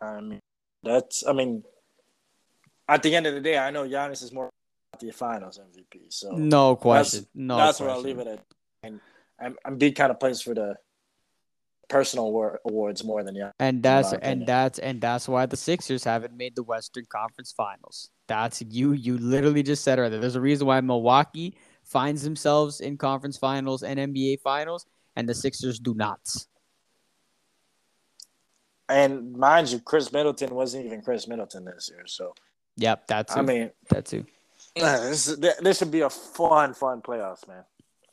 I 0.00 0.20
mean, 0.20 0.40
that's 0.82 1.24
I 1.26 1.32
mean, 1.32 1.62
at 2.88 3.02
the 3.02 3.14
end 3.14 3.26
of 3.26 3.34
the 3.34 3.40
day, 3.40 3.56
I 3.56 3.70
know 3.70 3.88
Giannis 3.88 4.22
is 4.22 4.32
more 4.32 4.50
the 5.00 5.10
Finals 5.10 5.58
MVP. 5.58 6.12
So 6.12 6.32
no 6.32 6.76
question. 6.76 7.20
That's, 7.20 7.30
no, 7.34 7.56
that's 7.56 7.78
question. 7.78 7.86
where 7.86 7.94
I'll 7.94 8.02
leave 8.02 8.18
it 8.18 8.26
at. 8.26 8.44
And 8.82 9.00
I'm 9.40 9.56
Embiid 9.66 9.96
kind 9.96 10.10
of 10.10 10.20
plays 10.20 10.40
for 10.40 10.54
the 10.54 10.76
personal 11.88 12.32
war- 12.32 12.60
awards 12.64 13.04
more 13.04 13.22
than 13.22 13.34
yeah. 13.34 13.52
And 13.58 13.82
that's 13.82 14.12
and 14.12 14.46
that's 14.46 14.78
and 14.78 15.00
that's 15.00 15.28
why 15.28 15.46
the 15.46 15.56
Sixers 15.56 16.04
haven't 16.04 16.36
made 16.36 16.56
the 16.56 16.62
Western 16.62 17.04
Conference 17.08 17.52
Finals. 17.52 18.10
That's 18.26 18.62
you. 18.62 18.92
You 18.92 19.18
literally 19.18 19.62
just 19.62 19.84
said 19.84 19.98
it 19.98 20.02
right 20.02 20.08
there. 20.08 20.20
There's 20.20 20.36
a 20.36 20.40
reason 20.40 20.66
why 20.66 20.80
Milwaukee 20.80 21.56
finds 21.84 22.22
themselves 22.22 22.80
in 22.80 22.96
conference 22.96 23.36
finals 23.36 23.82
and 23.82 23.98
NBA 23.98 24.40
finals, 24.40 24.86
and 25.16 25.28
the 25.28 25.34
Sixers 25.34 25.78
do 25.78 25.94
not. 25.94 26.20
And 28.88 29.32
mind 29.32 29.70
you, 29.70 29.80
Khris 29.80 30.12
Middleton 30.12 30.54
wasn't 30.54 30.86
even 30.86 31.02
Khris 31.02 31.26
Middleton 31.26 31.64
this 31.64 31.90
year. 31.90 32.04
So, 32.06 32.34
yep, 32.76 33.06
that's. 33.06 33.36
I 33.36 33.42
mean, 33.42 33.70
that 33.90 34.06
too. 34.06 34.26
This, 34.76 35.26
this 35.60 35.78
should 35.78 35.90
be 35.90 36.00
a 36.00 36.10
fun, 36.10 36.74
fun 36.74 37.00
playoffs, 37.00 37.46
man. 37.46 37.64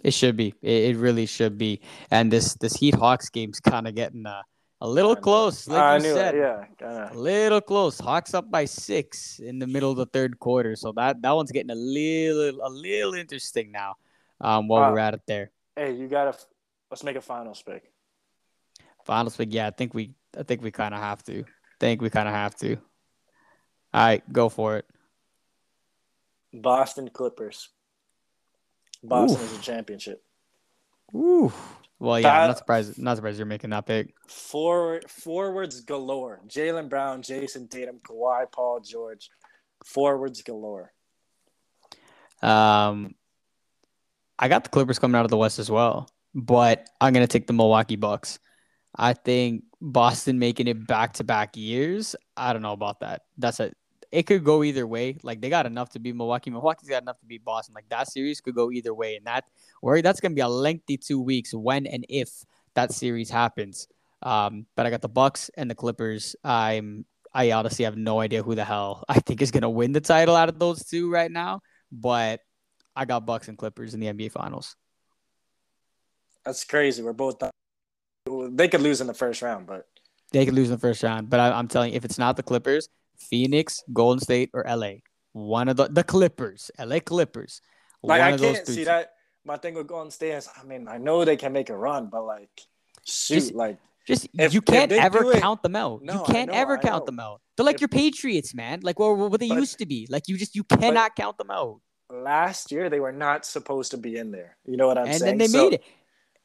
It 0.03 0.13
should 0.13 0.35
be. 0.37 0.53
It, 0.61 0.95
it 0.95 0.97
really 0.97 1.25
should 1.25 1.57
be. 1.57 1.81
And 2.09 2.31
this 2.31 2.55
this 2.55 2.73
Heat 2.73 2.95
Hawks 2.95 3.29
game's 3.29 3.59
kind 3.59 3.87
of 3.87 3.95
getting 3.95 4.25
uh, 4.25 4.41
a 4.81 4.87
little 4.87 5.15
close, 5.15 5.67
like 5.67 5.81
I 5.81 5.97
you 5.97 6.03
knew 6.03 6.13
said. 6.13 6.35
it. 6.35 6.39
Yeah, 6.39 6.65
kinda. 6.77 7.09
A 7.13 7.17
little 7.17 7.61
close. 7.61 7.99
Hawks 7.99 8.33
up 8.33 8.49
by 8.49 8.65
six 8.65 9.39
in 9.39 9.59
the 9.59 9.67
middle 9.67 9.91
of 9.91 9.97
the 9.97 10.07
third 10.07 10.39
quarter. 10.39 10.75
So 10.75 10.91
that 10.93 11.21
that 11.21 11.31
one's 11.31 11.51
getting 11.51 11.69
a 11.71 11.75
little 11.75 12.65
a 12.65 12.69
little 12.69 13.13
interesting 13.13 13.71
now. 13.71 13.95
Um, 14.39 14.67
while 14.67 14.83
Uh, 14.89 14.91
we're 14.93 14.99
at 14.99 15.13
it 15.13 15.21
there. 15.27 15.51
Hey, 15.75 15.93
you 15.93 16.07
gotta. 16.07 16.35
Let's 16.89 17.03
make 17.03 17.15
a 17.15 17.21
finals 17.21 17.61
pick. 17.61 17.91
Finals 19.05 19.37
pick. 19.37 19.53
Yeah, 19.53 19.67
I 19.67 19.71
think 19.71 19.93
we 19.93 20.13
I 20.37 20.43
think 20.43 20.61
we 20.63 20.71
kind 20.71 20.93
of 20.93 20.99
have 20.99 21.23
to. 21.25 21.43
think 21.79 22.01
we 22.01 22.09
kind 22.09 22.27
of 22.27 22.33
have 22.33 22.55
to. 22.57 22.75
All 23.93 24.01
right, 24.05 24.23
go 24.33 24.49
for 24.49 24.77
it. 24.77 24.85
Boston 26.53 27.09
Clippers. 27.09 27.69
Boston 29.03 29.41
Oof. 29.41 29.51
is 29.51 29.59
a 29.59 29.61
championship. 29.61 30.23
Ooh. 31.15 31.51
Well, 31.99 32.19
yeah, 32.19 32.41
I'm 32.41 32.47
not 32.47 32.57
surprised. 32.57 32.97
Not 32.97 33.17
surprised 33.17 33.37
you're 33.37 33.45
making 33.45 33.69
that 33.69 33.85
pick. 33.85 34.15
Forward 34.27 35.09
forwards 35.09 35.81
galore. 35.81 36.41
Jaylen 36.47 36.89
Brown, 36.89 37.21
Jayson 37.21 37.67
Tatum, 37.67 37.99
Kawhi, 38.03 38.51
Paul 38.51 38.79
George. 38.79 39.29
Forwards 39.85 40.41
galore. 40.41 40.91
Um, 42.41 43.13
I 44.39 44.47
got 44.47 44.63
the 44.63 44.71
Clippers 44.71 44.97
coming 44.97 45.15
out 45.15 45.25
of 45.25 45.31
the 45.31 45.37
West 45.37 45.59
as 45.59 45.69
well, 45.69 46.09
but 46.33 46.87
I'm 46.99 47.13
gonna 47.13 47.27
take 47.27 47.45
the 47.45 47.53
Milwaukee 47.53 47.97
Bucks. 47.97 48.39
I 48.95 49.13
think 49.13 49.65
Boston 49.79 50.39
making 50.39 50.67
it 50.67 50.87
back 50.87 51.13
to 51.13 51.23
back 51.23 51.55
years. 51.55 52.15
I 52.35 52.51
don't 52.51 52.63
know 52.63 52.73
about 52.73 53.01
that. 53.01 53.23
That's 53.37 53.59
a. 53.59 53.71
It 54.11 54.23
could 54.23 54.43
go 54.43 54.63
either 54.63 54.85
way. 54.85 55.17
Like 55.23 55.41
they 55.41 55.49
got 55.49 55.65
enough 55.65 55.89
to 55.91 55.99
beat 55.99 56.15
Milwaukee. 56.15 56.49
Milwaukee's 56.49 56.89
got 56.89 57.01
enough 57.01 57.19
to 57.19 57.25
beat 57.25 57.45
Boston. 57.45 57.73
Like 57.73 57.87
that 57.89 58.11
series 58.11 58.41
could 58.41 58.55
go 58.55 58.71
either 58.71 58.93
way, 58.93 59.15
and 59.15 59.25
that 59.25 59.45
worry 59.81 60.01
that's 60.01 60.19
gonna 60.19 60.35
be 60.35 60.41
a 60.41 60.49
lengthy 60.49 60.97
two 60.97 61.21
weeks 61.21 61.53
when 61.53 61.85
and 61.87 62.05
if 62.09 62.29
that 62.73 62.91
series 62.91 63.29
happens. 63.29 63.87
Um, 64.21 64.65
but 64.75 64.85
I 64.85 64.89
got 64.89 65.01
the 65.01 65.09
Bucks 65.09 65.49
and 65.55 65.69
the 65.69 65.75
Clippers. 65.75 66.35
I'm 66.43 67.05
I 67.33 67.51
honestly 67.53 67.85
have 67.85 67.95
no 67.95 68.19
idea 68.19 68.43
who 68.43 68.55
the 68.55 68.65
hell 68.65 69.05
I 69.09 69.19
think 69.19 69.41
is 69.41 69.51
gonna 69.51 69.69
win 69.69 69.93
the 69.93 70.01
title 70.01 70.35
out 70.35 70.49
of 70.49 70.59
those 70.59 70.83
two 70.83 71.09
right 71.09 71.31
now. 71.31 71.61
But 71.91 72.41
I 72.95 73.05
got 73.05 73.25
Bucks 73.25 73.47
and 73.47 73.57
Clippers 73.57 73.93
in 73.93 74.01
the 74.01 74.07
NBA 74.07 74.31
Finals. 74.31 74.75
That's 76.43 76.63
crazy. 76.65 77.01
We're 77.01 77.13
both. 77.13 77.41
They 78.25 78.67
could 78.67 78.81
lose 78.81 79.01
in 79.01 79.07
the 79.07 79.13
first 79.13 79.41
round, 79.41 79.67
but 79.67 79.87
They 80.31 80.45
could 80.45 80.53
lose 80.53 80.67
in 80.67 80.73
the 80.75 80.79
first 80.79 81.03
round, 81.03 81.29
but 81.29 81.39
I, 81.39 81.51
I'm 81.51 81.67
telling 81.67 81.91
you, 81.91 81.97
if 81.97 82.05
it's 82.05 82.17
not 82.17 82.37
the 82.37 82.43
Clippers, 82.43 82.87
Phoenix, 83.29 83.83
Golden 83.93 84.19
State, 84.19 84.49
or 84.53 84.63
LA, 84.67 84.93
one 85.33 85.69
of 85.69 85.77
the 85.77 85.87
the 85.87 86.03
Clippers, 86.03 86.71
LA 86.79 86.99
Clippers, 86.99 87.61
like 88.03 88.21
I 88.21 88.37
can't 88.37 88.65
see 88.67 88.83
that. 88.85 89.13
My 89.43 89.57
thing 89.57 89.73
with 89.73 89.87
Golden 89.87 90.11
State 90.11 90.33
is, 90.33 90.47
I 90.55 90.63
mean, 90.63 90.87
I 90.87 90.97
know 90.97 91.25
they 91.25 91.35
can 91.37 91.51
make 91.51 91.69
a 91.69 91.75
run, 91.75 92.09
but 92.11 92.23
like, 92.25 92.49
shoot, 93.05 93.35
Just- 93.35 93.53
like 93.53 93.77
Just 94.07 94.27
If- 94.37 94.53
you 94.53 94.61
can't 94.61 94.91
ever 94.91 95.19
do 95.19 95.31
it- 95.31 95.41
count 95.41 95.61
them 95.61 95.75
out. 95.75 96.01
No, 96.03 96.13
you 96.13 96.23
can't 96.33 96.51
know, 96.51 96.57
ever 96.57 96.77
I 96.77 96.81
count 96.81 97.03
know. 97.03 97.05
them 97.05 97.19
out. 97.19 97.41
They're 97.55 97.65
like 97.65 97.75
If- 97.75 97.81
your 97.81 97.87
Patriots, 97.87 98.53
man. 98.55 98.79
Like 98.81 98.97
what, 98.99 99.15
what 99.17 99.39
they 99.39 99.47
But- 99.49 99.57
used 99.59 99.77
to 99.79 99.85
be. 99.85 100.07
Like 100.09 100.27
you 100.27 100.37
just 100.37 100.55
you 100.55 100.63
cannot 100.63 101.15
count 101.15 101.37
them 101.37 101.51
out. 101.51 101.81
last 102.09 102.71
year 102.73 102.89
they 102.89 102.99
were 102.99 103.11
not 103.13 103.45
supposed 103.45 103.91
to 103.91 103.97
be 103.97 104.17
in 104.17 104.31
there. 104.31 104.57
You 104.65 104.75
know 104.77 104.87
what 104.87 104.97
I'm 104.97 105.05
and 105.07 105.15
saying? 105.17 105.31
And 105.31 105.41
then 105.41 105.47
they 105.51 105.57
So- 105.57 105.63
made 105.69 105.73
it. 105.75 105.83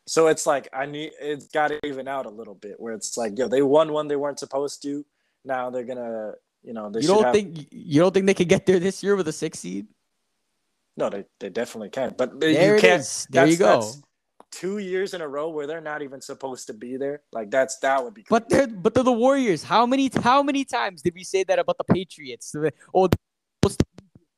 So 0.07 0.29
it's 0.29 0.47
like 0.47 0.69
I 0.73 0.87
need 0.87 1.13
it's 1.21 1.49
got 1.49 1.69
to 1.69 1.85
even 1.85 2.07
out 2.09 2.25
a 2.27 2.31
little 2.31 2.55
bit 2.55 2.79
where 2.79 2.95
it's 2.95 3.17
like 3.17 3.37
yo 3.39 3.49
they 3.49 3.63
won 3.63 3.93
one 3.93 4.07
they 4.07 4.17
weren't 4.17 4.39
supposed 4.39 4.81
to. 4.83 5.05
Now 5.45 5.69
they're 5.71 5.85
gonna 5.85 6.33
you 6.67 6.75
know 6.75 6.91
You 6.95 7.09
don't 7.09 7.25
have, 7.25 7.33
think 7.33 7.69
you 7.71 8.01
don't 8.01 8.13
think 8.13 8.27
they 8.27 8.35
could 8.35 8.49
get 8.51 8.67
there 8.67 8.79
this 8.81 9.03
year 9.03 9.17
with 9.17 9.29
a 9.29 9.33
six 9.33 9.61
seed? 9.61 9.87
no 10.99 11.09
they, 11.09 11.25
they 11.41 11.49
definitely 11.51 11.91
can 11.91 12.15
but 12.19 12.41
There 12.41 12.51
you 12.75 12.81
can't 12.81 13.01
is. 13.01 13.27
There 13.31 13.47
you 13.47 13.57
go. 13.57 13.81
two 14.51 14.79
years 14.79 15.15
in 15.15 15.21
a 15.21 15.29
row 15.29 15.49
where 15.51 15.67
they're 15.67 15.81
not 15.93 16.01
even 16.03 16.21
supposed 16.21 16.67
to 16.69 16.75
be 16.75 16.97
there 16.97 17.23
like 17.33 17.51
that's 17.51 17.79
that 17.81 18.03
would 18.03 18.15
be 18.15 18.25
But 18.29 18.49
they're 18.49 18.67
but 18.67 18.95
they're 18.95 19.05
the 19.05 19.13
Warriors. 19.13 19.63
How 19.63 19.87
many 19.87 20.11
how 20.23 20.43
many 20.43 20.65
times 20.65 21.03
did 21.03 21.15
we 21.15 21.25
say 21.25 21.45
that 21.45 21.59
about 21.59 21.79
the 21.79 21.85
Patriots? 21.85 22.55
Oh, 22.95 23.09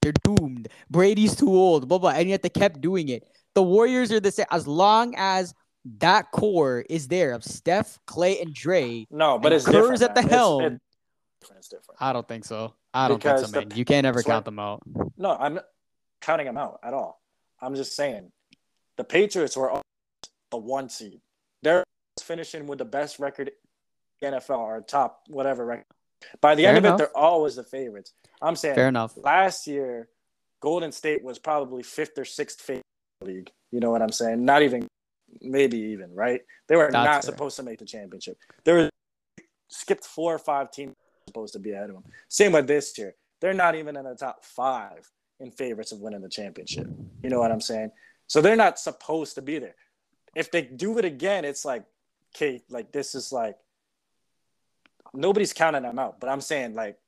they're 0.03 0.13
doomed. 0.25 0.69
Brady's 0.91 1.35
too 1.37 1.51
old. 1.51 1.89
Blah 1.89 1.99
blah. 1.99 2.11
And 2.11 2.29
yet 2.29 2.43
they 2.43 2.49
kept 2.51 2.81
doing 2.81 3.09
it. 3.09 3.25
The 3.55 3.63
Warriors 3.63 4.11
are 4.13 4.21
the 4.21 4.31
same. 4.33 4.47
As 4.51 4.67
long 4.67 5.15
as 5.17 5.55
that 5.99 6.31
core 6.33 6.85
is 6.91 7.09
there 7.09 7.33
of 7.33 7.45
Steph, 7.45 7.99
Klay, 8.07 8.41
and 8.43 8.53
Dre, 8.55 9.07
no 9.11 9.39
but 9.39 9.53
and 9.53 9.57
it's 9.57 9.67
Kerr's 9.67 10.01
different, 10.01 10.03
at 10.03 10.15
the 10.15 10.23
man. 10.23 10.31
Helm. 10.31 10.63
it's 10.63 10.63
different, 10.63 10.83
different. 11.41 12.01
I 12.01 12.13
don't 12.13 12.27
think 12.27 12.45
so. 12.45 12.75
I 12.95 13.09
don't 13.09 13.19
Because 13.19 13.43
think 13.51 13.55
so, 13.55 13.69
the- 13.69 13.77
You 13.77 13.85
can't 13.85 14.07
ever 14.07 14.23
count 14.23 14.45
them 14.45 14.59
out. 14.59 14.83
No, 15.17 15.37
I'm 15.39 15.55
not 15.55 15.65
counting 16.21 16.47
them 16.47 16.57
out 16.57 16.81
at 16.83 16.95
all. 16.95 17.21
I'm 17.61 17.75
just 17.75 17.95
saying 17.97 18.31
the 18.97 19.05
Patriots 19.05 19.57
were 19.57 19.81
the 20.51 20.57
one 20.57 20.89
seed. 20.89 21.21
They're 21.63 21.85
finishing 22.21 22.67
with 22.67 22.79
the 22.79 22.85
best 22.85 23.19
record 23.19 23.51
in 24.21 24.33
the 24.33 24.39
NFL 24.39 24.59
or 24.59 24.81
top 24.81 25.23
whatever 25.29 25.65
record. 25.65 25.85
By 26.41 26.55
the 26.55 26.65
Fair 26.65 26.77
end 26.77 26.87
of 26.87 26.95
it, 26.95 26.99
they're 26.99 27.17
always 27.17 27.57
the 27.57 27.65
favorites. 27.65 28.13
I'm 28.43 28.57
saying 28.57 28.75
Fair 28.75 28.89
enough. 28.89 29.17
last 29.17 29.67
year, 29.67 30.09
Golden 30.61 30.91
State 30.91 31.23
was 31.23 31.39
probably 31.39 31.83
fifth 31.83 32.19
or 32.19 32.25
sixth 32.25 32.61
favorite 32.61 32.83
league. 33.23 33.51
You 33.71 33.81
know 33.81 33.91
what 33.91 34.03
I'm 34.03 34.11
saying? 34.11 34.45
Not 34.45 34.63
even, 34.63 34.89
maybe 35.41 35.79
even, 35.79 36.13
right? 36.15 36.41
They 36.67 36.75
were 36.77 36.91
That's 36.91 36.93
not 36.95 37.13
fair. 37.13 37.23
supposed 37.23 37.57
to 37.57 37.63
make 37.63 37.79
the 37.79 37.85
championship. 37.85 38.39
They 38.65 38.73
were 38.73 38.91
skipped 39.69 40.05
four 40.05 40.35
or 40.35 40.39
five 40.39 40.73
teams 40.73 40.95
supposed 41.29 41.53
to 41.55 41.59
be 41.59 41.73
ahead 41.73 41.91
of 41.91 41.95
them. 41.95 42.05
Same 42.29 42.53
with 42.53 42.67
this 42.67 42.97
year. 42.99 43.15
They're 43.41 43.55
not 43.55 43.75
even 43.75 43.97
in 43.97 44.05
the 44.05 44.15
top 44.15 44.45
five 44.45 45.09
in 45.41 45.51
favorites 45.51 45.93
of 45.93 46.01
winning 46.01 46.23
the 46.23 46.29
championship. 46.29 46.89
You 47.23 47.31
know 47.31 47.39
what 47.39 47.53
I'm 47.53 47.61
saying? 47.61 47.93
So 48.27 48.41
they're 48.41 48.57
not 48.57 48.79
supposed 48.79 49.37
to 49.37 49.43
be 49.43 49.59
there. 49.59 49.77
If 50.35 50.51
they 50.51 50.63
do 50.63 50.99
it 50.99 51.05
again, 51.05 51.45
it's 51.45 51.65
like, 51.65 51.85
okay, 52.35 52.63
like 52.69 52.93
this 52.93 53.15
is 53.15 53.33
like 53.33 53.57
nobody's 55.15 55.53
counting 55.53 55.83
them 55.83 55.99
out. 55.99 56.21
But 56.21 56.31
I'm 56.31 56.41
saying 56.41 56.75
like 56.75 56.99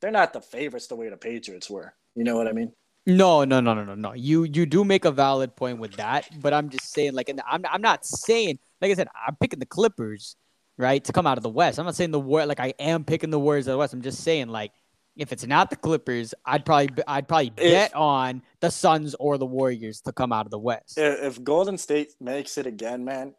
they're 0.00 0.10
not 0.10 0.32
the 0.32 0.40
favorites 0.40 0.86
the 0.86 0.96
way 0.96 1.08
the 1.08 1.16
Patriots 1.16 1.70
were. 1.70 1.94
You 2.14 2.24
know 2.24 2.36
what 2.36 2.48
I 2.48 2.52
mean? 2.52 2.72
No, 3.06 3.44
no, 3.44 3.60
no, 3.60 3.74
no, 3.74 3.84
no, 3.84 3.94
no. 3.94 4.12
You 4.12 4.44
you 4.44 4.66
do 4.66 4.84
make 4.84 5.04
a 5.04 5.10
valid 5.10 5.56
point 5.56 5.78
with 5.78 5.92
that, 5.94 6.28
but 6.40 6.52
I'm 6.52 6.68
just 6.68 6.92
saying 6.92 7.14
like, 7.14 7.28
and 7.28 7.40
I'm 7.48 7.64
I'm 7.70 7.82
not 7.82 8.04
saying 8.04 8.58
like 8.80 8.90
I 8.90 8.94
said 8.94 9.08
I'm 9.26 9.36
picking 9.36 9.58
the 9.58 9.66
Clippers, 9.66 10.36
right, 10.80 11.02
to 11.04 11.12
come 11.12 11.26
out 11.26 11.38
of 11.38 11.42
the 11.42 11.50
West. 11.50 11.78
I'm 11.78 11.86
not 11.86 11.94
saying 11.94 12.10
the 12.10 12.20
war 12.20 12.44
like 12.46 12.60
I 12.60 12.74
am 12.78 13.04
picking 13.04 13.30
the 13.30 13.38
Warriors 13.38 13.66
of 13.66 13.72
the 13.72 13.78
West. 13.78 13.92
I'm 13.92 14.02
just 14.02 14.24
saying 14.24 14.48
like 14.48 14.72
if 15.16 15.32
it's 15.32 15.46
not 15.46 15.70
the 15.70 15.76
Clippers, 15.76 16.34
I'd 16.44 16.64
probably 16.64 16.90
I'd 17.06 17.28
probably 17.28 17.50
bet 17.50 17.94
on 17.94 18.42
the 18.60 18.70
Suns 18.70 19.14
or 19.16 19.38
the 19.38 19.46
Warriors 19.46 20.00
to 20.02 20.12
come 20.12 20.32
out 20.32 20.46
of 20.46 20.50
the 20.50 20.58
West. 20.58 20.96
If 20.96 21.42
Golden 21.44 21.78
State 21.78 22.12
makes 22.20 22.58
it 22.58 22.66
again, 22.66 23.04
man, 23.04 23.34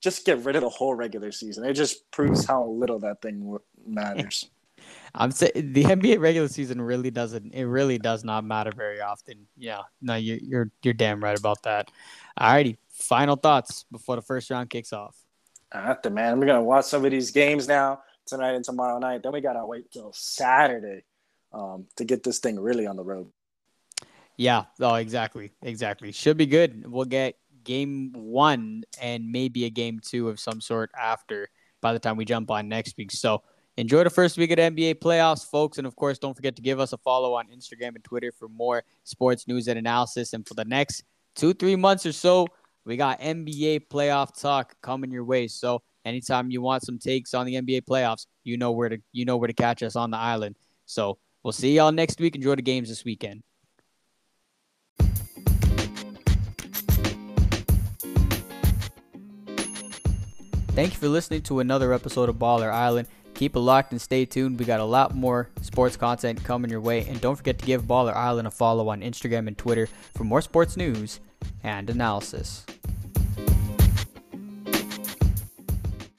just 0.00 0.24
get 0.24 0.38
rid 0.44 0.56
of 0.56 0.62
the 0.62 0.68
whole 0.68 0.94
regular 0.94 1.32
season. 1.32 1.64
It 1.64 1.74
just 1.74 2.10
proves 2.10 2.46
how 2.46 2.64
little 2.64 2.98
that 3.00 3.22
thing 3.22 3.56
matters. 3.86 4.48
I'm 5.14 5.30
saying 5.30 5.72
the 5.72 5.84
NBA 5.84 6.20
regular 6.20 6.48
season 6.48 6.80
really 6.80 7.10
doesn't. 7.10 7.54
It 7.54 7.64
really 7.64 7.98
does 7.98 8.22
not 8.22 8.44
matter 8.44 8.70
very 8.76 9.00
often. 9.00 9.46
Yeah, 9.56 9.80
no, 10.00 10.14
you, 10.14 10.38
you're 10.40 10.70
you're 10.82 10.94
damn 10.94 11.24
right 11.24 11.38
about 11.38 11.62
that. 11.62 11.90
Alrighty, 12.38 12.76
final 12.90 13.36
thoughts 13.36 13.84
before 13.90 14.16
the 14.16 14.22
first 14.22 14.50
round 14.50 14.70
kicks 14.70 14.92
off. 14.92 15.16
Nothing, 15.84 16.14
man. 16.14 16.40
We're 16.40 16.46
gonna 16.46 16.62
watch 16.62 16.86
some 16.86 17.04
of 17.04 17.10
these 17.10 17.30
games 17.30 17.68
now 17.68 18.00
tonight 18.24 18.54
and 18.54 18.64
tomorrow 18.64 18.98
night. 18.98 19.22
Then 19.22 19.32
we 19.32 19.40
gotta 19.40 19.64
wait 19.64 19.90
till 19.90 20.12
Saturday 20.12 21.04
um, 21.52 21.86
to 21.96 22.04
get 22.04 22.22
this 22.22 22.38
thing 22.38 22.58
really 22.58 22.86
on 22.86 22.96
the 22.96 23.04
road. 23.04 23.30
Yeah. 24.36 24.64
Oh, 24.80 24.94
exactly. 24.94 25.52
Exactly. 25.62 26.12
Should 26.12 26.36
be 26.36 26.46
good. 26.46 26.90
We'll 26.90 27.04
get 27.04 27.36
game 27.64 28.12
one 28.14 28.84
and 29.00 29.30
maybe 29.30 29.64
a 29.64 29.70
game 29.70 30.00
two 30.00 30.28
of 30.28 30.38
some 30.38 30.60
sort 30.60 30.90
after 30.98 31.48
by 31.80 31.92
the 31.92 31.98
time 31.98 32.16
we 32.16 32.24
jump 32.24 32.50
on 32.50 32.68
next 32.68 32.96
week. 32.96 33.10
So 33.12 33.42
enjoy 33.76 34.04
the 34.04 34.10
first 34.10 34.38
week 34.38 34.50
of 34.50 34.56
the 34.56 34.62
NBA 34.62 34.96
playoffs, 34.96 35.48
folks. 35.48 35.78
And 35.78 35.86
of 35.86 35.96
course, 35.96 36.18
don't 36.18 36.34
forget 36.34 36.56
to 36.56 36.62
give 36.62 36.80
us 36.80 36.92
a 36.92 36.98
follow 36.98 37.34
on 37.34 37.46
Instagram 37.48 37.94
and 37.94 38.04
Twitter 38.04 38.32
for 38.32 38.48
more 38.48 38.84
sports 39.04 39.48
news 39.48 39.68
and 39.68 39.78
analysis. 39.78 40.32
And 40.32 40.46
for 40.46 40.54
the 40.54 40.64
next 40.64 41.04
two, 41.34 41.52
three 41.52 41.76
months 41.76 42.06
or 42.06 42.12
so, 42.12 42.46
we 42.86 42.96
got 42.96 43.20
NBA 43.20 43.88
playoff 43.88 44.40
talk 44.40 44.76
coming 44.80 45.10
your 45.10 45.24
way. 45.24 45.48
So 45.48 45.82
anytime 46.04 46.50
you 46.50 46.62
want 46.62 46.84
some 46.84 46.98
takes 46.98 47.34
on 47.34 47.44
the 47.44 47.56
NBA 47.56 47.82
playoffs, 47.82 48.26
you 48.44 48.56
know 48.56 48.70
where 48.70 48.88
to 48.88 48.98
you 49.12 49.24
know 49.24 49.36
where 49.36 49.48
to 49.48 49.52
catch 49.52 49.82
us 49.82 49.96
on 49.96 50.10
the 50.10 50.16
island. 50.16 50.56
So 50.86 51.18
we'll 51.42 51.52
see 51.52 51.74
y'all 51.74 51.92
next 51.92 52.20
week. 52.20 52.36
Enjoy 52.36 52.54
the 52.54 52.62
games 52.62 52.88
this 52.88 53.04
weekend. 53.04 53.42
Thank 60.70 60.92
you 60.92 60.98
for 60.98 61.08
listening 61.08 61.40
to 61.42 61.60
another 61.60 61.92
episode 61.92 62.28
of 62.28 62.36
Baller 62.36 62.70
Island. 62.70 63.08
Keep 63.34 63.56
it 63.56 63.60
locked 63.60 63.92
and 63.92 64.00
stay 64.00 64.26
tuned. 64.26 64.58
We 64.58 64.64
got 64.64 64.80
a 64.80 64.84
lot 64.84 65.14
more 65.14 65.48
sports 65.62 65.96
content 65.96 66.44
coming 66.44 66.70
your 66.70 66.80
way. 66.80 67.06
And 67.06 67.20
don't 67.20 67.36
forget 67.36 67.58
to 67.58 67.66
give 67.66 67.82
Baller 67.82 68.14
Island 68.14 68.46
a 68.46 68.50
follow 68.50 68.88
on 68.90 69.00
Instagram 69.00 69.48
and 69.48 69.58
Twitter 69.58 69.88
for 70.14 70.24
more 70.24 70.42
sports 70.42 70.76
news 70.76 71.20
and 71.62 71.88
analysis. 71.90 72.64